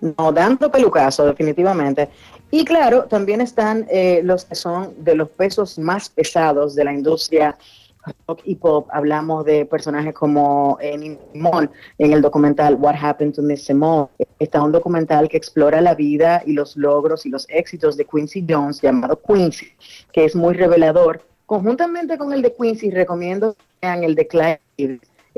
[0.00, 2.08] No, dando pelucazo, definitivamente.
[2.50, 6.92] Y claro, también están eh, los que son de los pesos más pesados de la
[6.92, 7.56] industria
[8.26, 8.88] rock y pop.
[8.92, 14.08] Hablamos de personajes como eh, en el documental What Happened to Miss Simone.
[14.38, 18.46] Está un documental que explora la vida y los logros y los éxitos de Quincy
[18.48, 19.66] Jones llamado Quincy,
[20.12, 21.22] que es muy revelador.
[21.46, 24.60] Conjuntamente con el de Quincy, recomiendo que vean el de Clive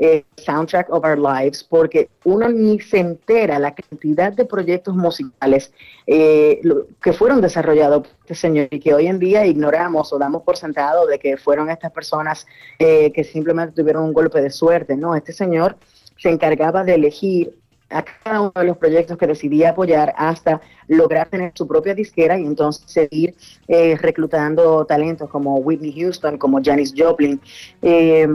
[0.03, 5.71] eh, Soundtrack of Our Lives, porque uno ni se entera la cantidad de proyectos musicales
[6.07, 10.17] eh, lo- que fueron desarrollados por este señor y que hoy en día ignoramos o
[10.17, 12.47] damos por sentado de que fueron estas personas
[12.79, 14.97] eh, que simplemente tuvieron un golpe de suerte.
[14.97, 15.77] No, este señor
[16.17, 17.60] se encargaba de elegir
[17.91, 22.37] a cada uno de los proyectos que decidía apoyar hasta lograr tener su propia disquera
[22.37, 23.35] y entonces seguir
[23.67, 27.39] eh, reclutando talentos como Whitney Houston, como Janis Joplin.
[27.81, 28.27] Eh,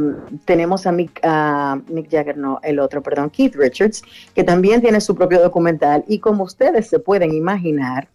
[0.44, 4.02] tenemos a Mick, a Mick Jagger, no, el otro, perdón, Keith Richards,
[4.34, 8.09] que también tiene su propio documental y como ustedes se pueden imaginar,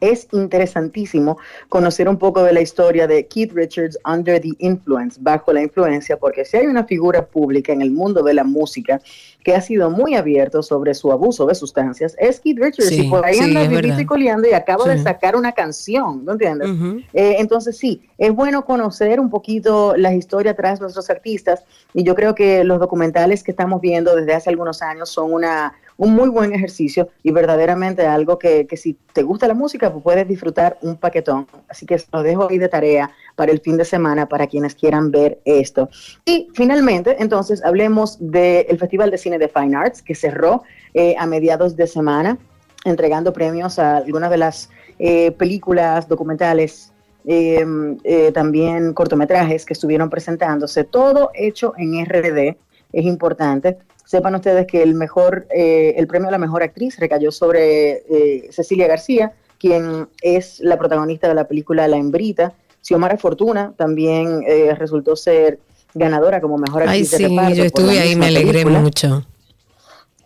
[0.00, 1.38] es interesantísimo
[1.68, 6.16] conocer un poco de la historia de Keith Richards under the influence, bajo la influencia,
[6.16, 9.00] porque si hay una figura pública en el mundo de la música
[9.42, 12.88] que ha sido muy abierto sobre su abuso de sustancias, es Keith Richards.
[12.88, 16.24] Sí, y por ahí sí, anda vivito y coleando y acaba de sacar una canción,
[16.24, 16.68] ¿no entiendes?
[17.12, 22.14] Eh, entonces sí, es bueno conocer un poquito la historia tras nuestros artistas y yo
[22.14, 26.30] creo que los documentales que estamos viendo desde hace algunos años son una, un muy
[26.30, 30.78] buen ejercicio y verdaderamente algo que, que si te gusta la música pues puedes disfrutar
[30.80, 31.46] un paquetón.
[31.68, 35.10] Así que lo dejo ahí de tarea para el fin de semana para quienes quieran
[35.10, 35.90] ver esto.
[36.24, 40.62] Y finalmente, entonces, hablemos del Festival de Cine de Fine Arts que cerró
[40.94, 42.38] eh, a mediados de semana
[42.84, 46.92] entregando premios a algunas de las eh, películas, documentales,
[47.26, 47.64] eh,
[48.04, 52.56] eh, también cortometrajes que estuvieron presentándose, todo hecho en RD,
[52.92, 53.78] es importante.
[54.08, 58.48] Sepan ustedes que el mejor, eh, el premio a la mejor actriz recayó sobre eh,
[58.50, 62.54] Cecilia García, quien es la protagonista de la película La Hembrita.
[62.80, 65.58] Xiomara Fortuna también eh, resultó ser
[65.92, 68.80] ganadora como mejor Ay, actriz de sí, reparto yo estuve ahí, misma me alegré película.
[68.80, 69.26] mucho.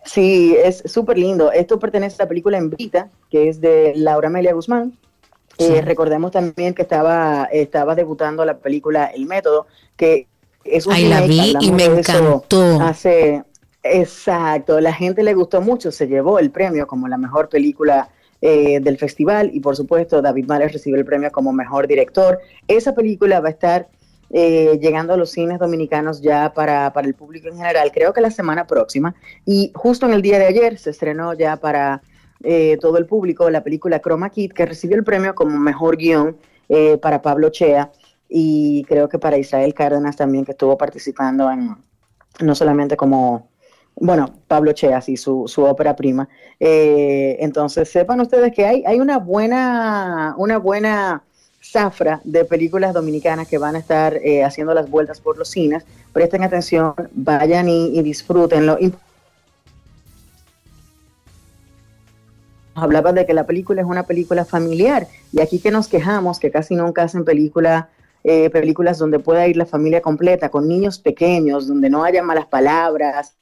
[0.05, 1.51] Sí, es súper lindo.
[1.51, 4.97] Esto pertenece a la película Embrita, que es de Laura Amelia Guzmán.
[5.59, 9.67] Eh, recordemos también que estaba, estaba debutando la película El Método,
[9.97, 10.29] que
[10.65, 12.81] es un Ay, la vi y me de encantó.
[12.81, 13.43] Hace,
[13.83, 18.09] exacto, la gente le gustó mucho, se llevó el premio como la mejor película
[18.41, 22.39] eh, del festival y por supuesto David Males recibió el premio como mejor director.
[22.69, 23.89] Esa película va a estar
[24.35, 28.23] eh, llegando a los cines dominicanos ya para, para el público en general, creo que
[28.23, 29.15] la semana próxima.
[29.45, 32.03] Y justo en el día de ayer se estrenó ya para
[32.43, 36.37] eh, todo el público la película Chroma Kid, que recibió el premio como mejor guion
[36.69, 37.93] eh, para Pablo Chea
[38.29, 41.77] y creo que para Israel Cárdenas también, que estuvo participando en
[42.41, 43.51] no solamente como,
[43.97, 46.29] bueno, Pablo Chea, sí, su, su ópera prima.
[46.59, 51.23] Eh, entonces, sepan ustedes que hay, hay una buena, una buena
[51.63, 55.85] zafra de películas dominicanas que van a estar eh, haciendo las vueltas por los cines.
[56.13, 58.77] Presten atención, vayan y, y disfrútenlo.
[58.81, 58.93] Y
[62.75, 66.51] hablaba de que la película es una película familiar y aquí que nos quejamos que
[66.51, 67.91] casi nunca hacen película,
[68.25, 72.47] eh, películas donde pueda ir la familia completa con niños pequeños, donde no haya malas
[72.47, 73.37] palabras.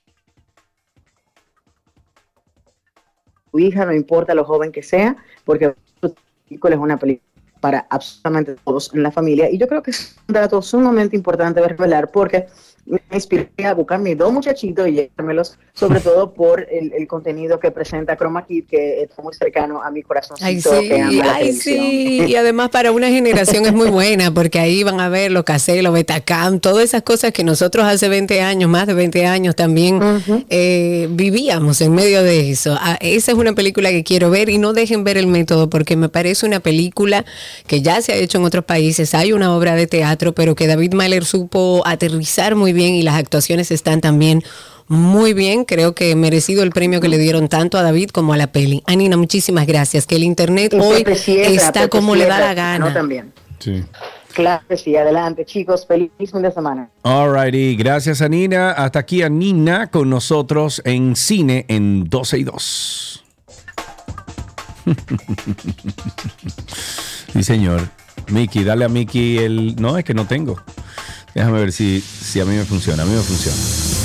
[3.53, 6.11] Tu hija, no importa lo joven que sea, porque la
[6.49, 7.31] película es una película
[7.61, 9.51] para absolutamente todos en la familia.
[9.51, 12.47] Y yo creo que es un dato sumamente importante de revelar porque
[12.91, 17.61] me inspiré a buscar mis dos muchachitos y llevármelos, sobre todo por el, el contenido
[17.61, 20.47] que presenta Chroma Kid, que está muy cercano a mi corazoncito.
[20.47, 21.61] Ay, sí, que ay, televisión.
[21.61, 22.21] sí.
[22.31, 25.83] Y además para una generación es muy buena, porque ahí van a ver los caseros,
[25.83, 30.01] los Betacam, todas esas cosas que nosotros hace 20 años, más de 20 años también
[30.49, 32.77] eh, vivíamos en medio de eso.
[32.79, 35.97] Ah, esa es una película que quiero ver y no dejen ver el método, porque
[35.97, 37.25] me parece una película
[37.67, 39.15] que ya se ha hecho en otros países.
[39.15, 43.17] Hay una obra de teatro, pero que David Mahler supo aterrizar muy bien y las
[43.17, 44.43] actuaciones están también
[44.91, 48.37] muy bien, creo que merecido el premio que le dieron tanto a David como a
[48.37, 48.83] la peli.
[48.87, 50.05] Anina, muchísimas gracias.
[50.05, 52.89] Que el internet Y hoy Sierra, está como le da la gana.
[52.89, 52.93] ¿no?
[52.93, 53.33] También.
[53.61, 53.85] Sí.
[54.33, 56.91] Claro que sí, adelante chicos, feliz fin de semana.
[57.05, 58.73] Alrighty, gracias a Nina.
[58.73, 63.25] Hasta aquí a Nina con nosotros en cine en 12 y 2.
[67.33, 68.00] sí, señor.
[68.31, 69.77] Miki, dale a Miki el.
[69.77, 70.61] No, es que no tengo.
[71.35, 73.03] Déjame ver si, si a mí me funciona.
[73.03, 74.00] A mí me funciona.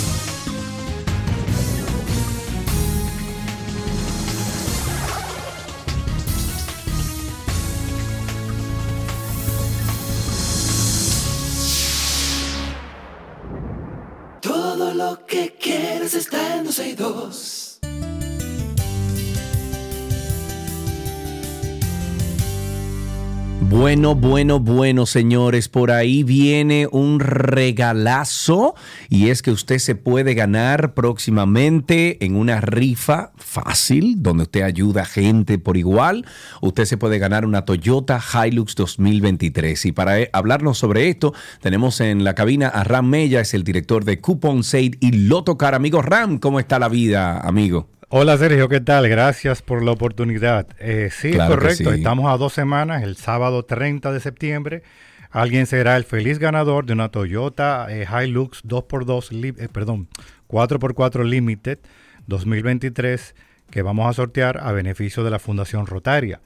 [23.78, 28.73] Bueno, bueno, bueno, señores, por ahí viene un regalazo
[29.09, 35.01] y es que usted se puede ganar próximamente en una rifa fácil donde usted ayuda
[35.01, 36.26] a gente por igual.
[36.61, 41.99] Usted se puede ganar una Toyota Hilux 2023 y para eh, hablarnos sobre esto tenemos
[41.99, 45.76] en la cabina a Ram Mella, es el director de Coupon Save y Lotocar.
[45.76, 47.89] Amigo Ram, ¿cómo está la vida, amigo?
[48.09, 49.09] Hola Sergio, ¿qué tal?
[49.09, 50.67] Gracias por la oportunidad.
[50.79, 51.91] Eh, sí, Claro correcto.
[51.91, 51.97] sí.
[51.97, 54.83] Estamos a dos semanas, el sábado 30 de septiembre.
[55.31, 60.07] Alguien será el feliz ganador de una Toyota eh, Hilux 2x2, li- eh, perdón,
[60.47, 61.79] 4x4 Limited
[62.27, 63.35] 2023
[63.69, 66.39] que vamos a sortear a beneficio de la Fundación Rotaria.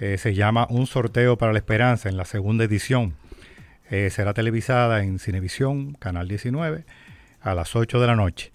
[0.00, 3.14] Eh, se llama Un sorteo para la esperanza en la segunda edición.
[4.10, 6.84] Será televisada en Cinevisión, Canal 19,
[7.40, 8.50] a las 8 de la noche.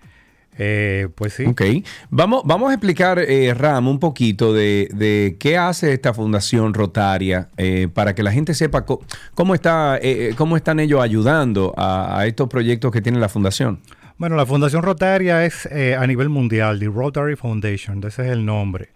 [0.62, 1.46] Eh, pues sí.
[1.46, 1.62] Ok.
[2.10, 7.48] Vamos, vamos a explicar, eh, Ram, un poquito de, de qué hace esta Fundación Rotaria
[7.56, 8.84] eh, para que la gente sepa
[9.34, 13.30] cómo, está, eh, eh, cómo están ellos ayudando a, a estos proyectos que tiene la
[13.30, 13.80] Fundación.
[14.18, 18.46] Bueno, la Fundación Rotaria es eh, a nivel mundial, The Rotary Foundation, ese es el
[18.46, 18.90] nombre.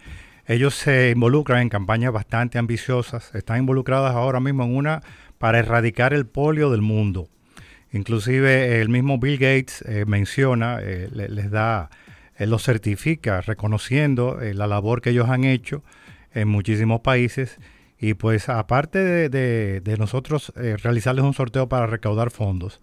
[0.45, 5.01] Ellos se involucran en campañas bastante ambiciosas, están involucradas ahora mismo en una
[5.37, 7.29] para erradicar el polio del mundo.
[7.93, 11.89] Inclusive el mismo Bill Gates eh, menciona, eh, le- les da,
[12.37, 15.83] eh, los certifica reconociendo la labor que ellos han hecho
[16.33, 17.59] en muchísimos países.
[17.99, 22.81] Y pues aparte de, de- nosotros realizarles un sorteo para recaudar fondos,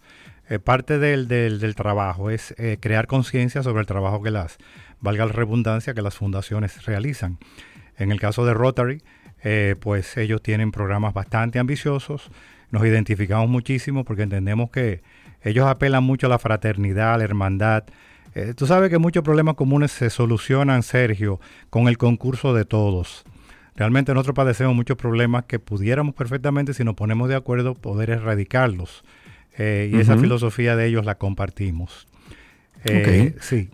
[0.63, 4.57] parte del, del- del trabajo es crear conciencia sobre el trabajo que las,
[4.99, 7.37] valga la redundancia, que las fundaciones realizan.
[7.97, 9.03] En el caso de Rotary,
[9.79, 12.31] pues ellos tienen programas bastante ambiciosos,
[12.71, 15.01] nos identificamos muchísimo porque entendemos que
[15.43, 17.83] ellos apelan mucho a la fraternidad, a la hermandad.
[18.33, 23.23] Eh, tú sabes que muchos problemas comunes se solucionan, Sergio, con el concurso de todos.
[23.75, 29.03] Realmente nosotros padecemos muchos problemas que pudiéramos perfectamente, si nos ponemos de acuerdo, poder erradicarlos.
[29.57, 32.07] Eh, y esa filosofía de ellos la compartimos.
[32.85, 33.69] Eh, Sí.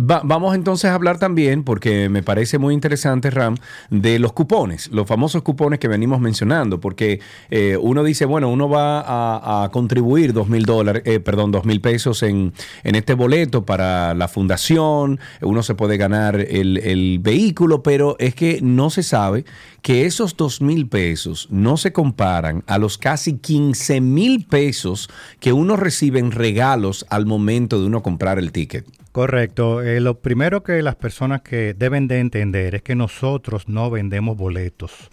[0.00, 3.56] Va- vamos entonces a hablar también, porque me parece muy interesante, Ram,
[3.90, 7.18] de los cupones, los famosos cupones que venimos mencionando, porque
[7.50, 11.64] eh, uno dice, bueno, uno va a, a contribuir dos mil dólares, eh, perdón, dos
[11.64, 12.52] mil pesos en,
[12.84, 18.36] en este boleto para la fundación, uno se puede ganar el, el vehículo, pero es
[18.36, 19.44] que no se sabe
[19.82, 25.52] que esos dos mil pesos no se comparan a los casi 15 mil pesos que
[25.52, 28.86] uno recibe en regalos al momento de uno comprar el ticket.
[29.10, 29.82] Correcto.
[29.88, 34.36] Eh, lo primero que las personas que deben de entender es que nosotros no vendemos
[34.36, 35.10] boletos.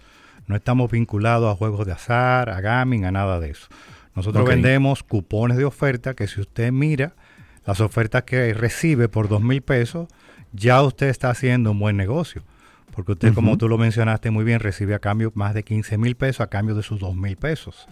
[0.48, 3.68] No estamos vinculados a juegos de azar, a gaming, a nada de eso.
[4.14, 7.14] Nosotros vendemos cupones de oferta que si usted mira
[7.64, 10.08] las ofertas que recibe por dos mil pesos,
[10.52, 12.42] ya usted está haciendo un buen negocio.
[12.92, 16.16] porque usted, como tú lo mencionaste muy bien, recibe a cambio más de 15 mil
[16.16, 17.88] pesos a cambio de sus 2 mil pesos.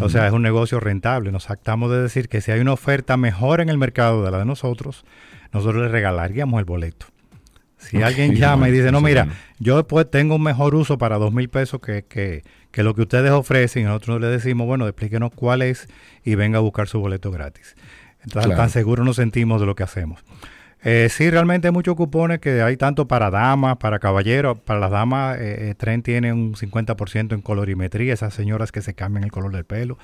[0.00, 1.32] O sea, es un negocio rentable.
[1.32, 4.38] Nos actamos de decir que si hay una oferta mejor en el mercado de la
[4.38, 5.04] de nosotros,
[5.52, 7.06] nosotros le regalaríamos el boleto.
[7.78, 9.26] Si alguien llama y dice, no, mira,
[9.58, 13.02] yo pues tengo un mejor uso para dos mil pesos que, que, que lo que
[13.02, 15.88] ustedes ofrecen, y nosotros le decimos, bueno, explíquenos cuál es
[16.22, 17.74] y venga a buscar su boleto gratis.
[18.22, 18.60] Entonces, Claro.
[18.60, 20.20] tan seguros nos sentimos de lo que hacemos.
[20.82, 24.58] Eh, sí, realmente hay muchos cupones que hay tanto para damas, para caballeros.
[24.60, 28.92] Para las damas, eh, eh, Tren tiene un 50% en colorimetría, esas señoras que se
[28.94, 29.98] cambian el color del pelo.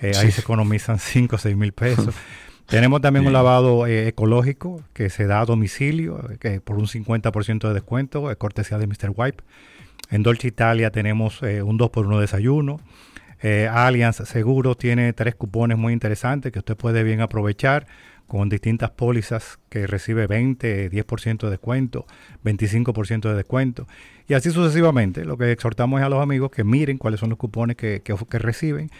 [0.00, 2.14] Eh, Ahí se economizan 5 o 6 mil pesos.
[2.66, 7.68] Tenemos también un lavado eh, ecológico que se da a domicilio que por un 50%
[7.68, 9.12] de descuento, es cortesía de Mr.
[9.14, 9.44] Wipe.
[10.10, 12.80] En Dolce Italia tenemos eh, un 2 por 1 desayuno.
[13.40, 17.86] Eh, Allianz Seguros tiene tres cupones muy interesantes que usted puede bien aprovechar
[18.26, 22.06] con distintas pólizas que recibe 20, 10% de descuento,
[22.44, 23.86] 25% de descuento
[24.26, 25.24] y así sucesivamente.
[25.24, 28.16] Lo que exhortamos es a los amigos que miren cuáles son los cupones que, que,
[28.28, 28.90] que reciben,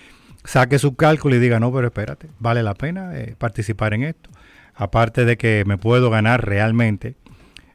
[0.47, 4.31] saque su cálculo y diga, no, pero espérate, vale la pena eh, participar en esto.
[4.75, 7.17] Aparte de que me puedo ganar realmente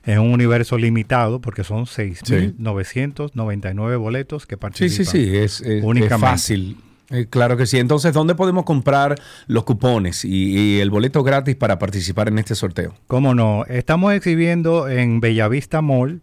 [0.06, 5.06] en un universo limitado, porque son 6.999 boletos que Sí, participan.
[5.06, 6.28] sí, sí, es, es- es únicamente.
[6.28, 6.78] fácil.
[7.10, 7.78] Eh, claro que sí.
[7.78, 9.16] Entonces, ¿dónde podemos comprar
[9.48, 12.96] los cupones y, y el boleto gratis para participar en este sorteo?
[13.08, 13.66] ¿Cómo no?
[13.68, 16.22] Estamos exhibiendo en Bellavista Mall,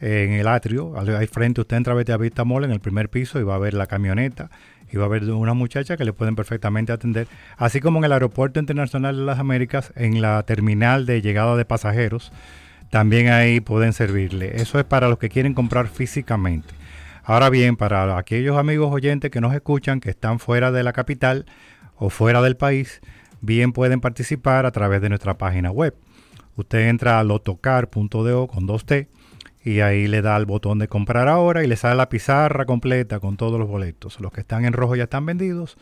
[0.00, 0.98] en el atrio.
[0.98, 3.74] Al frente usted entra a Bellavista Mall en el primer piso y va a ver
[3.74, 4.50] la camioneta
[4.92, 7.26] y va a ver una muchacha que le pueden perfectamente atender.
[7.56, 11.64] Así como en el Aeropuerto Internacional de las Américas, en la terminal de llegada de
[11.64, 12.30] pasajeros,
[12.90, 14.60] también ahí pueden servirle.
[14.60, 16.74] Eso es para los que quieren comprar físicamente.
[17.24, 21.46] Ahora bien, para aquellos amigos oyentes que nos escuchan, que están fuera de la capital
[21.96, 23.00] o fuera del país,
[23.40, 25.94] bien pueden participar a través de nuestra página web.
[26.56, 29.08] Usted entra a lotocar.do con 2T
[29.64, 33.20] y ahí le da al botón de comprar ahora y le sale la pizarra completa
[33.20, 34.20] con todos los boletos.
[34.20, 35.76] Los que están en rojo ya están vendidos,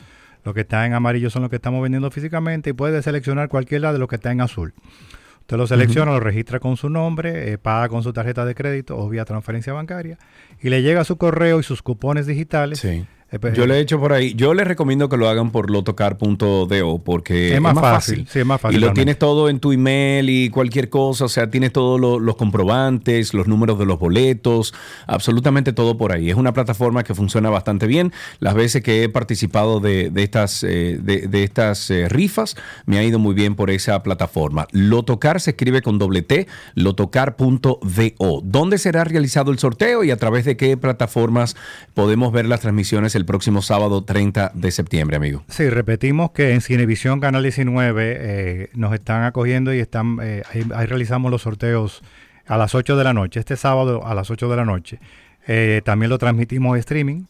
[0.44, 3.92] los que están en amarillo son los que estamos vendiendo físicamente y puede seleccionar cualquiera
[3.92, 4.74] de los que está en azul.
[5.40, 8.96] Usted lo selecciona, lo registra con su nombre, eh, paga con su tarjeta de crédito
[8.96, 10.16] o vía transferencia bancaria
[10.62, 12.78] y le llega su correo y sus cupones digitales.
[12.78, 13.04] Sí.
[13.32, 14.34] Eh, pues, Yo le he hecho por ahí.
[14.34, 18.60] Yo les recomiendo que lo hagan por lotocar.do porque Es más fácil, sí, es más
[18.60, 19.00] fácil Y lo realmente.
[19.00, 21.26] tienes todo en tu email y cualquier cosa.
[21.26, 24.74] O sea, tienes todos lo- los comprobantes, los números de los boletos,
[25.06, 26.28] absolutamente todo por ahí.
[26.30, 28.12] Es una plataforma que funciona bastante bien.
[28.40, 32.56] Las veces que he participado de, de estas, eh, de, de estas eh, rifas,
[32.86, 34.66] me ha ido muy bien por esa plataforma.
[34.72, 38.40] Lotocar se escribe con doble T, lotocar.do.
[38.44, 41.56] ¿Dónde será realizado el sorteo y a través de qué plataformas
[41.94, 45.44] podemos ver las transmisiones el próximo sábado 30 de septiembre, amigo?
[45.48, 50.64] Sí, repetimos que en Cinevisión Canal 19 eh, nos están acogiendo y están eh, ahí,
[50.74, 52.02] ahí realizamos los sorteos
[52.46, 54.98] a las 8 de la noche, este sábado a las 8 de la noche.
[55.46, 57.22] Eh, también lo transmitimos en streaming.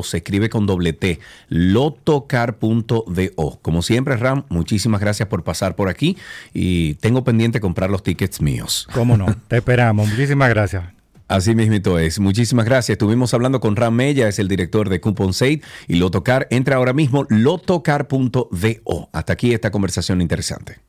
[0.03, 3.59] se escribe con doble T, lotocar.do.
[3.61, 6.17] Como siempre, Ram, muchísimas gracias por pasar por aquí
[6.53, 8.87] y tengo pendiente comprar los tickets míos.
[8.93, 9.27] ¿Cómo no?
[9.47, 10.09] Te esperamos.
[10.09, 10.96] Muchísimas gracias.
[11.27, 12.19] Así mismito es.
[12.19, 12.95] Muchísimas gracias.
[12.95, 16.47] Estuvimos hablando con Ram Mella, es el director de Coupon Save y Lotocar.
[16.49, 19.09] Entra ahora mismo lotocar.do.
[19.11, 20.79] Hasta aquí esta conversación interesante.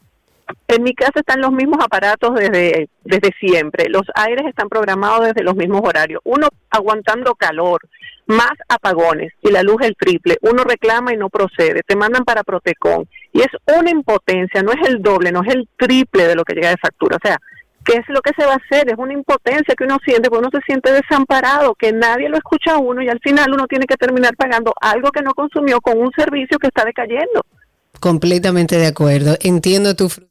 [0.68, 3.88] En mi casa están los mismos aparatos desde, desde siempre.
[3.88, 6.20] Los aires están programados desde los mismos horarios.
[6.24, 7.80] Uno aguantando calor,
[8.26, 10.38] más apagones y la luz el triple.
[10.42, 11.82] Uno reclama y no procede.
[11.86, 13.08] Te mandan para Protecon.
[13.32, 13.48] Y es
[13.78, 16.76] una impotencia, no es el doble, no es el triple de lo que llega de
[16.78, 17.16] factura.
[17.16, 17.38] O sea,
[17.84, 18.90] ¿qué es lo que se va a hacer?
[18.90, 22.74] Es una impotencia que uno siente, porque uno se siente desamparado, que nadie lo escucha
[22.74, 25.98] a uno y al final uno tiene que terminar pagando algo que no consumió con
[25.98, 27.42] un servicio que está decayendo.
[28.00, 29.36] Completamente de acuerdo.
[29.40, 30.29] Entiendo tu frustración.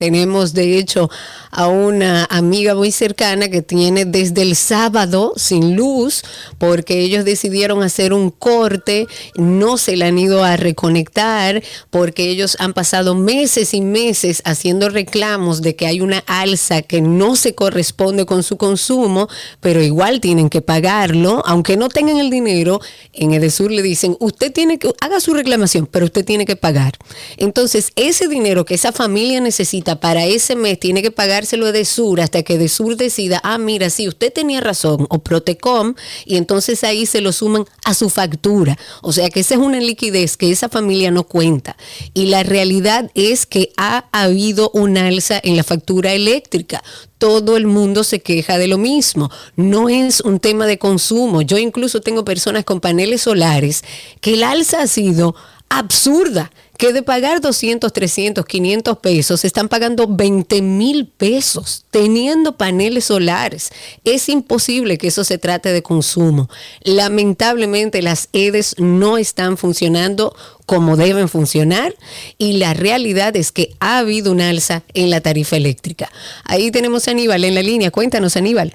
[0.00, 1.10] Tenemos, de hecho,
[1.50, 6.22] a una amiga muy cercana que tiene desde el sábado sin luz
[6.56, 12.56] porque ellos decidieron hacer un corte, no se la han ido a reconectar porque ellos
[12.60, 17.54] han pasado meses y meses haciendo reclamos de que hay una alza que no se
[17.54, 19.28] corresponde con su consumo,
[19.60, 22.80] pero igual tienen que pagarlo, aunque no tengan el dinero.
[23.12, 26.94] En Edesur le dicen, usted tiene que, haga su reclamación, pero usted tiene que pagar.
[27.36, 32.20] Entonces, ese dinero que esa familia necesita para ese mes tiene que pagárselo a Edesur
[32.20, 35.94] hasta que Edesur decida, ah, mira, sí, usted tenía razón, o Protecom,
[36.24, 38.78] y entonces ahí se lo suman a su factura.
[39.02, 41.76] O sea que esa es una liquidez que esa familia no cuenta.
[42.14, 46.82] Y la realidad es que ha habido un alza en la factura eléctrica
[47.20, 49.30] todo el mundo se queja de lo mismo.
[49.54, 51.42] No es un tema de consumo.
[51.42, 53.84] Yo incluso tengo personas con paneles solares
[54.22, 55.36] que el alza ha sido
[55.68, 56.50] absurda,
[56.80, 63.70] que de pagar 200, 300, 500 pesos, están pagando 20 mil pesos teniendo paneles solares.
[64.04, 66.48] Es imposible que eso se trate de consumo.
[66.82, 70.34] Lamentablemente las EDES no están funcionando
[70.64, 71.92] como deben funcionar
[72.38, 76.08] y la realidad es que ha habido un alza en la tarifa eléctrica.
[76.46, 77.90] Ahí tenemos a Aníbal en la línea.
[77.90, 78.74] Cuéntanos, Aníbal.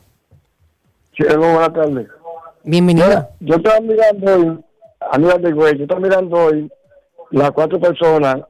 [1.18, 2.08] Sí, muy buenas tardes.
[2.64, 3.08] Bienvenido.
[3.08, 4.60] Mira, yo estaba mirando hoy,
[5.12, 6.70] Aníbal de Güey, yo estaba mirando hoy
[7.32, 8.42] las cuatro personas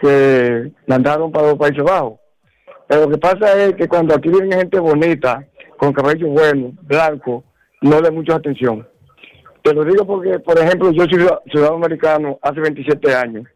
[0.00, 2.18] que mandaron para los Países Bajos.
[2.86, 5.46] Pero lo que pasa es que cuando aquí viene gente bonita,
[5.76, 7.44] con cabello bueno, blanco,
[7.82, 8.86] no le mucha atención.
[9.62, 13.46] Te lo digo porque, por ejemplo, yo soy ciudadano americano hace 27 años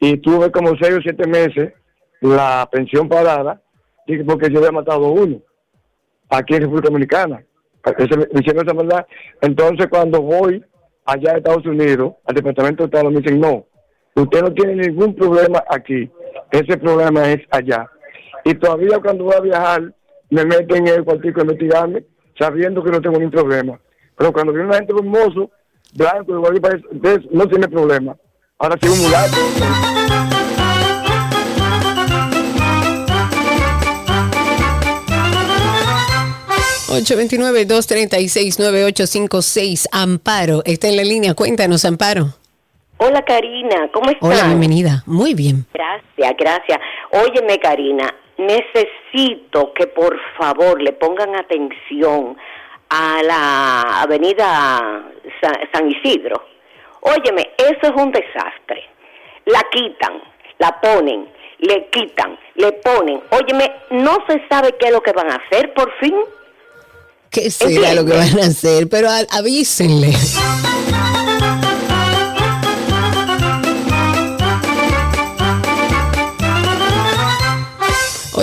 [0.00, 1.72] y tuve como 6 o 7 meses
[2.20, 3.60] la pensión parada
[4.26, 5.40] porque yo había matado uno
[6.28, 7.44] aquí en República Dominicana.
[9.42, 10.64] Entonces, cuando voy
[11.04, 13.66] allá a Estados Unidos, al Departamento de Estado, me dicen, no,
[14.14, 16.10] usted no tiene ningún problema aquí.
[16.50, 17.88] Ese problema es allá.
[18.44, 19.94] Y todavía cuando voy a viajar,
[20.30, 22.04] me meten en el cuartico a investigarme,
[22.38, 23.80] sabiendo que no tengo ningún problema.
[24.16, 25.50] Pero cuando viene una gente hermoso,
[25.94, 28.16] blanco, igual que no tiene problema.
[28.58, 29.36] Ahora sí un mulato.
[36.94, 39.86] 829-236-9856.
[39.90, 41.34] Amparo está en la línea.
[41.34, 42.32] Cuéntanos, Amparo.
[43.06, 44.22] Hola Karina, ¿cómo estás?
[44.22, 45.02] Hola, bienvenida.
[45.06, 45.66] Muy bien.
[45.74, 46.78] Gracias, gracias.
[47.10, 52.34] Óyeme Karina, necesito que por favor le pongan atención
[52.88, 55.04] a la avenida
[55.40, 56.46] Sa- San Isidro.
[57.00, 58.84] Óyeme, eso es un desastre.
[59.46, 60.22] La quitan,
[60.58, 61.28] la ponen,
[61.58, 63.20] le quitan, le ponen.
[63.30, 66.14] Óyeme, no se sabe qué es lo que van a hacer por fin.
[67.30, 68.88] ¿Qué será lo que van a hacer?
[68.88, 70.12] Pero avísenle.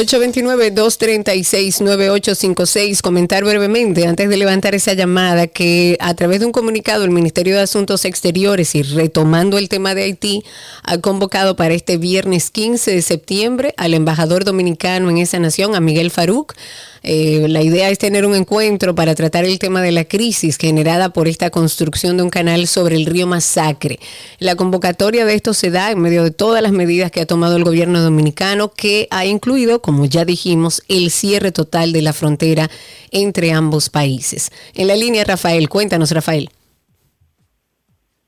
[0.01, 3.01] 829-236-9856.
[3.01, 7.55] Comentar brevemente antes de levantar esa llamada que a través de un comunicado el Ministerio
[7.55, 10.43] de Asuntos Exteriores y retomando el tema de Haití
[10.83, 15.79] ha convocado para este viernes 15 de septiembre al embajador dominicano en esa nación, a
[15.79, 16.55] Miguel Faruk,
[17.03, 21.09] Eh, la idea es tener un encuentro para tratar el tema de la crisis generada
[21.09, 23.99] por esta construcción de un canal sobre el río Masacre.
[24.39, 27.57] La convocatoria de esto se da en medio de todas las medidas que ha tomado
[27.57, 32.69] el gobierno dominicano, que ha incluido, como ya dijimos, el cierre total de la frontera
[33.11, 34.51] entre ambos países.
[34.75, 36.49] En la línea, Rafael, cuéntanos, Rafael.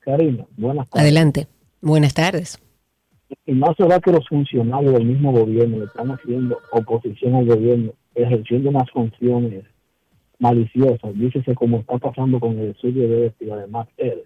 [0.00, 1.02] Karina, buenas tardes.
[1.02, 1.46] Adelante.
[1.80, 2.58] Buenas tardes.
[3.46, 7.92] Y no será que los funcionarios del mismo gobierno le están haciendo oposición al gobierno,
[8.14, 9.64] ejerciendo unas funciones
[10.38, 14.22] maliciosas, dícese como está pasando con el estudio de este y además él.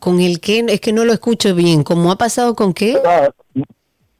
[0.00, 1.82] ¿Con el que Es que no lo escucho bien.
[1.82, 2.96] ¿Cómo ha pasado con qué?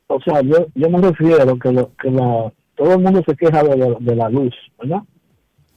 [0.07, 3.63] O sea, yo, yo me refiero que, lo, que la, todo el mundo se queja
[3.63, 5.03] de la, de la luz, ¿verdad?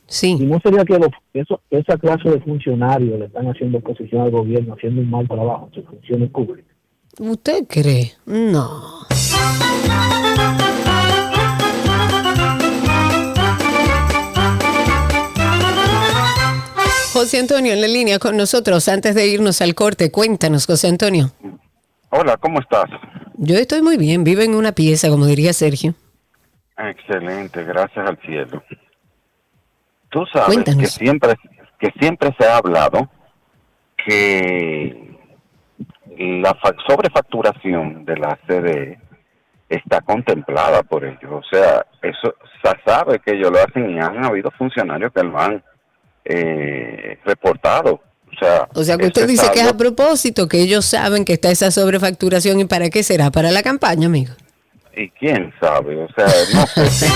[0.07, 0.36] Sí.
[0.40, 4.32] Y no sería que los, eso, esa clase de funcionarios le están haciendo oposición al
[4.32, 6.76] gobierno, haciendo un mal trabajo en sus funciones públicas.
[7.18, 8.11] ¿Usted cree?
[8.26, 9.06] No.
[17.16, 18.90] José Antonio en la línea con nosotros.
[18.90, 21.32] Antes de irnos al corte, cuéntanos, José Antonio.
[22.10, 22.90] Hola, ¿cómo estás?
[23.38, 25.94] Yo estoy muy bien, vivo en una pieza, como diría Sergio.
[26.78, 28.62] Excelente, gracias al cielo.
[30.10, 30.82] Tú sabes Cuéntanos.
[30.82, 31.36] que siempre,
[31.80, 33.10] que siempre se ha hablado
[34.06, 35.16] que
[36.18, 39.00] la fa- sobrefacturación de la CDE
[39.70, 41.32] está contemplada por ellos.
[41.32, 45.40] O sea, eso se sabe que ellos lo hacen y han habido funcionarios que lo
[45.40, 45.64] han
[46.26, 48.02] eh, reportado.
[48.34, 51.34] O sea, O sea, que usted dice que es a propósito, que ellos saben que
[51.34, 54.34] está esa sobrefacturación y para qué será, para la campaña, amigo.
[54.96, 57.08] Y quién sabe, o sea, no sé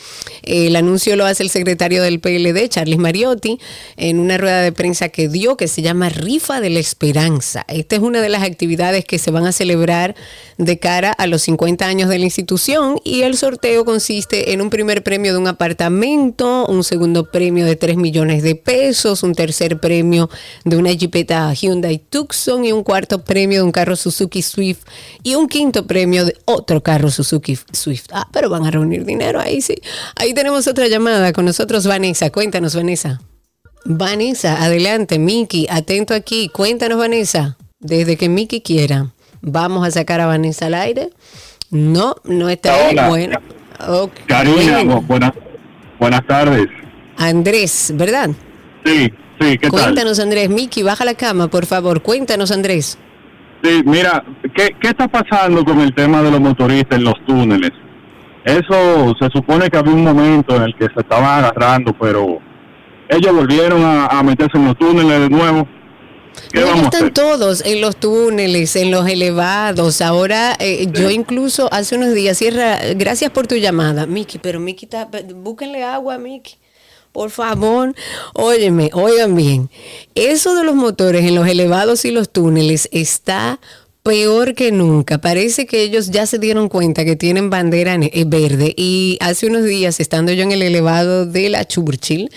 [0.43, 3.59] El anuncio lo hace el secretario del PLD, Charles Mariotti,
[3.97, 7.65] en una rueda de prensa que dio que se llama Rifa de la Esperanza.
[7.67, 10.15] Esta es una de las actividades que se van a celebrar
[10.57, 14.69] de cara a los 50 años de la institución y el sorteo consiste en un
[14.69, 19.79] primer premio de un apartamento, un segundo premio de 3 millones de pesos, un tercer
[19.79, 20.29] premio
[20.65, 24.83] de una jipeta Hyundai Tucson y un cuarto premio de un carro Suzuki Swift
[25.23, 28.05] y un quinto premio de otro carro Suzuki Swift.
[28.11, 29.75] Ah, pero van a reunir dinero ahí sí.
[30.15, 32.29] Ahí tenemos otra llamada con nosotros Vanessa.
[32.29, 33.21] Cuéntanos Vanessa.
[33.85, 36.49] Vanessa, adelante, Miki, atento aquí.
[36.49, 39.11] Cuéntanos, Vanessa, desde que Miki quiera.
[39.41, 41.09] Vamos a sacar a Vanessa al aire.
[41.71, 42.75] No, no está.
[42.89, 43.07] Hola.
[43.09, 43.39] Bueno,
[43.87, 44.11] ok.
[44.27, 45.31] Karina, Bueno, bu- buenas,
[45.99, 46.67] buenas tardes.
[47.17, 48.29] Andrés, ¿verdad?
[48.85, 49.81] Sí, sí, ¿qué tal?
[49.83, 50.49] Cuéntanos, Andrés.
[50.49, 52.01] Miki, baja la cama, por favor.
[52.01, 52.97] Cuéntanos, Andrés.
[53.63, 54.23] Sí, mira,
[54.55, 57.71] ¿qué, ¿qué está pasando con el tema de los motoristas en los túneles?
[58.43, 62.39] Eso se supone que había un momento en el que se estaban agarrando, pero
[63.07, 65.67] ellos volvieron a, a meterse en los túneles de nuevo.
[66.33, 70.01] ¿Qué Pero ya vamos a están todos en los túneles, en los elevados.
[70.01, 74.85] Ahora, eh, yo incluso hace unos días, cierra, gracias por tu llamada, Miki, pero Miki,
[74.85, 76.55] está, búsquenle agua Miki.
[77.11, 77.93] Por favor,
[78.33, 79.69] óyeme, oigan bien.
[80.15, 83.59] Eso de los motores en los elevados y los túneles está
[84.03, 85.19] peor que nunca.
[85.19, 88.73] Parece que ellos ya se dieron cuenta que tienen bandera eh, verde.
[88.75, 92.29] Y hace unos días, estando yo en el elevado de la Churchill,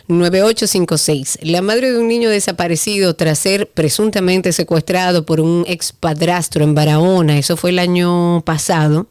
[0.08, 1.40] 829-236-9856.
[1.42, 7.40] La madre de un niño desaparecido tras ser presuntamente secuestrado por un expadrastro en Barahona,
[7.40, 9.08] eso fue el año pasado,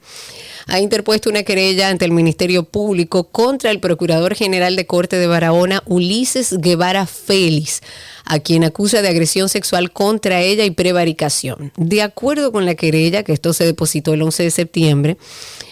[0.69, 5.27] ha interpuesto una querella ante el Ministerio Público contra el Procurador General de Corte de
[5.27, 7.81] Barahona, Ulises Guevara Félix,
[8.25, 11.73] a quien acusa de agresión sexual contra ella y prevaricación.
[11.77, 15.17] De acuerdo con la querella, que esto se depositó el 11 de septiembre,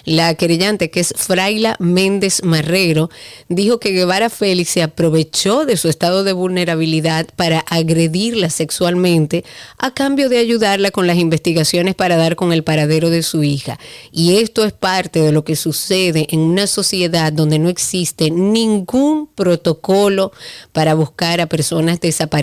[0.04, 3.10] la querellante, que es Fraila Méndez Marrero,
[3.48, 9.44] dijo que Guevara Félix se aprovechó de su estado de vulnerabilidad para agredirla sexualmente
[9.78, 13.78] a cambio de ayudarla con las investigaciones para dar con el paradero de su hija.
[14.10, 19.26] Y esto es parte de lo que sucede en una sociedad donde no existe ningún
[19.26, 20.32] protocolo
[20.72, 22.39] para buscar a personas desaparecidas.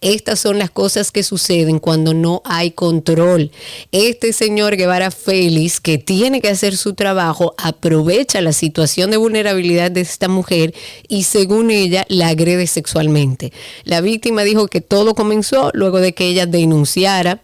[0.00, 3.50] Estas son las cosas que suceden cuando no hay control.
[3.92, 9.90] Este señor Guevara Félix, que tiene que hacer su trabajo, aprovecha la situación de vulnerabilidad
[9.90, 10.74] de esta mujer
[11.08, 13.52] y según ella la agrede sexualmente.
[13.84, 17.42] La víctima dijo que todo comenzó luego de que ella denunciara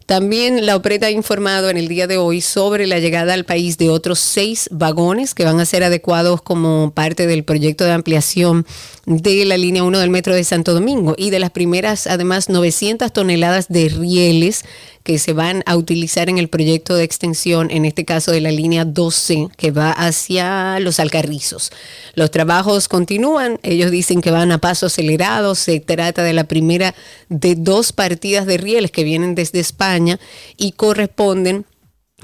[0.06, 3.80] También la OPRET ha informado en el día de hoy sobre la llegada al país
[3.80, 8.68] de otros seis vagones que van a ser adecuados como parte del proyecto de ampliación
[9.07, 13.11] de la línea 1 del metro de Santo Domingo y de las primeras, además, 900
[13.11, 14.64] toneladas de rieles
[15.06, 18.49] que se van a utilizar en el proyecto de extensión, en este caso de la
[18.49, 21.72] línea 12, que va hacia los Alcarrizos.
[22.15, 26.95] Los trabajos continúan, ellos dicen que van a paso acelerado, se trata de la primera
[27.30, 30.19] de dos partidas de rieles que vienen desde España
[30.57, 31.68] y corresponden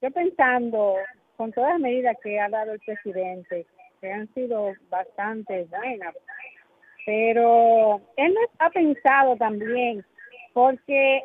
[0.00, 0.94] Yo pensando,
[1.36, 3.66] con todas las medidas que ha dado el presidente,
[4.00, 6.14] que han sido bastante buenas,
[7.04, 10.02] pero él no ha pensado también,
[10.54, 11.22] porque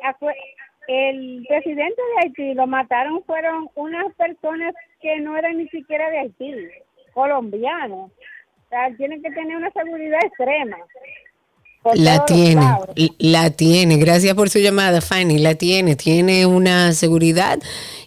[0.88, 6.18] el presidente de Haití lo mataron fueron unas personas que no eran ni siquiera de
[6.18, 6.54] Haití,
[7.12, 8.10] colombianos.
[8.10, 10.76] O sea, tienen que tener una seguridad extrema.
[11.94, 12.60] La tiene,
[13.18, 13.98] la tiene.
[13.98, 15.38] Gracias por su llamada, Fanny.
[15.38, 17.58] La tiene, tiene una seguridad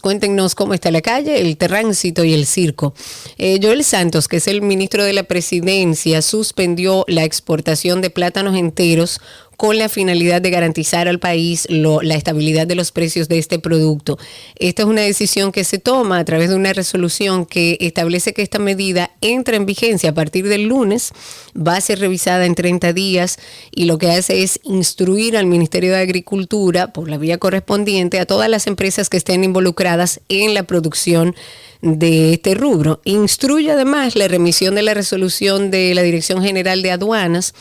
[0.00, 2.92] Cuéntenos cómo está la calle, el tránsito y el circo.
[3.38, 8.56] Eh, Joel Santos, que es el ministro de la presidencia, suspendió la exportación de plátanos
[8.56, 9.20] enteros
[9.60, 14.18] con la finalidad de garantizar al país la estabilidad de los precios de este producto.
[14.56, 18.40] Esta es una decisión que se toma a través de una resolución que establece que
[18.40, 21.12] esta medida entra en vigencia a partir del lunes,
[21.54, 23.38] va a ser revisada en 30 días
[23.70, 28.24] y lo que hace es instruir al Ministerio de Agricultura por la vía correspondiente a
[28.24, 31.34] todas las empresas que estén involucradas en la producción
[31.82, 33.00] de este rubro.
[33.04, 37.54] Instruye además la remisión de la resolución de la Dirección General de Aduanas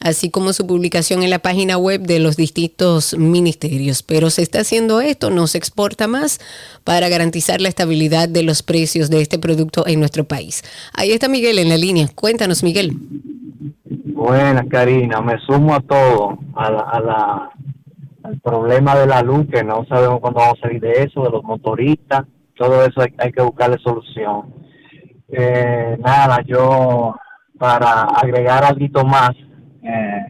[0.00, 4.02] así como su publicación en la página web de los distintos ministerios.
[4.02, 6.40] Pero se está haciendo esto, no se exporta más
[6.82, 10.62] para garantizar la estabilidad de los precios de este producto en nuestro país.
[10.92, 12.08] Ahí está Miguel en la línea.
[12.14, 12.98] Cuéntanos, Miguel.
[14.14, 15.20] Buenas, Karina.
[15.22, 17.50] Me sumo a todo, a la,
[18.24, 21.30] al problema de la luz, que no sabemos cuándo vamos a salir de eso, de
[21.30, 22.24] los motoristas.
[22.56, 24.54] Todo eso hay, que buscarle solución.
[25.28, 27.14] Eh, nada, yo
[27.58, 29.30] para agregar algo más,
[29.82, 30.26] eh,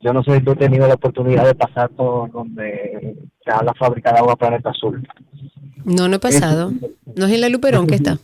[0.00, 3.74] yo no sé si tú has tenido la oportunidad de pasar por donde está la
[3.74, 5.06] fábrica de agua Planeta Azul.
[5.84, 6.72] No, no he pasado.
[7.16, 8.18] ¿No es en la Luperón que está?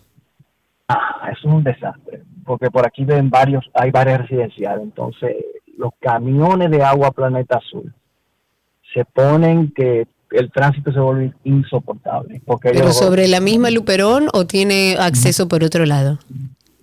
[0.88, 5.36] Ah, es un desastre, porque por aquí ven varios, hay varias residenciales, entonces
[5.76, 7.92] los camiones de agua Planeta Azul
[8.94, 12.40] se ponen que el tránsito se vuelve insoportable.
[12.46, 16.18] Porque ¿Pero ellos, sobre la misma Luperón o tiene acceso por otro lado?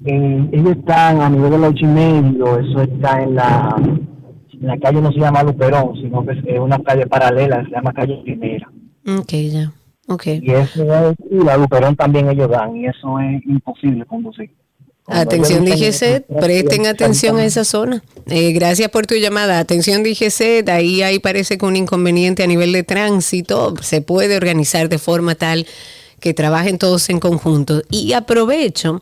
[0.05, 4.77] eh, ellos están a nivel del ocho y medio, eso está en la, en la
[4.77, 8.71] calle no se llama Luperón, sino que es una calle paralela, se llama calle Primera.
[9.07, 9.71] Ok, ya.
[10.07, 10.27] Ok.
[10.41, 14.51] Y eso es, y la Luperón también ellos dan, y eso es imposible conducir.
[15.07, 18.03] Atención ellos DGC, presten atención a esa zona.
[18.27, 19.59] Eh, gracias por tu llamada.
[19.59, 24.89] Atención DGC, ahí ahí parece que un inconveniente a nivel de tránsito se puede organizar
[24.89, 25.65] de forma tal
[26.19, 27.81] que trabajen todos en conjunto.
[27.89, 29.01] Y aprovecho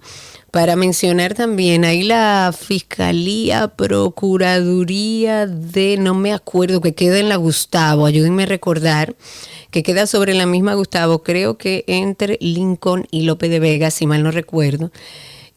[0.52, 7.36] para mencionar también ahí la Fiscalía, Procuraduría de, no me acuerdo, que queda en la
[7.36, 9.16] Gustavo, ayúdenme a recordar,
[9.70, 14.08] que queda sobre la misma Gustavo, creo que entre Lincoln y López de Vega, si
[14.08, 14.92] mal no recuerdo.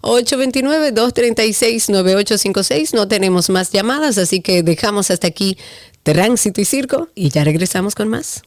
[0.00, 5.58] 829-236-9856, no tenemos más llamadas, así que dejamos hasta aquí
[6.04, 8.40] Tránsito y Circo y ya regresamos con más.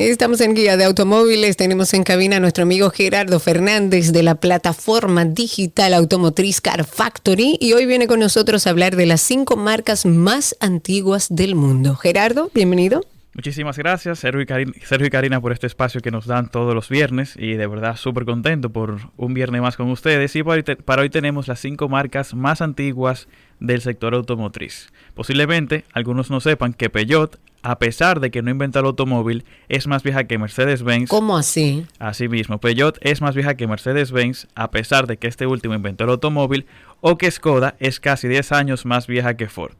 [0.00, 4.36] Estamos en Guía de Automóviles, tenemos en cabina a nuestro amigo Gerardo Fernández de la
[4.36, 9.56] plataforma digital automotriz Car Factory y hoy viene con nosotros a hablar de las cinco
[9.56, 11.96] marcas más antiguas del mundo.
[11.96, 13.00] Gerardo, bienvenido.
[13.34, 17.54] Muchísimas gracias, Sergio y, Karina, por este espacio que nos dan todos los viernes y
[17.54, 20.34] de verdad súper contento por un viernes más con ustedes.
[20.36, 23.26] Y para hoy, para hoy tenemos las cinco marcas más antiguas
[23.58, 24.92] del sector automotriz.
[25.14, 29.86] Posiblemente algunos no sepan que Peugeot, a pesar de que no inventó el automóvil, es
[29.86, 31.10] más vieja que Mercedes-Benz.
[31.10, 31.84] ¿Cómo así?
[31.98, 36.10] Asimismo, Peugeot es más vieja que Mercedes-Benz, a pesar de que este último inventó el
[36.10, 36.66] automóvil,
[37.00, 39.74] o que Skoda es casi 10 años más vieja que Ford.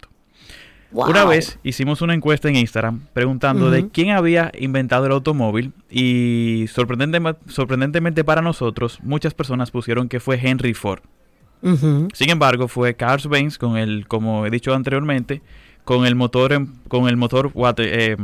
[0.91, 1.11] Wow.
[1.11, 6.65] Una vez hicimos una encuesta en Instagram preguntando de quién había inventado el automóvil y
[6.69, 11.01] sorprendente- sorprendentemente para nosotros muchas personas pusieron que fue Henry Ford.
[11.61, 15.43] Sin embargo, fue Carl Benz con el, como he dicho anteriormente,
[15.89, 18.15] con el motor, en- con el motor, what, eh,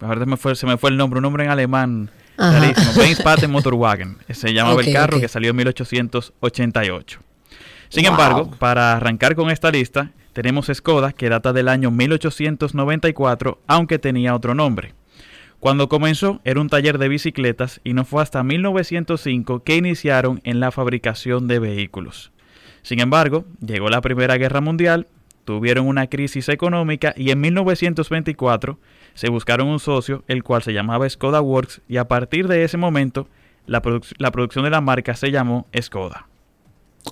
[0.00, 2.08] ahora se me, fue, se me fue el nombre, un nombre en alemán,
[2.96, 7.18] Benz Motorwagen, se llamaba el carro que salió en 1888.
[7.88, 8.10] Sin Wow.
[8.12, 14.34] embargo, para arrancar con esta lista, tenemos Skoda, que data del año 1894, aunque tenía
[14.34, 14.94] otro nombre.
[15.58, 20.60] Cuando comenzó era un taller de bicicletas y no fue hasta 1905 que iniciaron en
[20.60, 22.30] la fabricación de vehículos.
[22.82, 25.06] Sin embargo, llegó la Primera Guerra Mundial,
[25.44, 28.78] tuvieron una crisis económica y en 1924
[29.14, 32.76] se buscaron un socio, el cual se llamaba Skoda Works, y a partir de ese
[32.76, 33.28] momento
[33.66, 36.26] la, produc- la producción de la marca se llamó Skoda.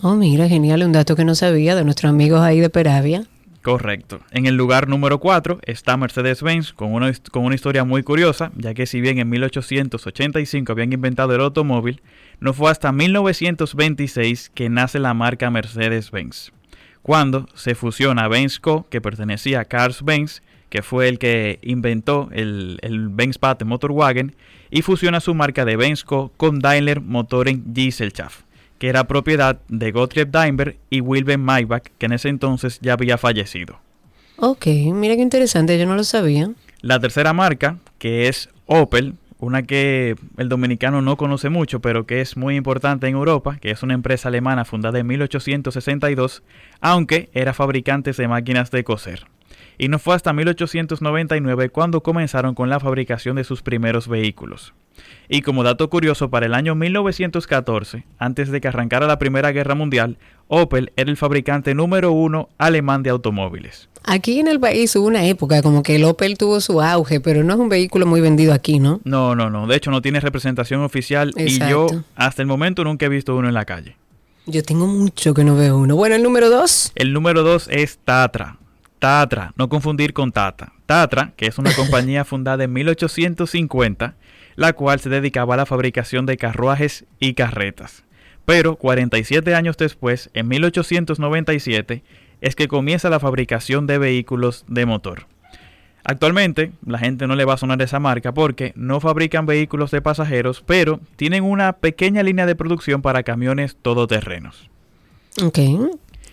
[0.02, 3.24] Oh, mira, genial, un dato que no sabía de nuestros amigos ahí de Peravia.
[3.62, 4.20] Correcto.
[4.30, 8.72] En el lugar número 4 está Mercedes-Benz con una, con una historia muy curiosa, ya
[8.72, 12.00] que si bien en 1885 habían inventado el automóvil,
[12.38, 16.52] no fue hasta 1926 que nace la marca Mercedes-Benz,
[17.02, 22.28] cuando se fusiona Benz Co., que pertenecía a Carls Benz, que fue el que inventó
[22.32, 24.36] el, el Benz Patent Motorwagen,
[24.70, 26.32] y fusiona su marca de Benz Co.
[26.36, 28.42] con Daimler Motoren Gesellschaft
[28.80, 33.18] que era propiedad de Gottlieb Daimler y Wilhelm Maybach, que en ese entonces ya había
[33.18, 33.78] fallecido.
[34.36, 36.50] Ok, mira qué interesante, yo no lo sabía.
[36.80, 42.20] La tercera marca, que es Opel, una que el dominicano no conoce mucho, pero que
[42.20, 46.42] es muy importante en Europa, que es una empresa alemana fundada en 1862,
[46.80, 49.26] aunque era fabricante de máquinas de coser.
[49.78, 54.74] Y no fue hasta 1899 cuando comenzaron con la fabricación de sus primeros vehículos.
[55.28, 59.74] Y como dato curioso, para el año 1914, antes de que arrancara la Primera Guerra
[59.74, 60.18] Mundial,
[60.48, 63.88] Opel era el fabricante número uno alemán de automóviles.
[64.02, 67.44] Aquí en el país hubo una época como que el Opel tuvo su auge, pero
[67.44, 69.00] no es un vehículo muy vendido aquí, ¿no?
[69.04, 69.66] No, no, no.
[69.66, 71.86] De hecho, no tiene representación oficial y yo
[72.16, 73.96] hasta el momento nunca he visto uno en la calle.
[74.46, 75.94] Yo tengo mucho que no veo uno.
[75.96, 76.92] Bueno, el número dos.
[76.94, 78.56] El número dos es Tatra.
[78.98, 80.72] Tatra, no confundir con Tata.
[80.86, 84.16] Tatra, que es una compañía fundada en 1850,
[84.60, 88.04] la cual se dedicaba a la fabricación de carruajes y carretas.
[88.44, 92.02] Pero 47 años después, en 1897,
[92.42, 95.24] es que comienza la fabricación de vehículos de motor.
[96.04, 100.02] Actualmente, la gente no le va a sonar esa marca porque no fabrican vehículos de
[100.02, 104.68] pasajeros, pero tienen una pequeña línea de producción para camiones todoterrenos.
[105.42, 105.58] Ok.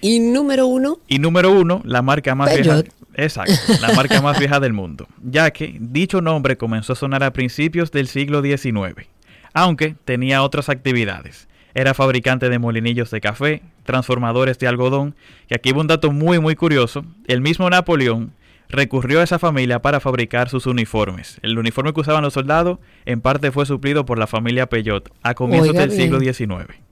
[0.01, 0.99] ¿Y número uno?
[1.07, 2.83] Y número uno, la marca más vieja.
[3.15, 7.33] Exacto, la marca más vieja del mundo, ya que dicho nombre comenzó a sonar a
[7.33, 9.07] principios del siglo XIX,
[9.53, 11.47] aunque tenía otras actividades.
[11.73, 15.15] Era fabricante de molinillos de café, transformadores de algodón,
[15.49, 18.33] y aquí va un dato muy muy curioso, el mismo Napoleón
[18.69, 21.39] recurrió a esa familia para fabricar sus uniformes.
[21.41, 25.33] El uniforme que usaban los soldados en parte fue suplido por la familia Peyot a
[25.33, 26.86] comienzos del siglo XIX.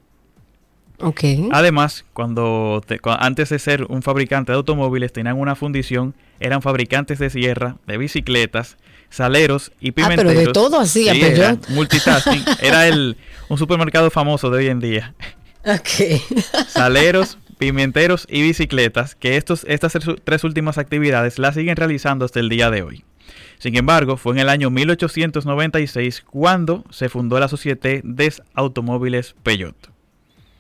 [1.52, 2.82] Además, cuando,
[3.20, 7.98] antes de ser un fabricante de automóviles tenían una fundición, eran fabricantes de sierra, de
[7.98, 8.78] bicicletas,
[9.10, 10.32] saleros y pimenteros.
[10.32, 12.44] Ah, pero de todo así, era multitasking.
[12.62, 13.18] era el,
[13.50, 15.14] un supermercado famoso de hoy en día.
[15.66, 16.22] Ok.
[16.68, 19.94] Saleros, pimenteros y bicicletas, que estos, estas
[20.24, 23.04] tres últimas actividades las siguen realizando hasta el día de hoy.
[23.58, 29.95] Sin embargo, fue en el año 1896 cuando se fundó la Sociedad des Automóviles Peugeot.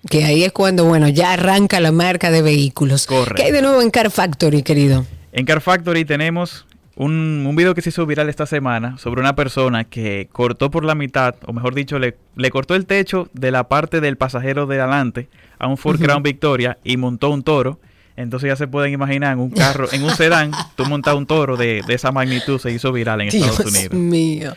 [0.10, 3.07] Que ahí es cuando, bueno, ya arranca la marca de vehículos.
[3.07, 3.36] Correcto.
[3.36, 5.06] ¿Qué hay de nuevo en Car Factory, querido?
[5.32, 6.65] En Car Factory tenemos
[6.95, 10.86] un, un, video que se hizo viral esta semana sobre una persona que cortó por
[10.86, 14.65] la mitad, o mejor dicho, le, le cortó el techo de la parte del pasajero
[14.65, 15.27] de adelante
[15.60, 17.80] a un Ford Crown Victoria y montó un toro.
[18.17, 21.57] Entonces ya se pueden imaginar en un carro, en un sedán, tú montas un toro
[21.57, 23.93] de, de, esa magnitud, se hizo viral en Estados Unidos.
[23.93, 24.53] mío.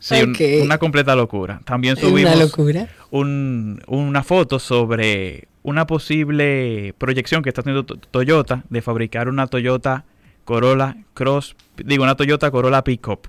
[0.00, 0.16] Sí,
[0.60, 1.60] una completa locura.
[1.64, 2.34] También subimos
[3.10, 10.04] Un, una foto sobre una posible proyección que está haciendo Toyota de fabricar una Toyota
[10.44, 13.28] Corolla Cross, digo, una Toyota Corolla Pickup.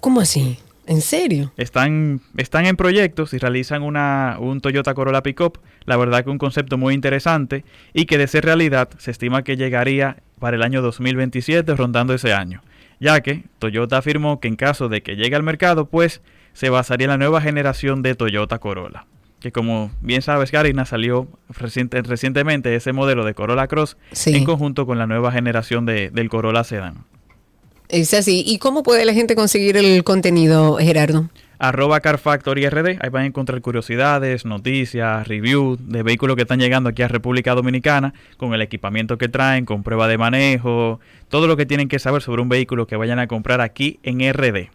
[0.00, 0.58] ¿Cómo así?
[0.86, 1.52] ¿En serio?
[1.56, 5.58] Están, están en proyectos y realizan una, un Toyota Corolla Pickup.
[5.86, 9.56] La verdad que un concepto muy interesante y que de ser realidad se estima que
[9.56, 12.62] llegaría para el año 2027 rondando ese año.
[13.00, 16.20] Ya que Toyota afirmó que en caso de que llegue al mercado pues
[16.52, 19.06] se basaría en la nueva generación de Toyota Corolla.
[19.40, 23.96] Que como bien sabes Karina salió recientemente ese modelo de Corolla Cross
[24.26, 27.04] en conjunto con la nueva generación de, del Corolla Sedan.
[27.94, 28.42] Es así.
[28.44, 31.30] ¿Y cómo puede la gente conseguir el contenido, Gerardo?
[31.60, 32.98] Arroba Car RD.
[33.00, 37.54] Ahí van a encontrar curiosidades, noticias, reviews de vehículos que están llegando aquí a República
[37.54, 40.98] Dominicana, con el equipamiento que traen, con prueba de manejo,
[41.28, 44.28] todo lo que tienen que saber sobre un vehículo que vayan a comprar aquí en
[44.28, 44.70] RD.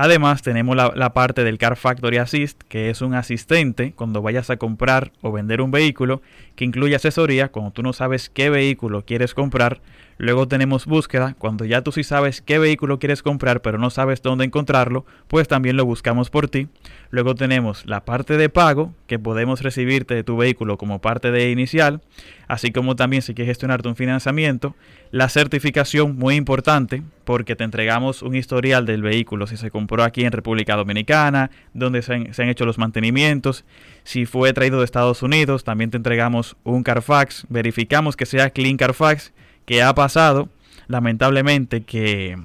[0.00, 4.56] Además, tenemos la, parte del Car Factory Assist, que es un asistente cuando vayas a
[4.56, 6.22] comprar o vender un vehículo,
[6.54, 9.80] que incluye asesoría cuando tú no sabes qué vehículo quieres comprar.
[10.16, 14.22] Luego tenemos búsqueda, cuando ya tú sí sabes qué vehículo quieres comprar, pero no sabes
[14.22, 16.68] dónde encontrarlo, pues también lo buscamos por ti.
[17.10, 21.50] Luego tenemos la parte de pago, que podemos recibirte de tu vehículo como parte de
[21.50, 22.02] inicial,
[22.48, 24.74] así como también si quieres gestionarte un financiamiento.
[25.12, 30.24] La certificación, muy importante, porque te entregamos un historial del vehículo si se compró aquí
[30.24, 33.64] en República Dominicana, donde se han, se han hecho los mantenimientos.
[34.04, 38.76] Si fue traído de Estados Unidos, también te entregamos un Carfax, verificamos que sea Clean
[38.76, 39.32] Carfax
[39.64, 40.50] que ha pasado,
[40.88, 42.36] lamentablemente, que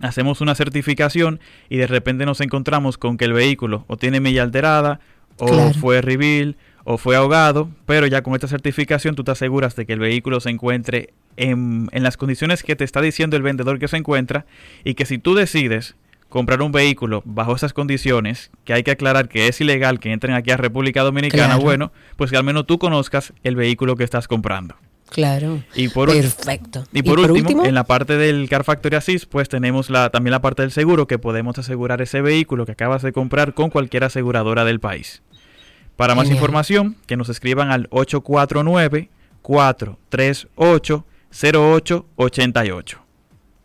[0.00, 1.38] hacemos una certificación
[1.68, 4.98] y de repente nos encontramos con que el vehículo o tiene milla alterada,
[5.38, 9.86] o fue reveal, o fue ahogado, pero ya con esta certificación tú te aseguras de
[9.86, 13.78] que el vehículo se encuentre en, en las condiciones que te está diciendo el vendedor
[13.78, 14.44] que se encuentra
[14.84, 15.96] y que si tú decides
[16.34, 20.34] comprar un vehículo bajo esas condiciones, que hay que aclarar que es ilegal que entren
[20.34, 24.26] aquí a República Dominicana, bueno, pues que al menos tú conozcas el vehículo que estás
[24.26, 24.74] comprando.
[25.10, 25.62] Claro.
[25.76, 26.88] Y por, Perfecto.
[26.92, 30.42] Y por, último, en la parte del Car Factory Assist, pues tenemos la, también la
[30.42, 34.64] parte del seguro, que podemos asegurar ese vehículo que acabas de comprar con cualquier aseguradora
[34.64, 35.22] del país.
[35.94, 39.08] Para más información, que nos escriban al 849
[39.40, 43.03] 438 0888.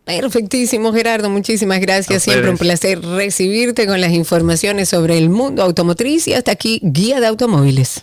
[0.04, 1.30] Perfectísimo, Gerardo.
[1.30, 2.22] Muchísimas gracias.
[2.22, 7.20] Siempre un placer recibirte con las informaciones sobre el mundo automotriz y hasta aquí, Guía
[7.20, 8.02] de Automóviles.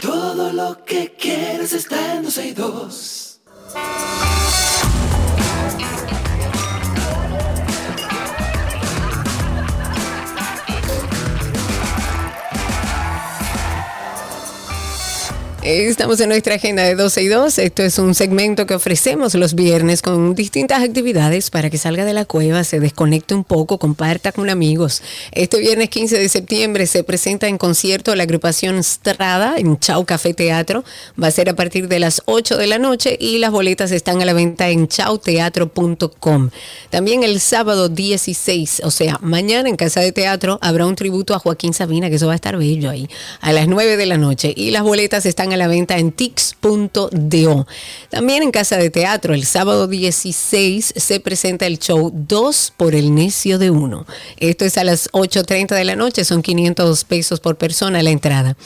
[0.00, 3.40] Todo lo que quieres está en 12 y 2.
[15.64, 17.58] Estamos en nuestra agenda de 12 y 2.
[17.58, 22.12] Esto es un segmento que ofrecemos los viernes con distintas actividades para que salga de
[22.12, 25.02] la cueva, se desconecte un poco, comparta con amigos.
[25.30, 30.34] Este viernes 15 de septiembre se presenta en concierto la agrupación Strada en Chau Café
[30.34, 30.82] Teatro.
[31.22, 34.20] Va a ser a partir de las 8 de la noche y las boletas están
[34.20, 36.50] a la venta en chauteatro.com.
[36.90, 41.38] También el sábado 16, o sea, mañana en Casa de Teatro habrá un tributo a
[41.38, 43.08] Joaquín Sabina, que eso va a estar bello ahí,
[43.40, 44.52] a las 9 de la noche.
[44.56, 47.66] Y las boletas están a la venta en tix.do.
[48.10, 53.14] También en Casa de Teatro, el sábado 16 se presenta el show 2 por el
[53.14, 54.06] necio de uno.
[54.38, 58.56] Esto es a las 8.30 de la noche, son 500 pesos por persona la entrada.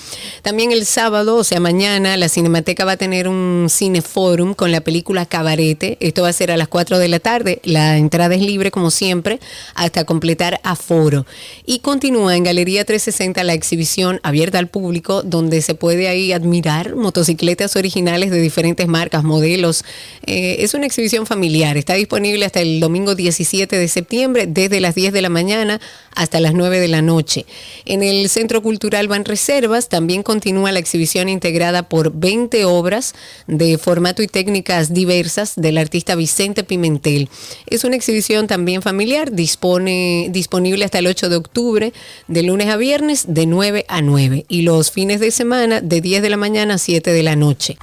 [0.42, 4.80] También el sábado, o sea, mañana, la Cinemateca va a tener un cineforum con la
[4.80, 5.96] película Cabarete.
[6.00, 7.60] Esto va a ser a las 4 de la tarde.
[7.64, 9.40] La entrada es libre, como siempre,
[9.74, 11.26] hasta completar aforo.
[11.64, 16.76] Y continúa en Galería 360 la exhibición abierta al público, donde se puede ahí admirar
[16.85, 19.85] motocicletas originales de diferentes marcas, modelos.
[20.27, 21.77] Eh, es una exhibición familiar.
[21.77, 25.81] Está disponible hasta el domingo 17 de septiembre, desde las 10 de la mañana
[26.15, 27.47] hasta las 9 de la noche.
[27.85, 33.15] En el Centro Cultural Van Reservas también continúa la exhibición integrada por 20 obras
[33.47, 37.28] de formato y técnicas diversas del artista Vicente Pimentel.
[37.66, 41.93] Es una exhibición también familiar, dispone, disponible hasta el 8 de octubre,
[42.28, 46.23] de lunes a viernes, de 9 a 9, y los fines de semana, de 10
[46.23, 47.76] de la mañana a 7 de la noche.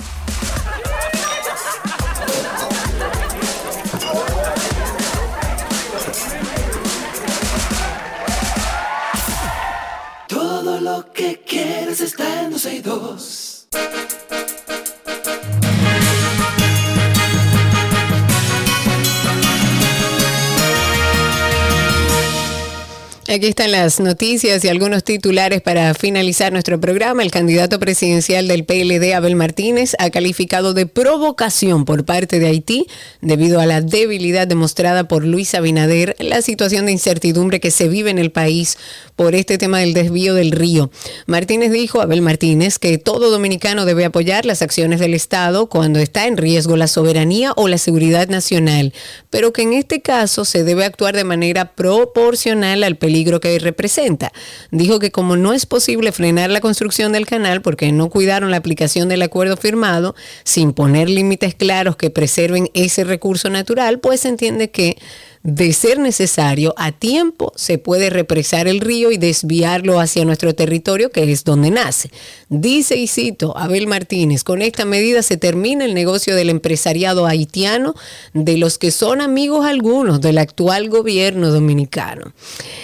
[10.27, 13.67] Todo lo que quieres está en 12 y 2.
[23.33, 27.23] Aquí están las noticias y algunos titulares para finalizar nuestro programa.
[27.23, 32.85] El candidato presidencial del PLD, Abel Martínez, ha calificado de provocación por parte de Haití
[33.21, 38.11] debido a la debilidad demostrada por Luis Abinader, la situación de incertidumbre que se vive
[38.11, 38.77] en el país
[39.15, 40.91] por este tema del desvío del río.
[41.25, 46.27] Martínez dijo, Abel Martínez, que todo dominicano debe apoyar las acciones del Estado cuando está
[46.27, 48.93] en riesgo la soberanía o la seguridad nacional,
[49.31, 54.31] pero que en este caso se debe actuar de manera proporcional al peligro que representa.
[54.71, 58.57] Dijo que como no es posible frenar la construcción del canal porque no cuidaron la
[58.57, 64.71] aplicación del acuerdo firmado, sin poner límites claros que preserven ese recurso natural, pues entiende
[64.71, 64.97] que
[65.43, 71.11] de ser necesario, a tiempo se puede represar el río y desviarlo hacia nuestro territorio,
[71.11, 72.09] que es donde nace.
[72.47, 77.93] Dice, y cito, Abel Martínez, con esta medida se termina el negocio del empresariado haitiano,
[78.33, 82.33] de los que son amigos algunos del actual gobierno dominicano.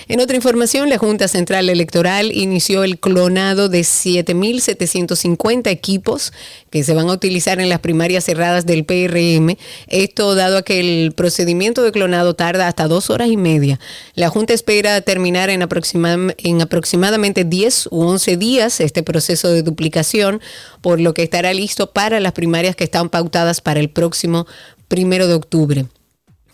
[0.10, 6.34] En otra información, la Junta Central Electoral inició el clonado de 7.750 equipos
[6.70, 9.58] que se van a utilizar en las primarias cerradas del PRM.
[9.88, 13.80] Esto dado a que el procedimiento de clonado tarda hasta dos horas y media.
[14.16, 20.42] La Junta espera terminar en, en aproximadamente 10 u 11 días este proceso de duplicación,
[20.82, 24.48] por lo que estará listo para las primarias que están pautadas para el próximo
[24.88, 25.86] primero de octubre.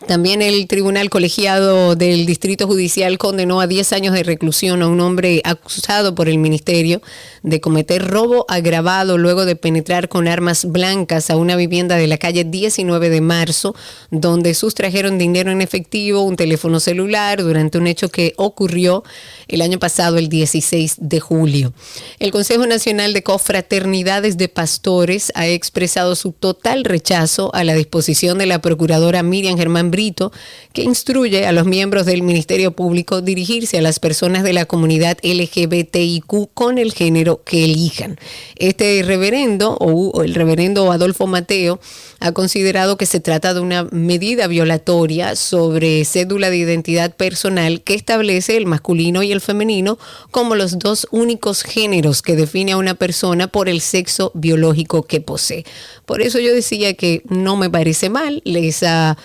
[0.08, 5.00] También el Tribunal Colegiado del Distrito Judicial condenó a 10 años de reclusión a un
[5.00, 7.02] hombre acusado por el Ministerio
[7.42, 12.18] de cometer robo agravado luego de penetrar con armas blancas a una vivienda de la
[12.18, 13.74] calle 19 de marzo,
[14.12, 19.04] donde sustrajeron dinero en efectivo, un teléfono celular, durante un hecho que ocurrió
[19.48, 21.74] el año pasado, el 16 de julio.
[22.20, 28.38] El Consejo Nacional de Confraternidades de Pastores ha expresado su total rechazo a la disposición
[28.38, 30.32] de la Procuradora Miriam Germán Brito,
[30.74, 35.18] que instruye a los miembros del Ministerio Público dirigirse a las personas de la comunidad
[35.24, 38.18] LGBTIQ con el género que elijan.
[38.56, 41.80] Este reverendo, o el reverendo Adolfo Mateo,
[42.20, 47.94] ha considerado que se trata de una medida violatoria sobre cédula de identidad personal que
[47.94, 49.98] establece el masculino y el femenino
[50.32, 55.22] como los dos únicos géneros que define a una persona por el sexo biológico que
[55.22, 55.66] posee.
[56.06, 59.18] Por eso yo decía que no me parece mal esa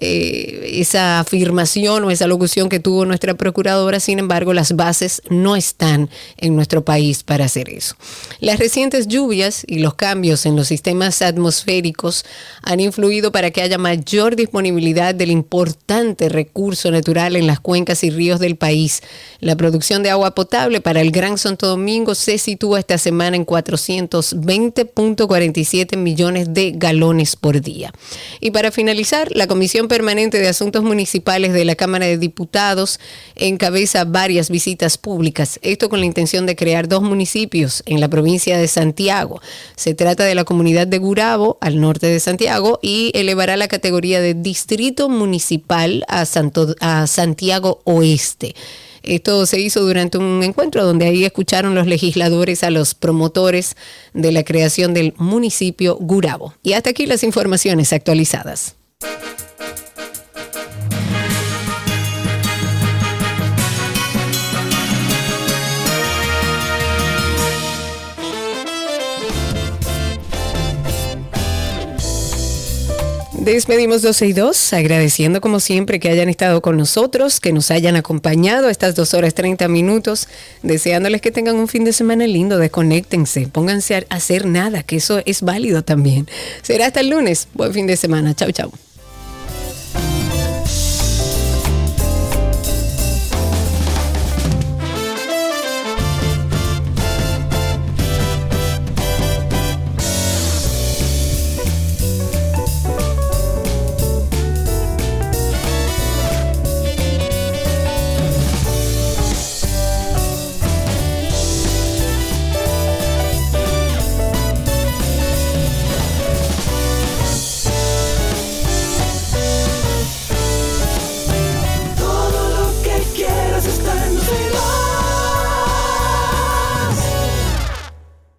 [0.00, 3.98] eh, esa afirmación o esa locución que tuvo nuestra procuradora.
[3.98, 7.96] Sin embargo, las bases no están en nuestro país para hacer eso.
[8.38, 12.24] Las recientes lluvias y los cambios en los sistemas atmosféricos
[12.62, 18.10] han influido para que haya mayor disponibilidad del importante recurso natural en las cuencas y
[18.10, 19.02] ríos del país.
[19.40, 23.44] La producción de agua potable para el Gran Santo Domingo se sitúa esta semana en
[23.44, 27.92] 420.47 millones de galones por día.
[28.40, 33.00] Y para finalizar, la Comisión Permanente de Asuntos Municipales de la Cámara de Diputados
[33.34, 38.58] encabeza varias visitas públicas, esto con la intención de crear dos municipios en la provincia
[38.58, 39.40] de Santiago.
[39.74, 44.20] Se trata de la comunidad de Gurabo, al norte de Santiago, y elevará la categoría
[44.20, 48.54] de distrito municipal a, Santo, a Santiago Oeste.
[49.02, 53.76] Esto se hizo durante un encuentro donde ahí escucharon los legisladores a los promotores
[54.12, 56.54] de la creación del municipio Gurabo.
[56.62, 58.77] Y hasta aquí las informaciones actualizadas.
[73.54, 77.96] Despedimos 12 y 2, agradeciendo como siempre que hayan estado con nosotros, que nos hayan
[77.96, 80.28] acompañado estas dos horas 30 minutos,
[80.62, 85.22] deseándoles que tengan un fin de semana lindo, desconéctense, pónganse a hacer nada, que eso
[85.24, 86.28] es válido también.
[86.60, 87.48] Será hasta el lunes.
[87.54, 88.34] Buen fin de semana.
[88.34, 88.70] Chau, chau.